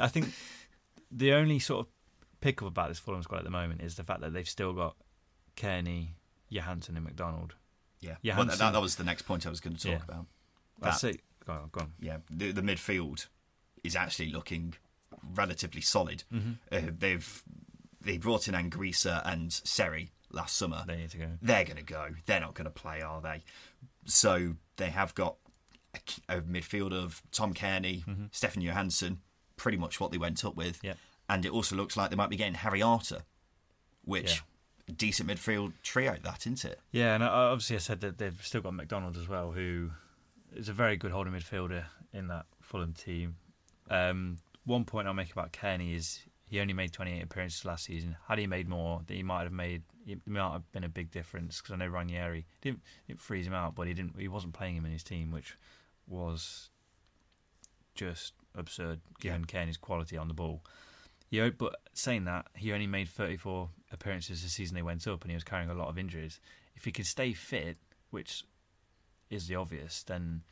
I 0.00 0.08
think 0.08 0.32
the 1.10 1.32
only 1.34 1.58
sort 1.58 1.80
of 1.86 1.92
pick 2.40 2.62
up 2.62 2.68
about 2.68 2.88
this 2.88 2.98
Fulham 2.98 3.22
squad 3.22 3.38
at 3.38 3.44
the 3.44 3.50
moment 3.50 3.82
is 3.82 3.96
the 3.96 4.04
fact 4.04 4.20
that 4.22 4.32
they've 4.32 4.48
still 4.48 4.72
got 4.72 4.96
Cairney, 5.56 6.10
Johansen, 6.50 6.96
and 6.96 7.04
McDonald. 7.04 7.54
Yeah. 8.00 8.14
Yeah, 8.22 8.36
well, 8.38 8.46
that, 8.46 8.58
that 8.58 8.80
was 8.80 8.96
the 8.96 9.04
next 9.04 9.22
point 9.22 9.46
I 9.46 9.50
was 9.50 9.60
going 9.60 9.76
to 9.76 9.82
talk 9.82 9.98
Yeah. 9.98 10.04
about. 10.14 10.26
That's 10.80 11.00
That- 11.02 11.16
it. 11.16 11.20
Go 11.46 11.52
on, 11.54 11.68
go 11.72 11.80
on. 11.80 11.92
yeah, 12.00 12.18
the, 12.30 12.52
the 12.52 12.60
midfield 12.62 13.26
is 13.82 13.96
actually 13.96 14.30
looking 14.30 14.74
relatively 15.34 15.80
solid. 15.80 16.24
Mm-hmm. 16.32 16.52
Uh, 16.70 16.90
they've 16.98 17.42
they 18.08 18.16
brought 18.16 18.48
in 18.48 18.54
Anguissa 18.54 19.20
and 19.30 19.52
Seri 19.52 20.10
last 20.32 20.56
summer. 20.56 20.82
They 20.86 20.96
need 20.96 21.10
to 21.10 21.18
go. 21.18 21.28
They're 21.42 21.64
going 21.64 21.76
to 21.76 21.82
go. 21.82 22.08
They're 22.24 22.40
not 22.40 22.54
going 22.54 22.64
to 22.64 22.70
play, 22.70 23.02
are 23.02 23.20
they? 23.20 23.42
So 24.06 24.54
they 24.78 24.88
have 24.88 25.14
got 25.14 25.36
a 26.28 26.40
midfield 26.40 26.92
of 26.92 27.22
Tom 27.32 27.52
Cairney, 27.52 28.02
Stefan 28.32 28.62
Johansen, 28.62 29.18
pretty 29.56 29.76
much 29.76 30.00
what 30.00 30.10
they 30.10 30.16
went 30.16 30.42
up 30.42 30.56
with. 30.56 30.78
Mm-hmm. 30.78 30.86
Yeah. 30.86 30.94
And 31.28 31.44
it 31.44 31.52
also 31.52 31.76
looks 31.76 31.98
like 31.98 32.08
they 32.08 32.16
might 32.16 32.30
be 32.30 32.36
getting 32.36 32.54
Harry 32.54 32.80
Arter, 32.80 33.24
which 34.04 34.42
decent 34.96 35.28
midfield 35.28 35.74
trio, 35.82 36.16
that 36.22 36.46
isn't 36.46 36.64
it? 36.64 36.80
Yeah, 36.90 37.14
and 37.14 37.22
obviously 37.22 37.76
I 37.76 37.80
said 37.80 38.00
that 38.00 38.16
they've 38.16 38.40
still 38.42 38.62
got 38.62 38.72
McDonald 38.72 39.18
as 39.18 39.28
well, 39.28 39.52
who 39.52 39.90
is 40.56 40.70
a 40.70 40.72
very 40.72 40.96
good 40.96 41.10
holding 41.10 41.34
midfielder 41.34 41.84
in 42.14 42.28
that 42.28 42.46
Fulham 42.62 42.94
team. 42.94 43.36
Um, 43.90 44.38
one 44.64 44.86
point 44.86 45.06
I'll 45.06 45.12
make 45.12 45.30
about 45.30 45.52
Cairney 45.52 45.94
is 45.94 46.20
he 46.48 46.60
only 46.60 46.72
made 46.72 46.92
28 46.92 47.22
appearances 47.22 47.64
last 47.64 47.84
season. 47.84 48.16
Had 48.28 48.38
he 48.38 48.46
made 48.46 48.68
more, 48.68 49.02
that 49.06 49.14
he 49.14 49.22
might 49.22 49.42
have 49.42 49.52
made 49.52 49.82
it 50.06 50.20
might 50.26 50.52
have 50.52 50.72
been 50.72 50.84
a 50.84 50.88
big 50.88 51.10
difference 51.10 51.60
because 51.60 51.74
I 51.74 51.76
know 51.76 51.86
Ranieri 51.88 52.46
didn't, 52.62 52.80
didn't 53.06 53.20
freeze 53.20 53.46
him 53.46 53.52
out, 53.52 53.74
but 53.74 53.86
he 53.86 53.94
didn't. 53.94 54.18
He 54.18 54.28
wasn't 54.28 54.54
playing 54.54 54.76
him 54.76 54.86
in 54.86 54.92
his 54.92 55.02
team, 55.02 55.30
which 55.30 55.56
was 56.06 56.70
just 57.94 58.32
absurd 58.54 59.00
given 59.20 59.44
Cairney's 59.44 59.76
quality 59.76 60.16
on 60.16 60.28
the 60.28 60.34
ball. 60.34 60.62
Yeah, 61.30 61.50
but 61.50 61.76
saying 61.92 62.24
that, 62.24 62.46
he 62.54 62.72
only 62.72 62.86
made 62.86 63.08
34 63.08 63.68
appearances 63.92 64.42
the 64.42 64.48
season 64.48 64.74
they 64.74 64.82
went 64.82 65.06
up, 65.06 65.22
and 65.22 65.30
he 65.30 65.36
was 65.36 65.44
carrying 65.44 65.68
a 65.68 65.74
lot 65.74 65.88
of 65.88 65.98
injuries. 65.98 66.40
If 66.74 66.86
he 66.86 66.92
could 66.92 67.06
stay 67.06 67.34
fit, 67.34 67.76
which 68.10 68.44
is 69.28 69.46
the 69.46 69.56
obvious, 69.56 70.02
then 70.04 70.42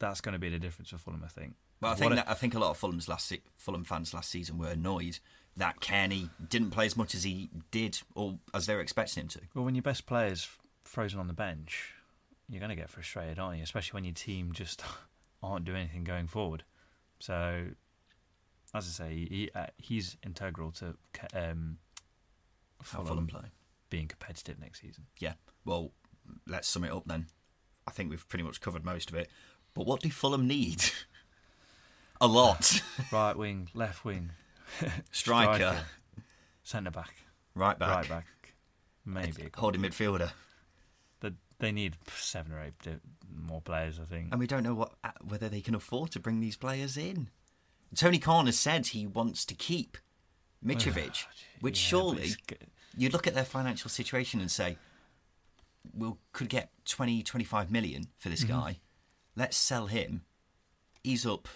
that's 0.00 0.20
going 0.20 0.32
to 0.32 0.40
be 0.40 0.48
the 0.48 0.58
difference 0.58 0.90
for 0.90 0.98
Fulham, 0.98 1.22
I 1.24 1.28
think. 1.28 1.54
Well, 1.80 1.92
I 1.92 1.94
think 1.94 2.12
a- 2.12 2.16
that, 2.16 2.28
I 2.28 2.34
think 2.34 2.54
a 2.54 2.58
lot 2.58 2.70
of 2.70 2.76
Fulham's 2.76 3.08
last 3.08 3.32
Fulham 3.56 3.84
fans 3.84 4.12
last 4.12 4.30
season 4.30 4.58
were 4.58 4.68
annoyed 4.68 5.18
that 5.56 5.80
Cairney 5.80 6.30
didn't 6.48 6.70
play 6.70 6.86
as 6.86 6.96
much 6.96 7.14
as 7.14 7.24
he 7.24 7.50
did 7.70 7.98
or 8.14 8.38
as 8.54 8.66
they 8.66 8.74
were 8.74 8.80
expecting 8.80 9.22
him 9.22 9.28
to. 9.28 9.40
Well, 9.54 9.64
when 9.64 9.74
your 9.74 9.82
best 9.82 10.06
player's 10.06 10.48
frozen 10.84 11.18
on 11.18 11.26
the 11.26 11.32
bench, 11.32 11.92
you're 12.48 12.60
going 12.60 12.70
to 12.70 12.76
get 12.76 12.88
frustrated, 12.90 13.38
aren't 13.38 13.58
you? 13.58 13.62
Especially 13.62 13.96
when 13.96 14.04
your 14.04 14.14
team 14.14 14.52
just 14.52 14.82
aren't 15.42 15.64
doing 15.64 15.78
anything 15.78 16.04
going 16.04 16.26
forward. 16.26 16.64
So, 17.18 17.66
as 18.74 18.86
I 18.86 19.04
say, 19.08 19.14
he, 19.14 19.50
uh, 19.54 19.66
he's 19.76 20.16
integral 20.24 20.70
to 20.72 20.94
um, 21.34 21.78
Fulham, 22.82 23.06
Fulham 23.06 23.26
play. 23.26 23.50
being 23.90 24.08
competitive 24.08 24.58
next 24.58 24.80
season. 24.80 25.04
Yeah. 25.18 25.34
Well, 25.64 25.92
let's 26.46 26.68
sum 26.68 26.84
it 26.84 26.92
up 26.92 27.04
then. 27.06 27.26
I 27.86 27.90
think 27.90 28.10
we've 28.10 28.28
pretty 28.28 28.44
much 28.44 28.60
covered 28.60 28.84
most 28.84 29.10
of 29.10 29.16
it. 29.16 29.28
But 29.74 29.86
what 29.86 30.00
do 30.00 30.10
Fulham 30.10 30.46
need? 30.46 30.82
a 32.20 32.26
lot. 32.26 32.82
right 33.12 33.36
wing, 33.36 33.68
left 33.74 34.04
wing, 34.04 34.30
Striker, 35.12 35.84
centre 36.62 36.90
back, 36.90 37.14
right 37.54 37.78
back, 37.78 37.88
right 37.88 38.08
back, 38.08 38.26
maybe. 39.04 39.50
a 39.54 39.60
holding 39.60 39.82
midfielder. 39.82 40.30
They, 41.20 41.32
they 41.58 41.72
need 41.72 41.96
seven 42.16 42.52
or 42.52 42.62
eight 42.62 42.74
more 43.34 43.60
players, 43.60 43.98
I 44.00 44.04
think. 44.04 44.28
And 44.30 44.40
we 44.40 44.46
don't 44.46 44.62
know 44.62 44.74
what 44.74 44.92
uh, 45.04 45.10
whether 45.22 45.48
they 45.48 45.60
can 45.60 45.74
afford 45.74 46.10
to 46.12 46.20
bring 46.20 46.40
these 46.40 46.56
players 46.56 46.96
in. 46.96 47.28
Tony 47.96 48.18
Khan 48.18 48.46
has 48.46 48.58
said 48.58 48.86
he 48.88 49.06
wants 49.06 49.44
to 49.46 49.54
keep 49.54 49.98
Mitrovic, 50.64 51.24
which 51.60 51.78
Yeah, 51.82 51.88
surely 51.88 52.30
you 52.96 53.08
look 53.08 53.26
at 53.26 53.34
their 53.34 53.44
financial 53.44 53.90
situation 53.90 54.40
and 54.40 54.50
say, 54.50 54.76
we 55.96 56.12
could 56.32 56.48
get 56.48 56.70
20, 56.84 57.22
25 57.22 57.70
million 57.70 58.08
for 58.18 58.28
this 58.28 58.44
Mm-hmm. 58.44 58.52
guy. 58.60 58.76
Let's 59.36 59.56
sell 59.56 59.86
him, 59.86 60.22
ease 61.02 61.24
up 61.26 61.48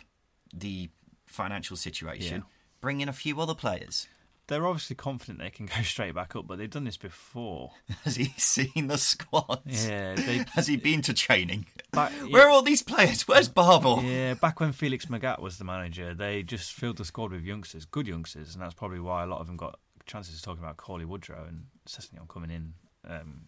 the 0.57 0.91
financial 1.27 1.77
situation, 1.77 2.39
Yeah. 2.39 2.53
bring 2.81 3.01
in 3.01 3.09
a 3.09 3.13
few 3.13 3.41
other 3.41 3.55
players. 3.55 4.07
they're 4.47 4.67
obviously 4.67 4.95
confident 4.95 5.39
they 5.39 5.49
can 5.49 5.65
go 5.65 5.81
straight 5.83 6.15
back 6.15 6.37
up, 6.37 6.47
but 6.47 6.59
they've 6.59 6.69
done 6.69 6.85
this 6.85 6.99
before. 6.99 7.73
Has 8.05 8.17
he 8.17 8.27
seen 8.37 8.89
the 8.89 8.99
squad? 8.99 9.63
Yeah, 9.65 10.15
they- 10.17 10.45
Has 10.53 10.67
he 10.67 10.77
been 10.77 11.01
to 11.03 11.15
training? 11.15 11.65
Back- 11.93 12.13
Where 12.31 12.47
are 12.47 12.51
all 12.51 12.61
these 12.61 12.83
players? 12.83 13.27
Where's 13.27 13.49
Babel? 13.49 14.03
Yeah, 14.03 14.35
back 14.35 14.61
when 14.61 14.73
Felix 14.73 15.07
Magath 15.07 15.41
was 15.41 15.57
the 15.57 15.65
manager, 15.65 16.13
they 16.13 16.43
just 16.43 16.75
filled 16.75 16.99
the 16.99 17.07
squad 17.07 17.31
with 17.33 17.43
youngsters, 17.43 17.87
good 17.87 18.07
youngsters, 18.07 18.55
and 18.55 18.63
that's 18.63 18.75
probably 18.75 19.01
why 19.01 19.23
a 19.23 19.27
lot 19.27 19.41
of 19.41 19.47
them 19.47 19.57
got 19.57 19.79
chances 20.05 20.35
of 20.37 20.43
talking 20.43 20.63
about 20.63 20.77
Cauley 20.77 21.07
Woodrow 21.07 21.47
and 21.49 21.65
Sessegnon 21.89 22.29
coming 22.29 22.51
in 22.51 22.75
um, 23.09 23.47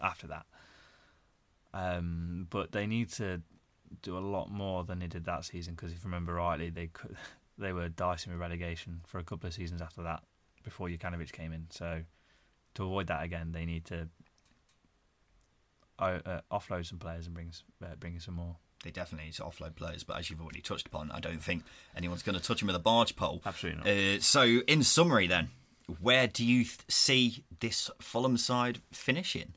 after 0.00 0.28
that. 0.28 0.46
Um, 1.74 2.46
but 2.48 2.70
they 2.72 2.86
need 2.86 3.10
to 3.14 3.42
do 4.02 4.16
a 4.16 4.20
lot 4.20 4.50
more 4.50 4.84
than 4.84 4.98
they 4.98 5.06
did 5.06 5.24
that 5.24 5.44
season 5.44 5.74
because 5.74 5.92
if 5.92 5.98
you 5.98 6.04
remember 6.04 6.34
rightly, 6.34 6.70
they 6.70 6.88
could, 6.88 7.16
they 7.58 7.72
were 7.72 7.88
dicing 7.88 8.32
with 8.32 8.40
relegation 8.40 9.00
for 9.06 9.18
a 9.18 9.24
couple 9.24 9.46
of 9.46 9.54
seasons 9.54 9.82
after 9.82 10.02
that 10.02 10.22
before 10.64 10.88
Jokanovic 10.88 11.32
came 11.32 11.52
in. 11.52 11.66
So 11.70 12.02
to 12.74 12.84
avoid 12.84 13.06
that 13.08 13.22
again, 13.22 13.52
they 13.52 13.64
need 13.64 13.84
to 13.86 14.08
uh, 15.98 16.40
offload 16.50 16.86
some 16.86 16.98
players 16.98 17.26
and 17.26 17.34
bring 17.34 17.52
uh, 17.82 17.96
bring 17.98 18.14
in 18.14 18.20
some 18.20 18.34
more. 18.34 18.56
They 18.84 18.90
definitely 18.90 19.26
need 19.26 19.34
to 19.34 19.42
offload 19.42 19.74
players, 19.74 20.04
but 20.04 20.16
as 20.18 20.30
you've 20.30 20.40
already 20.40 20.60
touched 20.60 20.86
upon, 20.86 21.10
I 21.10 21.18
don't 21.18 21.42
think 21.42 21.64
anyone's 21.96 22.22
going 22.22 22.38
to 22.38 22.42
touch 22.42 22.62
him 22.62 22.68
with 22.68 22.76
a 22.76 22.80
barge 22.80 23.16
pole. 23.16 23.42
Absolutely 23.44 23.82
not. 23.82 23.88
Uh, 23.88 24.20
so, 24.20 24.44
in 24.68 24.84
summary, 24.84 25.26
then, 25.26 25.48
where 26.00 26.28
do 26.28 26.46
you 26.46 26.62
th- 26.62 26.78
see 26.86 27.42
this 27.58 27.90
Fulham 28.00 28.36
side 28.36 28.78
finishing? 28.92 29.54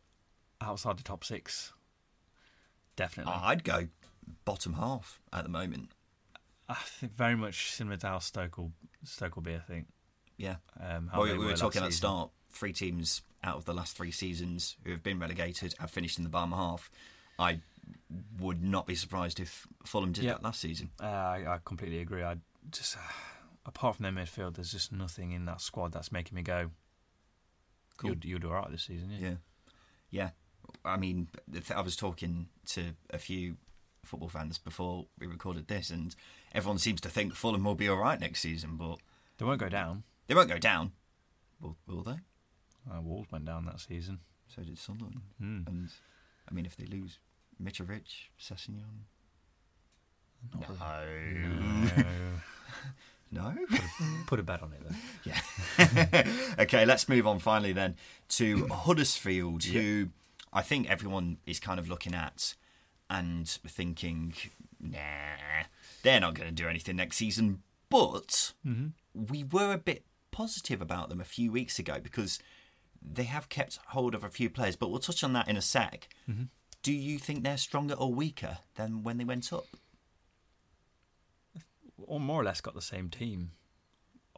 outside 0.61 0.97
the 0.97 1.03
top 1.03 1.23
six. 1.23 1.73
Definitely. 2.95 3.33
I'd 3.35 3.63
go 3.63 3.87
bottom 4.45 4.73
half 4.73 5.19
at 5.33 5.43
the 5.43 5.49
moment. 5.49 5.89
I 6.69 6.75
think 6.75 7.13
very 7.13 7.35
much 7.35 7.71
similar 7.71 7.97
to 7.97 8.07
how 8.07 8.19
Stoke 8.19 8.57
will, 8.57 8.71
Stoke 9.03 9.35
will 9.35 9.43
be, 9.43 9.55
I 9.55 9.59
think. 9.59 9.87
Yeah. 10.37 10.55
Um, 10.79 11.09
Well, 11.13 11.23
we 11.23 11.37
were 11.37 11.49
last 11.49 11.59
talking 11.59 11.81
at 11.83 11.89
the 11.89 11.95
start. 11.95 12.29
Three 12.51 12.73
teams 12.73 13.21
out 13.43 13.55
of 13.57 13.65
the 13.65 13.73
last 13.73 13.95
three 13.97 14.11
seasons 14.11 14.75
who 14.83 14.91
have 14.91 15.03
been 15.03 15.19
relegated 15.19 15.73
have 15.79 15.89
finished 15.91 16.17
in 16.17 16.23
the 16.23 16.29
bottom 16.29 16.51
half. 16.51 16.89
I 17.39 17.59
would 18.39 18.61
not 18.61 18.85
be 18.87 18.95
surprised 18.95 19.39
if 19.39 19.65
Fulham 19.85 20.11
did 20.11 20.23
Yeah. 20.25 20.33
that 20.33 20.43
last 20.43 20.59
season. 20.61 20.91
Uh, 21.01 21.05
I, 21.07 21.45
I 21.55 21.59
completely 21.65 21.99
agree. 21.99 22.23
I 22.23 22.37
just, 22.71 22.95
uh, 22.97 22.99
apart 23.65 23.95
from 23.97 24.03
their 24.03 24.11
midfield, 24.11 24.55
there's 24.55 24.71
just 24.71 24.91
nothing 24.91 25.31
in 25.31 25.45
that 25.45 25.61
squad 25.61 25.91
that's 25.93 26.11
making 26.11 26.35
me 26.35 26.41
go, 26.43 26.71
Cool. 27.97 28.11
you'll, 28.11 28.19
you'll 28.25 28.39
do 28.39 28.47
all 28.49 28.55
right 28.55 28.71
this 28.71 28.83
season. 28.83 29.09
Yeah. 29.11 29.19
Yeah, 29.29 29.35
yeah. 30.11 30.29
I 30.85 30.97
mean, 30.97 31.27
I 31.75 31.81
was 31.81 31.95
talking 31.95 32.47
to 32.67 32.93
a 33.09 33.17
few 33.17 33.57
football 34.11 34.29
fans 34.29 34.57
before 34.57 35.05
we 35.17 35.25
recorded 35.25 35.67
this, 35.67 35.89
and 35.89 36.13
everyone 36.53 36.77
seems 36.77 36.99
to 37.01 37.09
think 37.09 37.33
Fulham 37.33 37.63
will 37.63 37.75
be 37.75 37.87
all 37.87 37.95
right 37.97 38.19
next 38.19 38.41
season, 38.41 38.75
but 38.75 38.97
They 39.37 39.45
won't 39.45 39.59
go 39.59 39.69
down. 39.69 40.03
they 40.27 40.35
won't 40.35 40.49
go 40.49 40.57
down. 40.59 40.91
Will, 41.61 41.77
will 41.87 42.03
they? 42.03 42.17
Uh, 42.91 43.01
Wolves 43.01 43.31
went 43.31 43.45
down 43.45 43.65
that 43.65 43.79
season. 43.79 44.19
So 44.53 44.61
did 44.63 44.77
Sunderland. 44.77 45.21
Hmm. 45.39 45.61
And 45.67 45.89
I 46.49 46.53
mean, 46.53 46.65
if 46.65 46.75
they 46.75 46.85
lose 46.85 47.19
Mitrovic, 47.63 48.27
Sessegnon, 48.39 49.05
no, 50.53 50.75
No. 50.77 51.91
no. 53.31 53.55
Put 54.27 54.39
a 54.39 54.43
bet 54.43 54.61
on 54.61 54.73
it, 54.73 54.81
though. 54.83 54.95
Yeah. 55.23 56.23
okay, 56.59 56.85
let's 56.85 57.07
move 57.07 57.25
on 57.27 57.39
finally 57.39 57.71
then 57.73 57.95
to 58.29 58.67
Huddersfield, 58.71 59.63
who 59.63 60.09
I 60.51 60.61
think 60.63 60.89
everyone 60.89 61.37
is 61.45 61.59
kind 61.59 61.79
of 61.79 61.87
looking 61.87 62.13
at 62.13 62.55
and 63.11 63.47
thinking, 63.47 64.33
nah, 64.79 65.65
they're 66.01 66.21
not 66.21 66.33
going 66.33 66.47
to 66.47 66.55
do 66.55 66.67
anything 66.67 66.95
next 66.95 67.17
season. 67.17 67.61
But 67.89 68.53
mm-hmm. 68.65 68.87
we 69.13 69.43
were 69.43 69.73
a 69.73 69.77
bit 69.77 70.05
positive 70.31 70.81
about 70.81 71.09
them 71.09 71.19
a 71.19 71.25
few 71.25 71.51
weeks 71.51 71.77
ago 71.77 71.97
because 72.01 72.39
they 73.01 73.25
have 73.25 73.49
kept 73.49 73.79
hold 73.87 74.15
of 74.15 74.23
a 74.23 74.29
few 74.29 74.49
players, 74.49 74.77
but 74.77 74.89
we'll 74.89 74.99
touch 74.99 75.25
on 75.25 75.33
that 75.33 75.49
in 75.49 75.57
a 75.57 75.61
sec. 75.61 76.07
Mm-hmm. 76.29 76.43
Do 76.83 76.93
you 76.93 77.19
think 77.19 77.43
they're 77.43 77.57
stronger 77.57 77.95
or 77.95 78.13
weaker 78.13 78.59
than 78.75 79.03
when 79.03 79.17
they 79.17 79.25
went 79.25 79.51
up? 79.51 79.65
Or 82.01 82.19
more 82.19 82.41
or 82.41 82.45
less 82.45 82.61
got 82.61 82.73
the 82.73 82.81
same 82.81 83.09
team, 83.09 83.51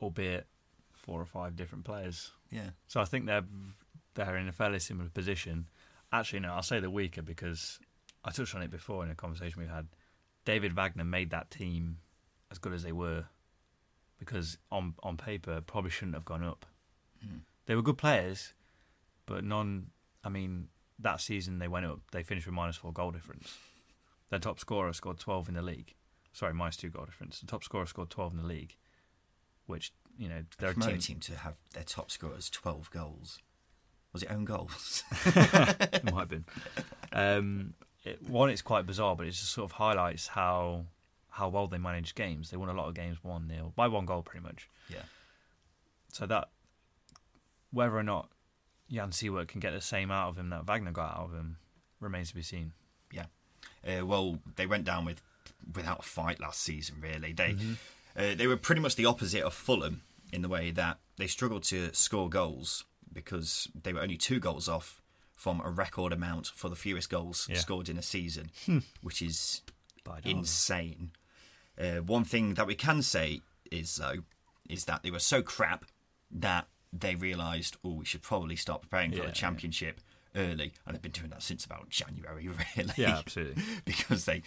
albeit 0.02 0.48
four 0.94 1.22
or 1.22 1.26
five 1.26 1.56
different 1.56 1.86
players. 1.86 2.32
Yeah. 2.50 2.72
So 2.88 3.00
I 3.00 3.06
think 3.06 3.28
they're 3.28 3.46
they're 4.16 4.38
in 4.38 4.48
a 4.48 4.52
fairly 4.52 4.80
similar 4.80 5.10
position. 5.10 5.68
Actually, 6.12 6.42
no, 6.42 6.54
I'll 6.54 6.64
say 6.64 6.80
they're 6.80 6.90
weaker 6.90 7.22
because 7.22 7.80
I 8.26 8.32
touched 8.32 8.56
on 8.56 8.62
it 8.62 8.72
before 8.72 9.04
in 9.04 9.12
a 9.12 9.16
conversation 9.16 9.60
we've 9.60 9.70
had. 9.70 9.88
David 10.46 10.74
Wagner 10.74 11.04
made 11.04 11.30
that 11.32 11.52
team 11.52 11.98
as 12.52 12.58
good 12.58 12.74
as 12.74 12.84
they 12.84 12.92
were 12.92 13.26
because 14.20 14.58
on 14.72 14.94
on 15.04 15.18
paper 15.18 15.62
probably 15.62 15.92
shouldn't 15.92 16.16
have 16.16 16.26
gone 16.26 16.44
up. 16.44 16.66
They 17.66 17.76
were 17.76 17.82
good 17.82 17.98
players, 17.98 18.54
but 19.26 19.44
none. 19.44 19.88
I 20.24 20.30
mean, 20.30 20.68
that 21.00 21.22
season 21.22 21.60
they 21.60 21.68
went 21.68 21.86
up. 21.86 22.00
They 22.12 22.24
finished 22.24 22.46
with 22.46 22.56
minus 22.56 22.78
four 22.78 22.92
goal 22.92 23.12
difference. 23.12 23.58
Their 24.30 24.40
top 24.40 24.60
scorer 24.60 24.94
scored 24.94 25.20
twelve 25.20 25.48
in 25.48 25.56
the 25.56 25.62
league. 25.62 25.94
Sorry, 26.34 26.54
minus 26.54 26.78
two 26.78 26.90
goal 26.90 27.06
difference. 27.06 27.40
The 27.40 27.48
top 27.48 27.64
scorer 27.64 27.86
scored 27.86 28.10
twelve 28.10 28.34
in 28.34 28.42
the 28.42 28.48
league, 28.48 28.76
which 29.66 29.94
you 30.18 30.30
know 30.30 30.44
they're 30.58 30.72
a 30.72 30.76
team. 30.76 31.00
team 31.00 31.20
to 31.22 31.36
have 31.38 31.56
their 31.74 31.84
top 31.84 32.12
scorers 32.12 32.50
12 32.50 32.92
goals. 32.92 33.40
Was 34.12 34.24
it 34.24 34.32
own 34.32 34.46
goals? 34.46 35.04
it 35.26 36.04
might 36.04 36.20
have 36.20 36.30
been. 36.30 36.46
Um, 37.16 37.76
it, 38.04 38.22
one, 38.28 38.50
it's 38.50 38.62
quite 38.62 38.86
bizarre, 38.86 39.16
but 39.16 39.26
it 39.28 39.32
just 39.32 39.52
sort 39.52 39.66
of 39.66 39.74
highlights 39.74 40.28
how 40.28 40.86
how 41.30 41.50
well 41.50 41.68
they 41.68 41.78
manage 41.80 42.14
games. 42.14 42.52
They 42.52 42.58
won 42.58 42.70
a 42.70 42.74
lot 42.74 42.88
of 42.88 42.94
games 42.94 43.18
one 43.24 43.48
0 43.50 43.74
by 43.76 43.88
one 43.88 44.06
goal, 44.06 44.22
pretty 44.22 44.44
much. 44.44 44.70
yeah. 44.90 45.04
So 46.12 46.26
that 46.28 46.50
whether 47.72 47.98
or 47.98 48.04
not 48.04 48.30
Jan 48.92 49.10
Siewert 49.10 49.48
can 49.48 49.60
get 49.60 49.72
the 49.74 49.82
same 49.82 50.12
out 50.12 50.30
of 50.30 50.38
him 50.38 50.50
that 50.50 50.66
Wagner 50.66 50.92
got 50.92 51.18
out 51.18 51.26
of 51.26 51.34
him 51.34 51.58
remains 52.00 52.30
to 52.30 52.36
be 52.36 52.44
seen. 52.44 52.74
Yeah. 53.12 53.26
Uh, 53.88 54.06
well, 54.06 54.38
they 54.56 54.68
went 54.68 54.86
down 54.86 55.06
with 55.06 55.22
without 55.76 56.00
a 56.00 56.04
fight 56.04 56.40
last 56.40 56.62
season. 56.62 56.98
Really, 57.02 57.34
they 57.34 57.56
uh, 58.16 58.36
they 58.36 58.48
were 58.48 58.58
pretty 58.58 58.82
much 58.82 58.96
the 58.96 59.06
opposite 59.06 59.42
of 59.42 59.54
Fulham 59.54 60.02
in 60.32 60.42
the 60.42 60.50
way 60.50 60.72
that 60.72 61.00
they 61.18 61.28
struggled 61.28 61.64
to 61.64 61.94
score 61.94 62.30
goals 62.30 62.86
because 63.12 63.68
they 63.84 63.94
were 63.94 64.02
only 64.02 64.18
two 64.18 64.40
goals 64.40 64.68
off 64.68 65.02
from 65.44 65.60
a 65.66 65.70
record 65.70 66.14
amount 66.14 66.48
for 66.48 66.70
the 66.70 66.76
fewest 66.76 67.10
goals 67.10 67.48
Yeah. 67.50 67.58
scored 67.58 67.90
in 67.90 67.98
a 67.98 68.02
season, 68.02 68.50
which 69.02 69.22
is 69.22 69.62
insane. 70.24 71.12
Uh, 71.78 71.98
one 71.98 72.24
thing 72.24 72.54
that 72.54 72.66
we 72.66 72.76
can 72.76 73.02
say 73.02 73.42
is 73.70 73.96
though 73.98 74.24
is 74.70 74.86
that 74.86 75.04
they 75.04 75.12
were 75.12 75.20
so 75.20 75.42
crap 75.42 75.84
that 76.32 76.68
they 76.94 77.16
realised, 77.16 77.76
oh, 77.84 77.96
we 77.96 78.06
should 78.06 78.22
probably 78.22 78.56
start 78.56 78.82
preparing 78.84 79.12
for 79.12 79.18
Yeah, 79.18 79.24
the 79.24 79.28
yeah. 79.30 79.34
championship 79.34 80.00
early, 80.34 80.72
and 80.86 80.96
they've 80.96 81.02
been 81.02 81.12
doing 81.12 81.30
that 81.32 81.44
since 81.44 81.66
about 81.66 81.90
January, 81.90 82.48
really. 82.78 82.94
Yeah, 82.96 83.18
absolutely. 83.18 83.62
because 83.86 84.24
they 84.24 84.44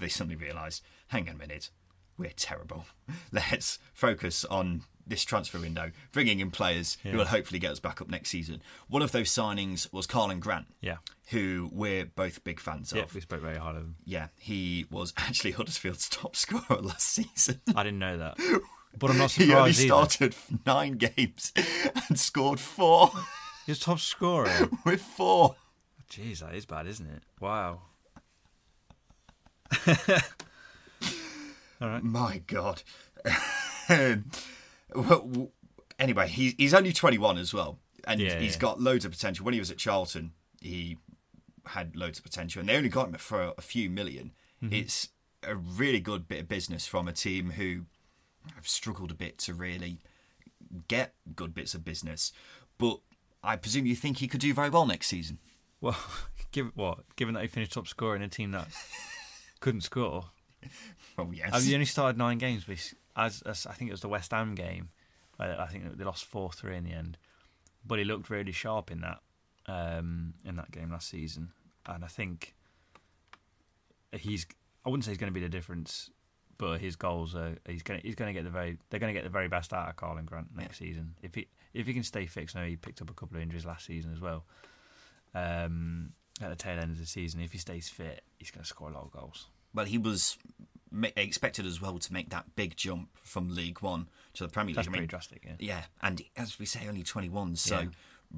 they 0.00 0.08
suddenly 0.08 0.34
realised, 0.36 0.82
hang 1.08 1.28
on 1.28 1.36
a 1.36 1.38
minute, 1.38 1.70
we're 2.18 2.30
terrible. 2.34 2.86
Let's 3.32 3.78
focus 3.94 4.44
on 4.46 4.82
this 5.06 5.24
transfer 5.24 5.58
window, 5.58 5.90
bringing 6.12 6.40
in 6.40 6.50
players 6.50 6.96
who 7.02 7.16
will 7.16 7.24
hopefully 7.26 7.58
get 7.58 7.70
us 7.72 7.80
back 7.80 8.00
up 8.00 8.08
next 8.08 8.30
season. 8.30 8.62
One 8.88 9.02
of 9.02 9.12
those 9.12 9.28
signings 9.30 9.92
was 9.92 10.06
Karlan 10.06 10.40
Grant, 10.40 10.66
Yeah. 10.80 10.96
who 11.30 11.68
we're 11.72 12.04
both 12.06 12.44
big 12.44 12.60
fans 12.60 12.92
Yeah, 12.94 13.02
of. 13.02 13.14
we 13.14 13.20
spoke 13.20 13.40
very 13.40 13.56
highly 13.58 13.78
of 13.78 13.82
him. 13.84 13.96
Yeah, 14.04 14.28
he 14.38 14.86
was 14.90 15.12
actually 15.16 15.52
Huddersfield's 15.52 16.08
top 16.08 16.36
scorer 16.36 16.80
last 16.80 17.08
season. 17.08 17.60
I 17.74 17.82
didn't 17.82 17.98
know 17.98 18.16
that, 18.18 18.36
but 18.98 19.10
I'm 19.10 19.18
not 19.18 19.30
surprised. 19.30 19.50
he 19.50 19.54
only 19.54 19.72
surprised 19.72 20.22
either. 20.22 20.32
started 20.32 20.34
nine 20.66 20.92
games 20.98 21.52
and 22.08 22.18
scored 22.18 22.60
four 22.60 23.10
He's 23.66 23.78
top 23.78 24.00
scorer. 24.00 24.68
with 24.84 25.00
four. 25.00 25.54
Jeez, 26.10 26.40
that 26.40 26.54
is 26.54 26.66
bad, 26.66 26.86
isn't 26.88 27.06
it? 27.06 27.22
Wow. 27.40 27.82
All 31.80 31.88
right. 31.88 32.02
My 32.04 32.42
God. 32.46 32.82
Um, 33.88 34.26
Well, 34.94 35.50
anyway, 35.98 36.28
he's 36.28 36.54
he's 36.58 36.74
only 36.74 36.92
21 36.92 37.38
as 37.38 37.52
well, 37.54 37.78
and 38.06 38.20
Yeah, 38.20 38.38
he's 38.38 38.54
yeah. 38.54 38.60
got 38.60 38.80
loads 38.80 39.04
of 39.04 39.12
potential. 39.12 39.44
When 39.44 39.54
he 39.54 39.60
was 39.60 39.70
at 39.70 39.78
Charlton, 39.78 40.32
he 40.60 40.98
had 41.66 41.96
loads 41.96 42.18
of 42.18 42.24
potential, 42.24 42.60
and 42.60 42.68
they 42.68 42.76
only 42.76 42.88
got 42.88 43.08
him 43.08 43.14
for 43.14 43.52
a 43.56 43.62
few 43.62 43.88
1000000 43.88 44.30
Mm-hmm. 44.62 44.74
It's 44.74 45.08
a 45.42 45.56
really 45.56 45.98
good 45.98 46.28
bit 46.28 46.38
of 46.40 46.48
business 46.48 46.86
from 46.86 47.08
a 47.08 47.12
team 47.12 47.50
who 47.50 47.86
have 48.54 48.68
struggled 48.68 49.10
a 49.10 49.14
bit 49.14 49.38
to 49.38 49.54
really 49.54 49.98
get 50.86 51.14
good 51.34 51.52
bits 51.52 51.74
of 51.74 51.84
business. 51.84 52.32
But 52.78 53.00
I 53.42 53.56
presume 53.56 53.86
you 53.86 53.96
think 53.96 54.18
he 54.18 54.28
could 54.28 54.40
do 54.40 54.54
very 54.54 54.70
well 54.70 54.86
next 54.86 55.08
season. 55.08 55.38
Well, 55.80 55.96
given 56.52 56.70
what? 56.76 57.00
Given 57.16 57.34
that 57.34 57.40
he 57.42 57.48
finished 57.48 57.72
top 57.72 57.88
scorer 57.88 58.14
in 58.14 58.22
a 58.22 58.28
team 58.28 58.52
that 58.52 58.68
couldn't 59.58 59.80
score, 59.80 60.26
Oh 61.18 61.30
yes. 61.32 61.52
Have 61.52 61.64
you 61.64 61.74
only 61.74 61.86
started 61.86 62.16
nine 62.16 62.38
games? 62.38 62.64
As, 63.16 63.42
as 63.42 63.66
I 63.66 63.72
think 63.72 63.90
it 63.90 63.92
was 63.92 64.00
the 64.00 64.08
West 64.08 64.32
Ham 64.32 64.54
game, 64.54 64.88
I 65.38 65.66
think 65.66 65.96
they 65.96 66.04
lost 66.04 66.24
four 66.24 66.52
three 66.52 66.76
in 66.76 66.84
the 66.84 66.92
end. 66.92 67.18
But 67.84 67.98
he 67.98 68.04
looked 68.04 68.30
really 68.30 68.52
sharp 68.52 68.90
in 68.90 69.00
that 69.00 69.20
um, 69.66 70.34
in 70.44 70.56
that 70.56 70.70
game 70.70 70.90
last 70.90 71.08
season, 71.08 71.52
and 71.86 72.04
I 72.04 72.08
think 72.08 72.54
he's. 74.12 74.46
I 74.84 74.88
wouldn't 74.88 75.04
say 75.04 75.10
he's 75.12 75.18
going 75.18 75.32
to 75.32 75.38
be 75.38 75.44
the 75.44 75.48
difference, 75.48 76.10
but 76.58 76.80
his 76.80 76.96
goals 76.96 77.34
are 77.34 77.56
he's 77.68 77.82
going 77.82 78.00
he's 78.02 78.14
going 78.14 78.32
to 78.32 78.38
get 78.38 78.44
the 78.44 78.50
very 78.50 78.78
they're 78.88 79.00
going 79.00 79.12
to 79.12 79.18
get 79.18 79.24
the 79.24 79.30
very 79.30 79.48
best 79.48 79.72
out 79.72 79.88
of 79.88 79.96
Karlan 79.96 80.26
Grant 80.26 80.48
next 80.56 80.78
season 80.78 81.14
if 81.22 81.34
he 81.34 81.48
if 81.74 81.86
he 81.86 81.94
can 81.94 82.02
stay 82.02 82.26
fixed. 82.26 82.56
I 82.56 82.60
know 82.60 82.68
he 82.68 82.76
picked 82.76 83.02
up 83.02 83.10
a 83.10 83.14
couple 83.14 83.36
of 83.36 83.42
injuries 83.42 83.66
last 83.66 83.86
season 83.86 84.12
as 84.12 84.20
well. 84.20 84.44
Um, 85.34 86.12
at 86.40 86.50
the 86.50 86.56
tail 86.56 86.78
end 86.78 86.92
of 86.92 86.98
the 86.98 87.06
season, 87.06 87.40
if 87.40 87.52
he 87.52 87.58
stays 87.58 87.88
fit, 87.88 88.22
he's 88.38 88.50
going 88.50 88.62
to 88.62 88.68
score 88.68 88.90
a 88.90 88.92
lot 88.92 89.04
of 89.04 89.12
goals. 89.12 89.48
Well, 89.74 89.86
he 89.86 89.98
was 89.98 90.36
expected 91.16 91.66
as 91.66 91.80
well 91.80 91.98
to 91.98 92.12
make 92.12 92.30
that 92.30 92.54
big 92.56 92.76
jump 92.76 93.08
from 93.22 93.54
League 93.54 93.80
One 93.80 94.08
to 94.34 94.44
the 94.44 94.48
Premier 94.50 94.68
League. 94.68 94.76
That's 94.76 94.88
I 94.88 94.90
pretty 94.90 95.06
drastic. 95.06 95.42
Yeah. 95.44 95.54
Yeah, 95.58 95.82
and 96.00 96.22
as 96.36 96.58
we 96.58 96.66
say, 96.66 96.86
only 96.88 97.02
21. 97.02 97.56
So 97.56 97.78
Yeah. 97.80 97.86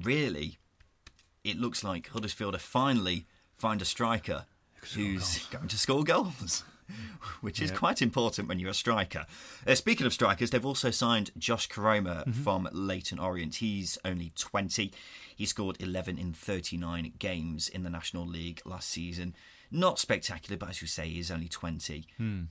really, 0.03 0.57
it 1.43 1.57
looks 1.59 1.83
like 1.83 2.07
Huddersfield 2.09 2.53
have 2.53 2.61
finally 2.61 3.25
find 3.57 3.81
a 3.81 3.85
striker 3.85 4.45
who's 4.93 5.45
going 5.47 5.67
to 5.67 5.77
score 5.77 6.03
goals. 6.03 6.63
Which 7.41 7.59
is 7.63 7.71
Yeah. 7.71 7.77
quite 7.77 8.01
important 8.03 8.47
when 8.47 8.59
you're 8.59 8.69
a 8.69 8.73
striker. 8.75 9.25
Uh, 9.65 9.73
speaking 9.73 10.05
of 10.05 10.13
strikers, 10.13 10.51
they've 10.51 10.63
also 10.65 10.91
signed 10.91 11.31
Josh 11.35 11.67
Koroma 11.67 12.19
Mm-hmm. 12.27 12.43
from 12.43 12.69
Leyton 12.71 13.17
Orient. 13.17 13.55
He's 13.55 13.97
only 14.05 14.31
20. 14.35 14.91
He 15.35 15.45
scored 15.47 15.77
11 15.81 16.19
in 16.19 16.33
39 16.33 17.13
games 17.17 17.67
in 17.69 17.81
the 17.81 17.89
National 17.89 18.23
League 18.27 18.61
last 18.65 18.87
season. 18.89 19.35
Not 19.71 19.99
spectacular, 19.99 20.57
but 20.57 20.69
as 20.69 20.81
you 20.81 20.87
say, 20.87 21.07
he's 21.09 21.31
only 21.31 21.47
20. 21.47 22.05
Hmm. 22.17 22.41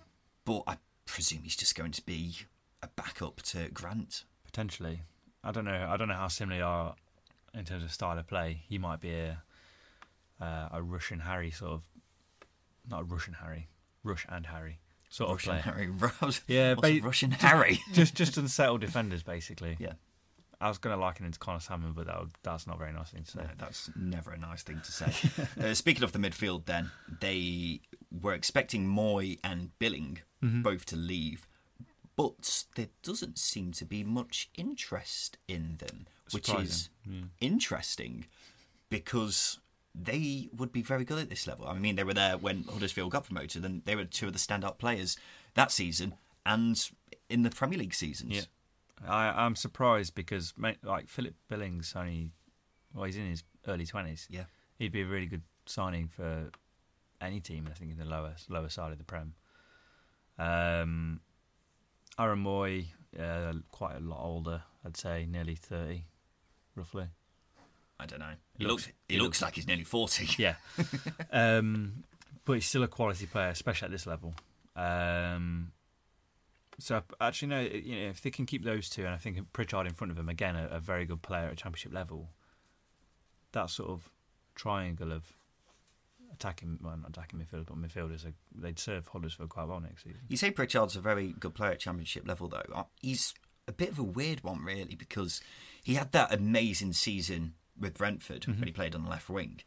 But 0.45 0.63
I 0.67 0.77
presume 1.07 1.43
he's 1.43 1.57
just 1.57 1.75
going 1.75 1.93
to 1.93 2.03
be 2.05 2.37
a 2.83 2.89
backup 2.97 3.43
to 3.43 3.69
Grant. 3.73 4.25
Potentially, 4.45 5.01
I 5.43 5.51
don't 5.53 5.65
know. 5.65 5.87
I 5.89 5.97
don't 5.97 6.09
know 6.09 6.15
how 6.15 6.29
similar 6.29 6.59
they 6.59 6.63
are 6.63 6.95
in 7.55 7.65
terms 7.65 7.83
of 7.85 7.93
style 7.93 8.19
of 8.19 8.27
play. 8.27 8.63
He 8.69 8.79
might 8.79 9.01
be 9.01 9.13
a 9.13 9.43
uh, 10.41 10.69
a 10.73 10.83
Russian 10.83 11.21
Harry 11.21 11.51
sort 11.51 11.73
of, 11.73 11.83
not 12.89 13.01
a 13.01 13.05
Russian 13.05 13.35
Harry, 13.35 13.69
Rush 14.03 14.27
and 14.29 14.47
Harry 14.47 14.79
sort 15.09 15.31
Russian 15.31 15.57
of 15.57 15.63
player. 15.63 15.75
Harry 15.75 16.41
Yeah, 16.49 16.75
ba- 16.75 17.01
Russian 17.03 17.31
Harry. 17.33 17.81
just 17.93 18.15
just 18.15 18.37
unsettled 18.37 18.81
defenders, 18.83 19.23
basically. 19.23 19.77
yeah. 19.79 19.93
I 20.65 20.69
was 20.69 20.79
going 20.79 20.97
to 20.97 21.01
liken 21.01 21.27
him 21.27 21.33
to 21.33 21.39
Conor 21.39 21.61
Sammon, 21.61 21.93
but 21.93 22.07
that 22.07 22.17
that's 22.43 22.67
not 22.67 22.77
a 22.77 22.79
very 22.79 22.93
nice 22.93 23.11
thing 23.11 23.23
to 23.25 23.31
say. 23.31 23.41
No, 23.41 23.49
that's 23.59 23.91
never 23.97 24.31
a 24.33 24.39
nice 24.39 24.63
thing 24.63 24.81
to 24.85 24.93
say. 24.93 25.13
uh, 25.63 25.75
speaking 25.75 26.03
of 26.03 26.13
the 26.13 26.19
midfield, 26.19 26.65
then 26.65 26.91
they 27.21 27.81
were 28.11 28.33
expecting 28.33 28.87
Mooy 28.87 29.39
and 29.45 29.77
Billing 29.79 30.19
Mm-hmm. 30.43 30.61
both 30.61 30.85
to 30.87 30.97
leave, 30.97 31.47
but 32.17 32.65
there 32.77 32.89
doesn't 33.03 33.39
seem 33.39 33.73
to 33.73 33.85
be 33.87 34.05
much 34.05 34.51
interest 34.59 35.39
in 35.49 35.77
them, 35.79 36.07
which 36.33 36.51
is 36.51 36.91
Surprising, 37.03 37.31
interesting 37.41 38.27
because 38.91 39.59
they 39.95 40.49
would 40.55 40.71
be 40.71 40.83
very 40.83 41.05
good 41.05 41.19
at 41.19 41.31
this 41.31 41.47
level. 41.47 41.67
I 41.67 41.79
mean, 41.79 41.97
they 41.97 42.05
were 42.05 42.13
there 42.15 42.37
when 42.37 42.65
Huddersfield 42.65 43.11
got 43.13 43.25
promoted, 43.25 43.65
and 43.65 43.85
they 43.87 43.97
were 43.97 44.05
two 44.05 44.27
of 44.27 44.33
the 44.35 44.39
standout 44.39 44.77
players 44.79 45.17
that 45.55 45.73
season 45.73 46.15
and 46.45 46.91
in 47.31 47.43
the 47.43 47.51
Premier 47.51 47.79
League 47.79 47.95
seasons. 47.95 48.35
Yeah, 48.35 48.43
I, 49.07 49.45
I'm 49.45 49.57
surprised 49.57 50.15
because 50.15 50.53
mate, 50.57 50.79
like 50.83 51.09
Philip 51.09 51.35
Billings 51.49 51.93
only, 51.97 52.31
well, 52.95 53.05
he's 53.05 53.17
in 53.17 53.29
his 53.29 53.43
early 53.67 53.87
twenties. 53.87 54.27
Yeah. 54.31 54.45
he'd 54.79 54.93
be 54.93 55.03
a 55.03 55.07
really 55.07 55.27
good 55.27 55.43
signing 55.67 56.09
for 56.09 56.51
any 57.21 57.41
team. 57.41 57.67
I 57.71 57.75
think 57.75 57.91
in 57.93 57.99
the 57.99 58.05
lower 58.05 58.35
lower 58.49 58.69
side 58.69 58.93
of 58.93 58.99
the 58.99 59.05
prem. 59.05 59.35
Um, 60.39 61.21
Aaron 62.19 62.43
Mooy, 62.45 62.87
uh, 63.19 63.53
quite 63.71 63.97
a 63.97 64.01
lot 64.01 64.21
older, 64.23 64.63
I'd 64.85 64.97
say, 64.97 65.27
nearly 65.29 65.55
thirty, 65.57 66.05
roughly. 66.75 67.07
I 67.99 68.07
don't 68.07 68.19
know. 68.21 68.35
He 68.59 68.65
Looks- 68.65 68.87
looks. 68.87 68.97
He 69.09 69.15
he 69.15 69.21
looks 69.21 69.27
looks- 69.41 69.43
like 69.43 69.55
he's 69.57 69.67
nearly 69.67 69.85
forty. 69.85 70.29
Yeah, 70.43 70.55
um, 71.33 72.05
but 72.45 72.55
he's 72.55 72.67
still 72.67 72.83
a 72.83 72.89
quality 72.89 73.27
player, 73.27 73.49
especially 73.49 73.87
at 73.87 73.93
this 73.93 74.07
level. 74.07 74.35
Um, 74.77 75.73
so 76.79 77.03
actually, 77.21 77.49
no, 77.49 77.61
you 77.61 77.97
know, 77.97 78.09
if 78.11 78.21
they 78.23 78.31
can 78.31 78.47
keep 78.47 78.65
those 78.65 78.89
two, 78.89 79.05
and 79.05 79.15
I 79.15 79.17
think 79.19 79.39
Pritchard 79.53 79.87
in 79.87 79.95
front 79.95 80.11
of 80.11 80.19
him 80.19 80.29
again, 80.29 80.57
a, 80.57 80.69
a 80.73 80.81
very 80.81 81.05
good 81.05 81.23
player 81.23 81.47
at 81.47 81.57
championship 81.57 81.93
level. 81.95 82.31
That 83.53 83.71
sort 83.71 83.91
of 83.91 84.11
triangle 84.55 85.13
of 85.13 85.33
attacking, 86.33 86.79
well, 86.83 86.97
not 86.97 87.11
attacking 87.11 87.39
midfielders, 87.39 87.67
but 87.67 87.77
midfielders, 87.81 88.27
are, 88.27 88.35
they'd 88.55 88.79
serve 88.79 89.07
Huddersfield 89.07 89.49
quite 89.51 89.69
well 89.69 89.81
next 89.81 90.03
season. 90.05 90.21
You 90.29 90.37
say 90.37 90.51
Pritchard's 90.51 90.97
a 90.97 91.01
very 91.01 91.35
good 91.39 91.55
player 91.55 91.71
at 91.73 91.79
Championship 91.79 92.27
level, 92.27 92.49
though. 92.49 92.63
Uh, 92.75 92.85
He's 93.01 93.33
a 93.69 93.73
bit 93.73 93.91
of 93.91 93.99
a 93.99 94.03
weird 94.05 94.43
one, 94.43 94.65
really, 94.65 94.97
because 94.97 95.41
he 95.83 95.95
had 95.95 96.11
that 96.13 96.35
amazing 96.35 96.93
season 96.95 97.55
with 97.79 97.99
Brentford 97.99 98.43
Mm-hmm. 98.43 98.59
when 98.61 98.67
he 98.67 98.73
played 98.73 98.95
on 98.97 99.05
the 99.05 99.11
left 99.11 99.29
wing, 99.31 99.61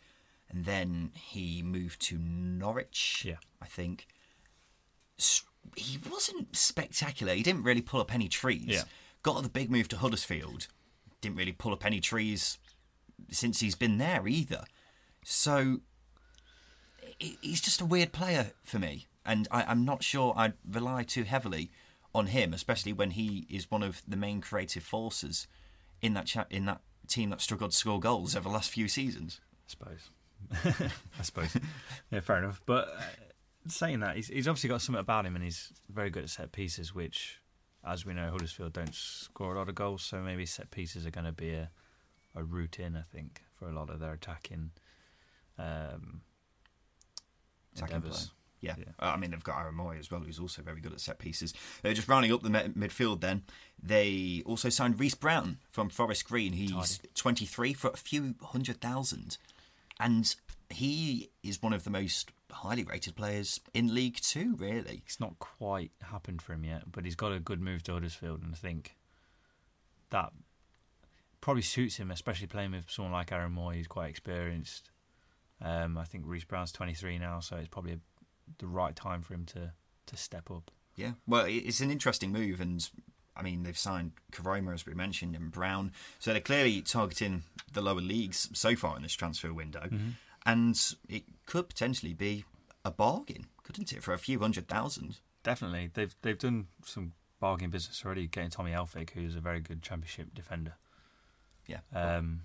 and 0.50 0.66
then 0.66 1.12
he 1.14 1.62
moved 1.64 2.02
to 2.08 2.18
Norwich. 2.18 3.24
Yeah. 3.26 3.36
I 3.62 3.66
think 3.66 4.08
he 5.76 5.98
wasn't 6.10 6.56
spectacular. 6.56 7.34
He 7.34 7.44
didn't 7.44 7.64
really 7.64 7.82
pull 7.82 8.02
up 8.02 8.14
any 8.14 8.28
trees. 8.28 8.66
Yeah. 8.68 8.84
Got 9.24 9.42
the 9.44 9.50
big 9.50 9.70
move 9.70 9.88
to 9.90 9.98
Huddersfield. 9.98 10.68
Didn't 11.22 11.38
really 11.38 11.52
pull 11.52 11.74
up 11.74 11.86
any 11.86 12.00
trees 12.00 12.58
since 13.32 13.60
he's 13.60 13.76
been 13.76 13.98
there 13.98 14.28
either. 14.28 14.64
So 15.24 15.82
he's 17.20 17.62
just 17.62 17.82
a 17.82 17.86
weird 17.86 18.12
player 18.12 18.52
for 18.64 18.80
me, 18.80 19.08
and 19.26 19.48
I, 19.52 19.64
I'm 19.64 19.84
not 19.86 20.04
sure 20.04 20.34
I'd 20.38 20.54
rely 20.70 21.04
too 21.04 21.24
heavily 21.24 21.72
on 22.14 22.28
him, 22.28 22.54
especially 22.54 22.94
when 22.94 23.12
he 23.12 23.46
is 23.50 23.70
one 23.70 23.84
of 23.84 24.02
the 24.08 24.18
main 24.18 24.42
creative 24.42 24.84
forces 24.84 25.48
in 26.02 26.14
that 26.14 26.28
cha- 26.28 26.46
in 26.50 26.66
that 26.66 26.82
team 27.08 27.30
that 27.32 27.42
struggled 27.42 27.72
to 27.72 27.78
score 27.78 28.00
goals 28.00 28.36
over 28.36 28.48
the 28.48 28.54
last 28.54 28.70
few 28.70 28.88
seasons. 28.88 29.42
I 29.68 29.70
suppose. 29.70 30.10
I 31.20 31.24
suppose. 31.24 31.58
Yeah, 32.12 32.22
fair 32.22 32.38
enough. 32.38 32.62
But 32.66 32.88
uh, 32.98 33.02
saying 33.70 34.00
that, 34.02 34.16
he's, 34.16 34.28
he's 34.28 34.48
obviously 34.48 34.70
got 34.70 34.82
something 34.82 35.00
about 35.00 35.26
him, 35.26 35.36
and 35.36 35.44
he's 35.44 35.72
very 35.90 36.10
good 36.10 36.24
at 36.24 36.30
set 36.30 36.52
pieces, 36.52 36.94
which, 36.96 37.40
as 37.86 38.06
we 38.06 38.14
know, 38.14 38.30
Huddersfield 38.32 38.74
don't 38.74 38.94
score 38.94 39.54
a 39.56 39.58
lot 39.58 39.70
of 39.70 39.76
goals, 39.76 40.02
so 40.04 40.22
maybe 40.22 40.46
set 40.46 40.72
pieces 40.72 41.06
are 41.06 41.12
going 41.12 41.26
to 41.26 41.32
be 41.32 41.52
a, 41.54 41.70
a 42.36 42.44
route 42.44 42.80
in, 42.80 42.96
I 42.96 43.04
think, 43.14 43.42
for 43.58 43.68
a 43.70 43.74
lot 43.74 43.90
of 43.90 44.00
their 44.00 44.14
attacking 44.14 44.72
um, 45.58 46.22
Attacking 47.76 47.96
endeavours. 47.98 48.26
play. 48.28 48.34
Yeah. 48.60 48.76
Yeah. 48.80 48.86
Uh, 49.00 49.12
I 49.14 49.18
mean, 49.18 49.30
they've 49.32 49.44
got 49.44 49.60
Aaron 49.60 49.76
Mooy 49.76 50.00
as 50.00 50.10
well, 50.10 50.22
who's 50.22 50.40
also 50.40 50.64
very 50.64 50.82
good 50.82 50.92
at 50.94 51.00
set 51.00 51.20
pieces. 51.20 51.54
Uh, 51.86 51.94
just 51.94 52.08
rounding 52.08 52.32
up 52.34 52.42
the 52.42 52.50
mi- 52.50 52.70
midfield, 52.88 53.22
then 53.22 53.44
they 53.82 54.42
also 54.48 54.70
signed 54.70 55.00
Reese 55.00 55.14
Brown 55.14 55.60
from 55.70 55.90
Forest 55.90 56.28
Green. 56.28 56.54
He's 56.54 57.00
23 57.14 57.74
for 57.74 57.92
a 57.92 57.98
few 57.98 58.34
hundred 58.42 58.82
thousand, 58.82 59.38
and 60.00 60.36
he 60.72 61.30
is 61.44 61.62
one 61.62 61.72
of 61.74 61.84
the 61.84 61.92
most 61.92 62.32
highly 62.52 62.84
rated 62.84 63.16
players 63.16 63.60
in 63.74 63.94
League 63.94 64.18
Two. 64.22 64.56
Really, 64.58 65.02
It's 65.06 65.20
not 65.20 65.38
quite 65.40 65.92
happened 66.02 66.42
for 66.42 66.54
him 66.54 66.64
yet, 66.64 66.92
but 66.92 67.06
he's 67.06 67.16
got 67.16 67.32
a 67.32 67.40
good 67.40 67.62
move 67.62 67.84
to 67.84 67.94
Huddersfield, 67.94 68.42
and 68.42 68.54
I 68.54 68.58
think 68.58 68.96
that 70.10 70.32
probably 71.42 71.62
suits 71.64 71.98
him, 71.98 72.12
especially 72.12 72.48
playing 72.48 72.72
with 72.72 72.90
someone 72.90 73.12
like 73.14 73.32
Aaron 73.32 73.54
Mooy, 73.56 73.76
who's 73.76 73.88
quite 73.88 74.10
experienced. 74.10 74.90
Um, 75.62 75.98
I 75.98 76.04
think 76.04 76.24
Reece 76.28 76.44
Brown's 76.46 76.72
23 76.72 77.18
now, 77.20 77.40
so 77.40 77.56
it's 77.58 77.68
probably 77.68 78.00
the 78.60 78.68
right 78.68 78.96
time 78.96 79.22
for 79.22 79.34
him 79.34 79.46
to, 79.48 79.72
to 80.08 80.18
step 80.18 80.50
up. 80.52 80.72
Yeah, 80.96 81.12
well, 81.28 81.46
it's 81.48 81.80
an 81.80 81.92
interesting 81.92 82.32
move, 82.32 82.60
and 82.62 82.88
I 83.36 83.44
mean 83.44 83.64
they've 83.64 83.78
signed 83.78 84.14
Koroma 84.32 84.74
as 84.74 84.86
we 84.86 84.94
mentioned 84.96 85.36
and 85.36 85.52
Brown, 85.52 85.92
so 86.20 86.32
they're 86.32 86.42
clearly 86.42 86.82
targeting 86.82 87.44
the 87.72 87.82
lower 87.82 88.02
leagues 88.02 88.50
so 88.54 88.76
far 88.76 88.96
in 88.98 89.04
this 89.04 89.14
transfer 89.14 89.54
window, 89.54 89.90
and 90.48 90.80
it 91.08 91.24
could 91.46 91.70
potentially 91.70 92.14
be 92.14 92.46
a 92.84 92.90
bargain, 92.90 93.46
couldn't 93.64 93.92
it, 93.94 94.02
for 94.02 94.14
a 94.14 94.18
few 94.18 94.40
hundred 94.40 94.68
thousand? 94.68 95.20
Definitely, 95.44 95.92
they've 95.94 96.16
they've 96.24 96.40
done 96.40 96.68
some 96.84 97.14
bargain 97.40 97.70
business 97.70 98.02
already, 98.04 98.26
getting 98.28 98.50
Tommy 98.50 98.72
Elphick, 98.72 99.12
who's 99.12 99.36
a 99.36 99.40
very 99.40 99.60
good 99.60 99.84
Championship 99.84 100.34
defender. 100.34 100.74
Yeah, 101.68 101.80
Um, 101.94 102.42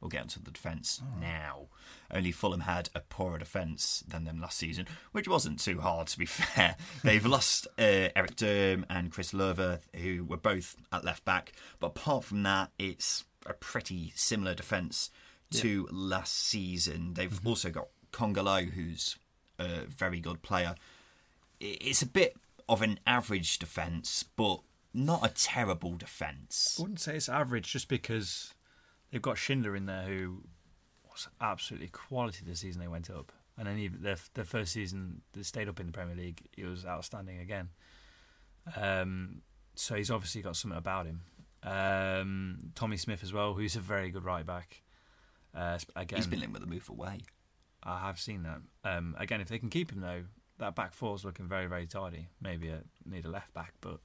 we'll 0.00 0.08
get 0.08 0.22
onto 0.22 0.40
the 0.40 0.50
defence 0.52 1.02
now. 1.20 1.66
Only 2.10 2.30
Fulham 2.30 2.60
had 2.60 2.88
a 2.94 3.00
poorer 3.00 3.38
defence 3.38 4.04
than 4.06 4.24
them 4.24 4.40
last 4.40 4.58
season, 4.58 4.86
which 5.12 5.26
wasn't 5.26 5.58
too 5.58 5.80
hard 5.80 6.06
to 6.08 6.18
be 6.18 6.26
fair. 6.40 6.76
They've 7.02 7.26
lost 7.26 7.66
uh, 7.78 8.08
Erik 8.14 8.36
Durm 8.36 8.84
and 8.88 9.10
Chris 9.10 9.32
Löwe, 9.32 9.80
who 9.96 10.24
were 10.24 10.36
both 10.36 10.76
at 10.92 11.04
left 11.04 11.24
back, 11.24 11.52
but 11.80 11.88
apart 11.88 12.24
from 12.24 12.44
that, 12.44 12.70
it's 12.78 13.24
a 13.44 13.52
pretty 13.54 14.12
similar 14.14 14.54
defence 14.54 15.10
to 15.60 15.88
last 15.90 16.34
season. 16.34 17.14
They've 17.14 17.40
also 17.44 17.70
got 17.70 17.88
Kongolo, 18.12 18.70
who's 18.70 19.16
a 19.58 19.86
very 19.86 20.20
good 20.20 20.42
player. 20.42 20.74
It's 21.60 22.02
a 22.02 22.06
bit 22.06 22.36
of 22.68 22.82
an 22.82 22.98
average 23.06 23.58
defence, 23.58 24.24
but 24.36 24.60
not 24.92 25.24
a 25.24 25.32
terrible 25.34 25.96
defence. 25.96 26.76
I 26.78 26.82
wouldn't 26.82 27.00
say 27.00 27.16
it's 27.16 27.28
average 27.28 27.72
just 27.72 27.88
because 27.88 28.54
they've 29.10 29.22
got 29.22 29.38
Schindler 29.38 29.76
in 29.76 29.86
there 29.86 30.04
who 30.04 30.42
was 31.10 31.28
absolutely 31.40 31.88
quality 31.88 32.44
the 32.44 32.56
season 32.56 32.80
they 32.80 32.88
went 32.88 33.10
up. 33.10 33.32
And 33.56 33.68
then 33.68 33.78
even 33.78 34.02
their, 34.02 34.16
their 34.34 34.44
first 34.44 34.72
season 34.72 35.22
they 35.32 35.42
stayed 35.42 35.68
up 35.68 35.78
in 35.80 35.86
the 35.86 35.92
Premier 35.92 36.16
League, 36.16 36.42
he 36.56 36.64
was 36.64 36.84
outstanding 36.84 37.40
again. 37.40 37.68
Um, 38.76 39.42
so 39.74 39.94
he's 39.94 40.10
obviously 40.10 40.42
got 40.42 40.56
something 40.56 40.78
about 40.78 41.06
him. 41.06 41.20
Um, 41.62 42.58
Tommy 42.74 42.96
Smith 42.96 43.22
as 43.22 43.32
well, 43.32 43.54
who's 43.54 43.76
a 43.76 43.80
very 43.80 44.10
good 44.10 44.24
right 44.24 44.44
back. 44.44 44.82
Uh, 45.54 45.78
again, 45.96 46.16
He's 46.16 46.26
been 46.26 46.40
linked 46.40 46.54
with 46.54 46.62
a 46.62 46.66
move 46.66 46.88
away. 46.88 47.20
I 47.82 48.00
have 48.00 48.18
seen 48.18 48.42
that. 48.44 48.60
Um, 48.84 49.14
again, 49.18 49.40
if 49.40 49.48
they 49.48 49.58
can 49.58 49.70
keep 49.70 49.92
him 49.92 50.00
though, 50.00 50.24
that 50.58 50.74
back 50.74 50.94
four's 50.94 51.24
looking 51.24 51.46
very 51.48 51.66
very 51.66 51.86
tidy. 51.86 52.28
Maybe 52.40 52.68
a, 52.68 52.82
need 53.04 53.24
a 53.24 53.30
left 53.30 53.52
back, 53.54 53.74
but 53.80 54.00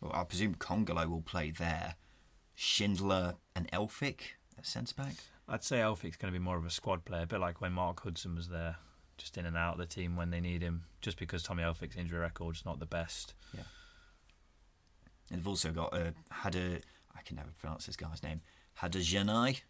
Well, 0.00 0.12
I 0.14 0.24
presume 0.24 0.54
Kongolo 0.56 1.08
will 1.08 1.22
play 1.22 1.50
there. 1.50 1.94
Schindler 2.54 3.36
and 3.54 3.70
Elphick 3.70 4.20
at 4.58 4.66
centre 4.66 4.94
back. 4.96 5.14
I'd 5.48 5.64
say 5.64 5.76
Elphick's 5.78 6.16
going 6.16 6.32
to 6.32 6.38
be 6.38 6.42
more 6.44 6.56
of 6.58 6.66
a 6.66 6.70
squad 6.70 7.04
player, 7.04 7.22
a 7.22 7.26
bit 7.26 7.40
like 7.40 7.60
when 7.60 7.72
Mark 7.72 8.02
Hudson 8.02 8.34
was 8.34 8.48
there, 8.48 8.76
just 9.16 9.38
in 9.38 9.46
and 9.46 9.56
out 9.56 9.74
of 9.74 9.78
the 9.78 9.86
team 9.86 10.16
when 10.16 10.30
they 10.30 10.40
need 10.40 10.60
him. 10.60 10.84
Just 11.00 11.18
because 11.18 11.42
Tommy 11.42 11.62
Elphick's 11.62 11.96
injury 11.96 12.18
record's 12.18 12.64
not 12.66 12.80
the 12.80 12.86
best. 12.86 13.34
Yeah. 13.54 13.62
And 15.30 15.38
they've 15.40 15.48
also 15.48 15.70
got 15.70 15.94
uh, 15.94 16.10
Hada. 16.32 16.82
I 17.16 17.22
can 17.22 17.36
never 17.36 17.50
pronounce 17.60 17.86
this 17.86 17.96
guy's 17.96 18.22
name. 18.22 18.40
Hadajanai. 18.80 19.60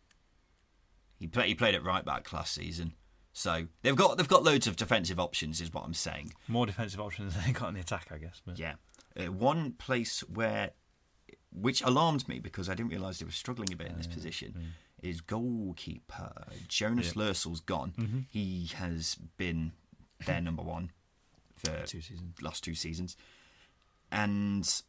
He 1.19 1.27
played. 1.27 1.49
He 1.49 1.55
played 1.55 1.75
at 1.75 1.85
right 1.85 2.05
back 2.05 2.33
last 2.33 2.55
season. 2.55 2.93
So 3.33 3.66
they've 3.83 3.95
got 3.97 4.16
they've 4.19 4.29
got 4.29 4.43
loads 4.45 4.66
of 4.66 4.77
defensive 4.77 5.21
options, 5.21 5.61
is 5.61 5.73
what 5.73 5.85
I'm 5.85 5.95
saying. 5.95 6.33
More 6.49 6.66
defensive 6.66 7.01
options 7.01 7.35
than 7.37 7.45
they 7.45 7.53
got 7.53 7.69
in 7.69 7.75
the 7.75 7.81
attack, 7.81 8.09
I 8.12 8.19
guess. 8.19 8.41
But 8.45 8.59
Yeah. 8.59 8.75
Uh, 9.19 9.33
one 9.33 9.73
place 9.73 10.21
where, 10.21 10.71
which 11.53 11.83
alarmed 11.83 12.29
me 12.29 12.39
because 12.39 12.69
I 12.69 12.75
didn't 12.75 12.91
realise 12.91 13.19
they 13.19 13.25
were 13.25 13.31
struggling 13.33 13.73
a 13.73 13.77
bit 13.77 13.89
in 13.89 13.97
this 13.97 14.07
position, 14.07 14.73
is 15.03 15.21
goalkeeper. 15.21 16.33
Jonas 16.69 17.14
Yeah. 17.16 17.23
Lössl's 17.25 17.61
gone. 17.61 18.27
He 18.31 18.71
has 18.77 19.16
been 19.37 19.73
their 20.27 20.41
number 20.41 20.62
one 20.62 20.91
for 21.57 21.83
Two 21.87 22.01
seasons. 22.01 22.41
last 22.43 22.62
two 22.64 22.75
seasons. 22.75 23.16
And 24.11 24.83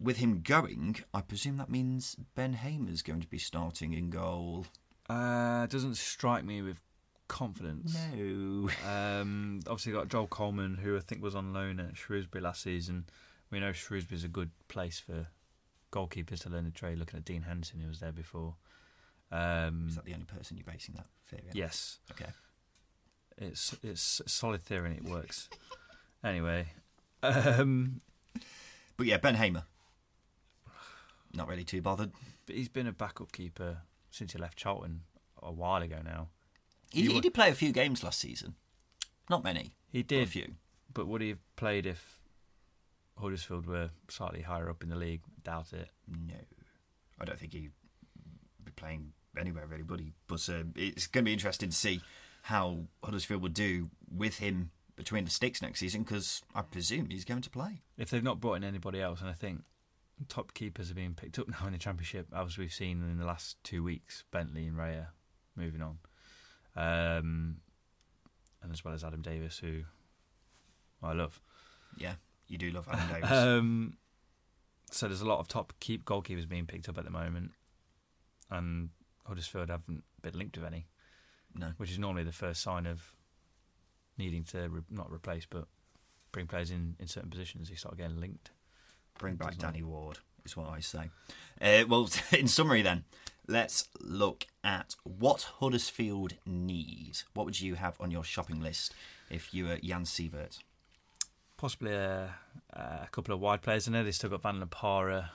with 0.00 0.18
him 0.18 0.40
going, 0.42 0.96
I 1.14 1.20
presume 1.20 1.56
that 1.58 1.70
means 1.70 2.16
Ben 2.34 2.54
Hamer's 2.54 3.02
going 3.02 3.20
to 3.20 3.28
be 3.28 3.38
starting 3.38 3.92
in 3.92 4.10
goal. 4.10 4.66
Uh, 5.08 5.66
doesn't 5.66 5.96
strike 5.96 6.44
me 6.44 6.62
with 6.62 6.80
confidence. 7.28 7.96
No. 8.14 8.68
Um, 8.86 9.60
obviously, 9.66 9.92
got 9.92 10.08
Joel 10.08 10.26
Coleman, 10.26 10.76
who 10.76 10.96
I 10.96 11.00
think 11.00 11.22
was 11.22 11.34
on 11.34 11.52
loan 11.52 11.80
at 11.80 11.96
Shrewsbury 11.96 12.42
last 12.42 12.62
season. 12.62 13.06
We 13.50 13.60
know 13.60 13.72
Shrewsbury's 13.72 14.24
a 14.24 14.28
good 14.28 14.50
place 14.68 14.98
for 15.00 15.28
goalkeepers 15.92 16.40
to 16.42 16.50
learn 16.50 16.64
the 16.64 16.70
trade. 16.70 16.98
Looking 16.98 17.18
at 17.18 17.24
Dean 17.24 17.42
Henderson, 17.42 17.80
who 17.80 17.88
was 17.88 18.00
there 18.00 18.12
before. 18.12 18.54
Um, 19.32 19.86
Is 19.88 19.96
that 19.96 20.04
the 20.04 20.12
only 20.14 20.26
person 20.26 20.56
you're 20.56 20.64
basing 20.70 20.94
that 20.96 21.06
theory 21.26 21.44
on? 21.50 21.56
yes, 21.56 21.98
Okay. 22.10 22.30
it's 23.36 23.74
it's 23.82 24.20
a 24.24 24.28
solid 24.28 24.62
theory 24.62 24.90
and 24.90 24.96
it 24.98 25.04
works. 25.10 25.48
anyway, 26.24 26.68
um, 27.22 28.00
But 28.96 29.06
yeah, 29.06 29.18
Ben 29.18 29.34
Hamer. 29.34 29.64
Not 31.34 31.46
really 31.48 31.64
too 31.64 31.82
bothered. 31.82 32.12
but 32.46 32.56
he's 32.56 32.68
been 32.70 32.86
a 32.86 32.92
backup 32.92 33.32
keeper 33.32 33.78
since 34.10 34.32
he 34.32 34.38
left 34.38 34.58
Charlton 34.58 35.02
a 35.42 35.52
while 35.52 35.82
ago 35.82 35.98
now. 36.04 36.28
He, 36.90 37.02
You 37.02 37.10
he 37.12 37.20
did 37.20 37.34
play 37.34 37.50
a 37.50 37.54
few 37.54 37.72
games 37.72 38.02
last 38.02 38.18
season. 38.20 38.54
Not 39.30 39.44
many. 39.44 39.72
He 39.90 40.02
but 40.02 40.14
a 40.14 40.18
did, 40.20 40.28
few. 40.30 40.54
but 40.92 41.06
would 41.06 41.20
he 41.22 41.28
have 41.30 41.56
played 41.56 41.86
if 41.86 42.20
Huddersfield 43.18 43.66
were 43.66 43.90
slightly 44.08 44.42
higher 44.42 44.70
up 44.70 44.82
in 44.82 44.88
the 44.88 44.96
league? 44.96 45.22
Doubt 45.42 45.72
it. 45.72 45.90
No. 46.08 46.34
I 47.20 47.24
don't 47.24 47.38
think 47.38 47.52
he'd 47.52 47.72
be 48.64 48.72
playing 48.72 49.12
anywhere 49.38 49.66
really, 49.66 49.82
would 49.82 50.00
he. 50.00 50.12
But 50.26 50.48
uh, 50.48 50.64
it's 50.76 51.06
going 51.06 51.24
to 51.24 51.28
be 51.28 51.32
interesting 51.32 51.70
to 51.70 51.76
see 51.76 52.00
how 52.42 52.78
Huddersfield 53.04 53.42
will 53.42 53.48
do 53.50 53.90
with 54.10 54.38
him 54.38 54.70
between 54.96 55.24
the 55.24 55.30
sticks 55.30 55.60
next 55.62 55.80
season 55.80 56.02
because 56.02 56.42
I 56.54 56.62
presume 56.62 57.08
he's 57.10 57.24
going 57.24 57.42
to 57.42 57.50
play. 57.50 57.82
if 57.96 58.10
they've 58.10 58.22
not 58.22 58.40
brought 58.40 58.54
in 58.54 58.64
anybody 58.64 59.00
else, 59.00 59.20
and 59.20 59.28
I 59.28 59.32
think 59.34 59.62
top 60.28 60.54
keepers 60.54 60.90
are 60.90 60.94
being 60.94 61.14
picked 61.14 61.38
up 61.38 61.48
now 61.48 61.66
in 61.66 61.72
the 61.72 61.78
Championship, 61.78 62.26
as 62.34 62.58
we've 62.58 62.72
seen 62.72 63.02
in 63.02 63.18
the 63.18 63.26
last 63.26 63.62
two 63.62 63.82
weeks, 63.82 64.24
Bentley 64.30 64.66
and 64.66 64.76
Raya 64.76 65.08
moving 65.56 65.82
on, 65.82 65.98
um, 66.76 67.56
and 68.62 68.72
as 68.72 68.84
well 68.84 68.94
as 68.94 69.04
Adam 69.04 69.22
Davies, 69.22 69.58
who 69.58 69.82
I 71.02 71.12
love. 71.12 71.40
Yeah, 71.96 72.14
you 72.48 72.58
do 72.58 72.70
love 72.70 72.88
Adam 72.90 73.08
Davies. 73.12 73.30
Um, 73.30 73.96
so 74.90 75.06
there's 75.06 75.20
a 75.20 75.26
lot 75.28 75.38
of 75.38 75.48
top 75.48 75.72
keep 75.80 76.04
goalkeepers 76.04 76.48
being 76.48 76.66
picked 76.66 76.88
up 76.88 76.98
at 76.98 77.04
the 77.04 77.10
moment, 77.10 77.52
and 78.50 78.90
Huddersfield 79.26 79.70
haven't 79.70 80.04
been 80.22 80.38
linked 80.38 80.56
with 80.56 80.66
any, 80.66 80.86
no. 81.54 81.72
which 81.76 81.90
is 81.90 81.98
normally 81.98 82.24
the 82.24 82.32
first 82.32 82.62
sign 82.62 82.86
of 82.86 83.14
needing 84.16 84.42
to 84.42 84.68
re- 84.68 84.82
not 84.90 85.12
replace 85.12 85.46
but 85.48 85.68
bring 86.32 86.46
players 86.46 86.70
in 86.70 86.96
in 86.98 87.06
certain 87.06 87.30
positions. 87.30 87.68
They 87.68 87.76
start 87.76 87.96
getting 87.96 88.18
linked. 88.18 88.50
Bring 89.18 89.34
back 89.34 89.56
Doesn't 89.56 89.62
Danny 89.62 89.82
Ward, 89.82 90.18
is 90.44 90.56
what 90.56 90.68
I 90.68 90.80
say. 90.80 91.10
Uh, 91.60 91.84
well, 91.88 92.08
in 92.32 92.48
summary, 92.48 92.82
then, 92.82 93.04
let's 93.46 93.88
look 94.00 94.46
at 94.62 94.94
what 95.04 95.42
Huddersfield 95.60 96.34
need. 96.46 97.18
What 97.34 97.46
would 97.46 97.60
you 97.60 97.74
have 97.74 97.96
on 98.00 98.10
your 98.10 98.24
shopping 98.24 98.60
list 98.60 98.94
if 99.30 99.52
you 99.52 99.66
were 99.66 99.76
Jan 99.76 100.04
Siewert? 100.04 100.58
Possibly 101.56 101.92
a, 101.92 102.34
a 102.72 103.08
couple 103.10 103.34
of 103.34 103.40
wide 103.40 103.62
players 103.62 103.86
in 103.86 103.92
there. 103.92 104.04
They've 104.04 104.14
still 104.14 104.30
got 104.30 104.42
Van 104.42 104.60
La 104.60 104.66
Parra 104.66 105.32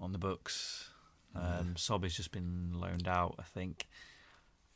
on 0.00 0.12
the 0.12 0.18
books. 0.18 0.90
Um, 1.34 1.74
Sobhi's 1.76 2.16
just 2.16 2.32
been 2.32 2.72
loaned 2.74 3.06
out, 3.06 3.36
I 3.38 3.42
think. 3.42 3.86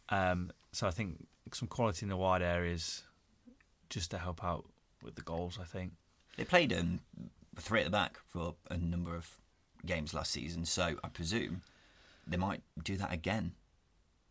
Um, 0.09 0.53
so 0.73 0.87
I 0.87 0.91
think 0.91 1.27
some 1.53 1.69
quality 1.69 2.05
in 2.05 2.11
the 2.11 2.17
wide 2.17 2.43
areas, 2.43 3.03
just 3.91 4.11
to 4.13 4.19
help 4.19 4.45
out 4.45 4.65
with 5.03 5.17
the 5.17 5.23
goals. 5.23 5.59
I 5.61 5.65
think. 5.65 5.93
They 6.37 6.45
played 6.45 6.73
um, 6.73 7.01
three 7.59 7.81
at 7.81 7.85
the 7.85 7.91
back 7.91 8.19
for 8.27 8.55
a 8.71 8.77
number 8.77 9.15
of 9.15 9.31
games 9.87 10.15
last 10.15 10.31
season, 10.33 10.65
so 10.65 10.97
I 11.05 11.09
presume 11.09 11.63
they 12.27 12.37
might 12.37 12.63
do 12.83 12.97
that 12.97 13.13
again. 13.13 13.53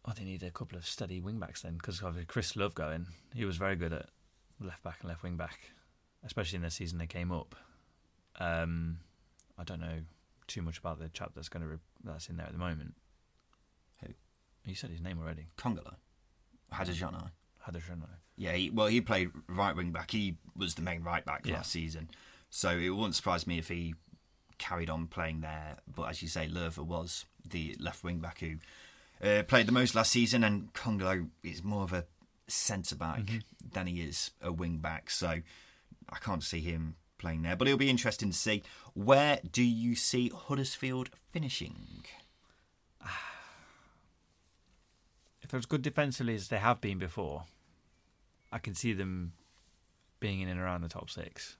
Oh, 0.06 0.12
they 0.18 0.24
need 0.24 0.44
a 0.44 0.52
couple 0.52 0.78
of 0.78 0.86
steady 0.86 1.22
wing 1.22 1.40
backs 1.40 1.62
then, 1.62 1.74
because 1.76 2.02
Chris 2.28 2.54
Löwe 2.54 2.74
going, 2.74 3.08
he 3.34 3.46
was 3.46 3.58
very 3.58 3.76
good 3.76 3.94
at 3.94 4.10
left 4.60 4.84
back 4.84 4.98
and 5.02 5.10
left 5.10 5.24
wing 5.24 5.38
back, 5.38 5.72
especially 6.26 6.58
in 6.58 6.64
the 6.64 6.72
season 6.72 6.98
they 6.98 7.08
came 7.08 7.32
up. 7.32 7.56
Um, 8.40 8.98
I 9.58 9.64
don't 9.64 9.80
know 9.80 10.00
too 10.48 10.62
much 10.62 10.78
about 10.80 11.00
the 11.00 11.08
chap 11.10 11.32
that's 11.36 11.50
going 11.50 11.64
to 11.64 11.70
re- 11.70 11.78
that's 12.04 12.28
in 12.30 12.38
there 12.38 12.46
at 12.48 12.52
the 12.52 12.58
moment. 12.58 12.96
Who? 14.02 14.14
You 14.66 14.76
said 14.76 14.90
his 14.90 15.02
name 15.02 15.20
already. 15.20 15.48
Kongolo. 15.58 15.94
Hadajana. 16.74 17.30
Hadashano. 17.68 18.08
Yeah, 18.36 18.54
he, 18.54 18.70
well, 18.72 18.88
he 18.88 19.00
played 19.00 19.30
right 19.48 19.76
wing 19.76 19.92
back. 19.92 20.12
He 20.12 20.38
was 20.56 20.76
the 20.76 20.82
main 20.82 21.04
right 21.04 21.24
back 21.24 21.46
Yeah. 21.46 21.56
last 21.56 21.72
season, 21.72 22.10
so 22.56 22.70
it 22.70 22.90
wouldn't 22.90 23.16
surprise 23.16 23.48
me 23.48 23.58
if 23.58 23.70
he 23.70 23.96
carried 24.60 24.88
on 24.88 25.08
playing 25.08 25.42
there. 25.42 25.78
But 25.88 26.04
as 26.04 26.22
you 26.22 26.28
say, 26.28 26.48
Löwe 26.48 26.78
was 26.86 27.26
the 27.44 27.76
left 27.80 28.04
wing 28.04 28.20
back 28.20 28.42
who 28.42 28.58
uh, 29.28 29.42
played 29.42 29.66
the 29.66 29.72
most 29.72 29.96
last 29.96 30.12
season, 30.12 30.44
and 30.44 30.72
Kongolo 30.72 31.30
is 31.42 31.64
more 31.64 31.82
of 31.82 31.94
a 31.94 32.06
centre 32.48 32.96
back 32.96 33.22
than 33.72 33.88
he 33.88 34.02
is 34.02 34.30
a 34.40 34.52
wing 34.52 34.78
back. 34.78 35.10
So 35.10 35.28
I 35.28 36.18
can't 36.22 36.44
see 36.44 36.62
him 36.62 36.96
playing 37.18 37.42
there. 37.42 37.56
But 37.56 37.68
it'll 37.68 37.80
be 37.80 37.90
interesting 37.90 38.30
to 38.30 38.38
see 38.38 38.62
where 38.94 39.40
do 39.52 39.64
you 39.64 39.96
see 39.96 40.30
Huddersfield 40.30 41.10
finishing? 41.32 42.04
If 45.42 45.50
they're 45.50 45.58
as 45.58 45.66
good 45.66 45.82
defensively 45.82 46.36
as 46.36 46.48
they 46.48 46.58
have 46.58 46.80
been 46.80 47.00
before, 47.00 47.44
I 48.52 48.60
can 48.60 48.76
see 48.76 48.94
them 48.94 49.34
being 50.22 50.40
in 50.40 50.48
and 50.48 50.60
around 50.60 50.84
the 50.84 50.88
top 50.88 51.10
six. 51.10 51.58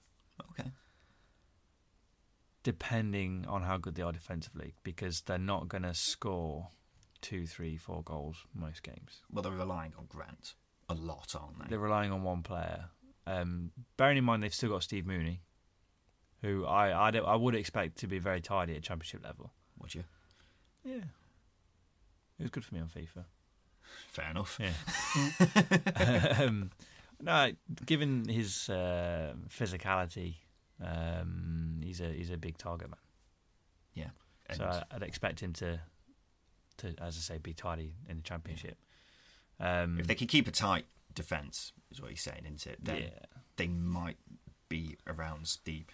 Okay. 0.52 0.72
Depending 2.64 3.46
on 3.48 3.64
how 3.64 3.78
good 3.78 3.96
they 3.96 4.02
are 4.02 4.12
defensively, 4.12 4.74
because 4.84 5.22
they're 5.22 5.38
not 5.38 5.68
going 5.68 5.84
to 5.84 5.94
score 5.94 6.70
two, 7.22 7.46
three, 7.46 7.78
four 7.78 8.04
goals 8.04 8.46
most 8.54 8.84
games. 8.84 9.22
Well, 9.32 9.44
they're 9.44 9.52
relying 9.52 9.94
on 9.98 10.06
Grant 10.08 10.56
a 10.90 10.94
lot, 10.94 11.36
aren't 11.36 11.60
they? 11.60 11.66
They're 11.70 11.80
relying 11.80 12.12
on 12.12 12.24
one 12.24 12.44
player. 12.44 12.86
Um, 13.26 13.72
bearing 13.98 14.18
in 14.18 14.24
mind 14.24 14.44
they've 14.44 14.54
still 14.54 14.70
got 14.70 14.84
Steve 14.84 15.06
Mounié, 15.06 15.40
who 16.42 16.66
I 16.66 17.08
I, 17.08 17.12
don't, 17.12 17.26
I 17.26 17.36
would 17.36 17.56
expect 17.56 17.98
to 18.00 18.08
be 18.08 18.20
very 18.20 18.42
tidy 18.42 18.76
at 18.76 18.84
Championship 18.84 19.24
level. 19.24 19.52
Would 19.80 19.96
you? 19.96 20.04
Yeah, 20.84 21.06
it 22.38 22.44
was 22.44 22.52
good 22.52 22.66
for 22.66 22.76
me 22.76 22.82
on 22.82 22.88
FIFA. 22.88 23.24
Fair 24.10 24.30
enough. 24.30 24.60
Yeah. 24.60 26.36
um, 26.44 26.72
no, 27.22 27.52
given 27.86 28.28
his 28.28 28.70
uh, 28.70 29.34
physicality, 29.50 30.36
um, 30.84 31.78
he's 31.82 32.02
a 32.02 32.10
he's 32.10 32.30
a 32.30 32.38
big 32.38 32.58
target 32.58 32.90
man. 32.90 32.98
Yeah. 33.94 34.10
And 34.48 34.58
So 34.58 34.66
I, 34.66 34.84
I'd 34.96 35.04
expect 35.04 35.40
him 35.40 35.54
to, 35.54 35.80
to 36.78 36.88
as 37.02 37.18
I 37.18 37.22
say, 37.36 37.38
be 37.38 37.54
tidy 37.54 37.94
in 38.10 38.18
the 38.18 38.24
championship. 38.24 38.78
Um, 39.60 40.00
if 40.00 40.08
they 40.08 40.16
can 40.16 40.28
keep 40.28 40.48
a 40.48 40.52
tight 40.52 40.86
defence, 41.14 41.72
is 41.92 42.02
what 42.02 42.10
he's 42.10 42.22
saying, 42.22 42.42
isn't 42.46 42.68
it? 42.68 42.80
Then 42.84 42.98
Yeah. 42.98 43.10
they 43.58 43.68
might 43.68 44.18
be 44.70 44.98
around 45.08 45.58
the 45.66 45.86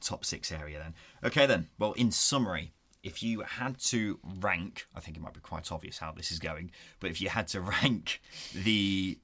top 0.00 0.24
six 0.24 0.50
area 0.52 0.78
then. 0.78 0.94
Okay, 1.22 1.46
then. 1.46 1.68
Well, 1.78 1.92
in 1.92 2.10
summary, 2.10 2.72
if 3.02 3.22
you 3.22 3.40
had 3.42 3.78
to 3.78 4.18
rank, 4.40 4.86
I 4.94 5.00
think 5.00 5.16
it 5.16 5.22
might 5.22 5.34
be 5.34 5.40
quite 5.40 5.70
obvious 5.70 5.98
how 5.98 6.12
this 6.12 6.30
is 6.32 6.38
going, 6.38 6.72
but 7.00 7.10
if 7.10 7.20
you 7.20 7.28
had 7.28 7.46
to 7.48 7.60
rank 7.82 8.20
the 8.54 9.18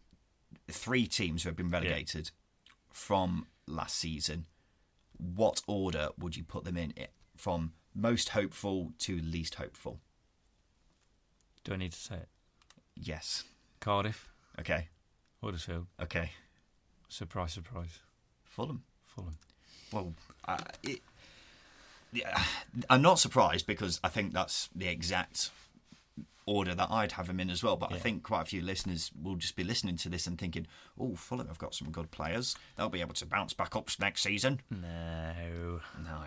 three 0.69 1.07
teams 1.07 1.43
who 1.43 1.49
have 1.49 1.57
been 1.57 1.71
relegated 1.71 2.31
from 2.93 3.47
last 3.67 3.97
season, 3.97 4.47
what 5.21 5.63
order 5.67 6.09
would 6.19 6.37
you 6.37 6.45
put 6.45 6.65
them 6.65 6.77
in? 6.77 6.93
From 7.37 7.73
most 7.95 8.31
hopeful 8.31 8.93
to 9.01 9.21
least 9.21 9.57
hopeful? 9.57 10.01
do 11.65 11.75
I 11.75 11.77
need 11.77 11.93
to 11.93 11.99
say 11.99 12.15
it? 12.17 12.29
Yes. 12.97 13.45
Cardiff, 13.81 14.29
Okay. 14.59 14.89
Huddersfield. 15.43 15.87
Okay. 16.03 16.33
Surprise, 17.09 17.53
surprise. 17.53 17.99
Fulham. 18.45 18.83
Fulham. 19.05 19.37
Well, 19.93 20.13
uh, 20.47 20.59
it, 20.83 21.01
yeah, 22.13 22.43
I'm 22.91 23.01
not 23.01 23.19
surprised 23.19 23.67
because 23.67 24.01
I 24.05 24.09
think 24.09 24.33
that's 24.33 24.69
the 24.75 24.89
exact 24.89 25.51
order 26.47 26.75
that 26.75 26.91
I'd 26.91 27.13
have 27.13 27.29
him 27.29 27.41
in 27.41 27.51
as 27.51 27.63
well. 27.63 27.77
But 27.77 27.93
I 27.93 27.99
think 27.99 28.23
quite 28.23 28.43
a 28.43 28.45
few 28.47 28.63
listeners 28.63 29.11
will 29.21 29.37
just 29.37 29.57
be 29.57 29.65
listening 29.65 29.97
to 29.99 30.09
this 30.09 30.27
and 30.27 30.39
thinking, 30.39 30.67
"Oh, 30.99 31.15
Fulham 31.17 31.47
have 31.49 31.59
got 31.59 31.75
some 31.75 31.91
good 31.91 32.11
players. 32.11 32.57
They'll 32.77 32.89
be 32.89 33.01
able 33.01 33.15
to 33.15 33.27
bounce 33.27 33.53
back 33.55 33.77
up 33.77 33.89
next 34.01 34.23
season." 34.23 34.61
No. 34.71 35.81
No, 36.03 36.25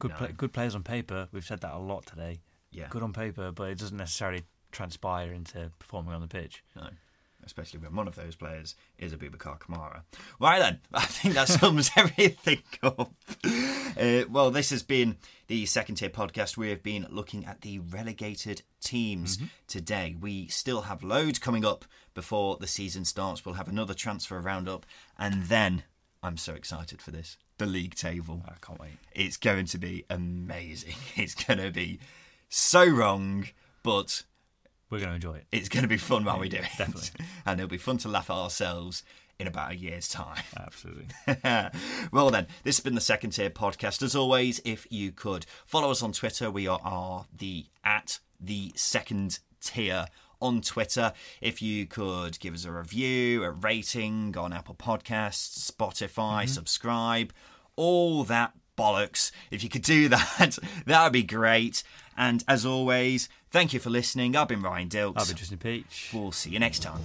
Good, 0.00 0.10
No. 0.20 0.28
good 0.36 0.52
players 0.52 0.74
on 0.74 0.82
paper. 0.82 1.28
We've 1.32 1.44
said 1.44 1.60
that 1.60 1.72
a 1.72 1.78
lot 1.78 2.04
today. 2.06 2.40
Yeah. 2.72 2.88
Good 2.88 3.02
on 3.02 3.12
paper, 3.12 3.52
but 3.52 3.70
it 3.70 3.78
doesn't 3.78 3.96
necessarily 3.96 4.42
transpire 4.72 5.32
into 5.32 5.70
performing 5.78 6.12
on 6.14 6.20
the 6.20 6.26
pitch. 6.28 6.62
no. 6.74 6.90
Especially 7.44 7.80
when 7.80 7.94
one 7.94 8.08
of 8.08 8.14
those 8.14 8.34
players 8.34 8.74
is 8.98 9.12
Aboubakar 9.12 9.58
Kamara. 9.58 10.02
Right 10.40 10.58
then, 10.58 10.80
I 10.94 11.04
think 11.04 11.34
that 11.34 11.48
sums 11.48 11.90
everything 11.96 12.62
up. 12.82 13.12
Uh, 13.44 14.24
well, 14.30 14.50
this 14.50 14.70
has 14.70 14.82
been 14.82 15.16
the 15.46 15.66
second 15.66 15.96
tier 15.96 16.08
podcast. 16.08 16.56
We 16.56 16.70
have 16.70 16.82
been 16.82 17.06
looking 17.10 17.44
at 17.44 17.60
the 17.60 17.78
relegated 17.80 18.62
teams 18.80 19.38
today. 19.66 20.16
We 20.18 20.48
still 20.48 20.82
have 20.82 21.02
loads 21.02 21.38
coming 21.38 21.64
up 21.64 21.84
before 22.14 22.56
the 22.56 22.66
season 22.66 23.04
starts. 23.04 23.44
We'll 23.44 23.56
have 23.56 23.68
another 23.68 23.94
transfer 23.94 24.40
roundup, 24.40 24.86
and 25.18 25.44
then 25.44 25.84
I'm 26.22 26.36
so 26.36 26.54
excited 26.54 27.02
for 27.02 27.10
this 27.10 27.36
the 27.58 27.66
league 27.66 27.94
table. 27.94 28.42
I 28.46 28.54
can't 28.60 28.80
wait. 28.80 28.98
It's 29.12 29.36
going 29.36 29.66
to 29.66 29.78
be 29.78 30.04
amazing. 30.10 30.94
It's 31.16 31.34
going 31.34 31.58
to 31.58 31.70
be 31.70 32.00
so 32.48 32.84
wrong, 32.84 33.46
but 33.82 34.24
We're 34.94 35.00
going 35.00 35.10
to 35.10 35.16
enjoy 35.16 35.34
it. 35.38 35.46
it's 35.50 35.68
going 35.68 35.82
to 35.82 35.88
be 35.88 35.96
fun 35.96 36.24
while 36.24 36.38
we 36.38 36.48
do 36.48 36.58
it. 36.58 36.68
Definitely. 36.78 37.26
and 37.46 37.58
it'll 37.58 37.68
be 37.68 37.78
fun 37.78 37.98
to 37.98 38.08
laugh 38.08 38.30
at 38.30 38.36
ourselves 38.36 39.02
in 39.40 39.48
about 39.48 39.72
a 39.72 39.76
year's 39.76 40.06
time. 40.06 40.40
Absolutely. 40.56 41.08
well, 42.12 42.30
then, 42.30 42.46
this 42.62 42.76
has 42.76 42.84
been 42.84 42.94
the 42.94 43.00
Second 43.00 43.30
Tier 43.30 43.50
Podcast. 43.50 44.04
As 44.04 44.14
always, 44.14 44.60
if 44.64 44.86
you 44.90 45.10
could 45.10 45.46
follow 45.66 45.90
us 45.90 46.00
on 46.00 46.12
Twitter, 46.12 46.48
we 46.48 46.68
are, 46.68 46.78
are 46.84 47.26
the 47.36 47.66
at 47.82 48.20
the 48.38 48.70
Second 48.76 49.40
Tier 49.60 50.06
on 50.40 50.60
Twitter. 50.60 51.12
If 51.40 51.60
you 51.60 51.86
could 51.86 52.38
give 52.38 52.54
us 52.54 52.64
a 52.64 52.70
review, 52.70 53.42
a 53.42 53.50
rating 53.50 54.36
on 54.38 54.52
Apple 54.52 54.76
Podcasts, 54.76 55.68
Spotify, 55.72 56.42
mm-hmm. 56.42 56.46
subscribe, 56.46 57.32
all 57.74 58.22
that 58.22 58.52
bollocks. 58.78 59.32
If 59.50 59.64
you 59.64 59.68
could 59.68 59.82
do 59.82 60.08
that, 60.10 60.58
that 60.86 61.02
would 61.02 61.12
be 61.12 61.24
great. 61.24 61.82
And 62.16 62.44
as 62.46 62.64
always, 62.64 63.28
thank 63.54 63.72
you 63.72 63.78
for 63.78 63.88
listening. 63.88 64.34
I've 64.34 64.48
been 64.48 64.62
Ryan 64.62 64.88
Dilks. 64.88 65.12
I'll 65.16 65.26
be 65.26 65.34
Justin 65.34 65.58
Peach. 65.58 66.10
We'll 66.12 66.32
see 66.32 66.50
you 66.50 66.58
next 66.58 66.80
time. 66.80 67.00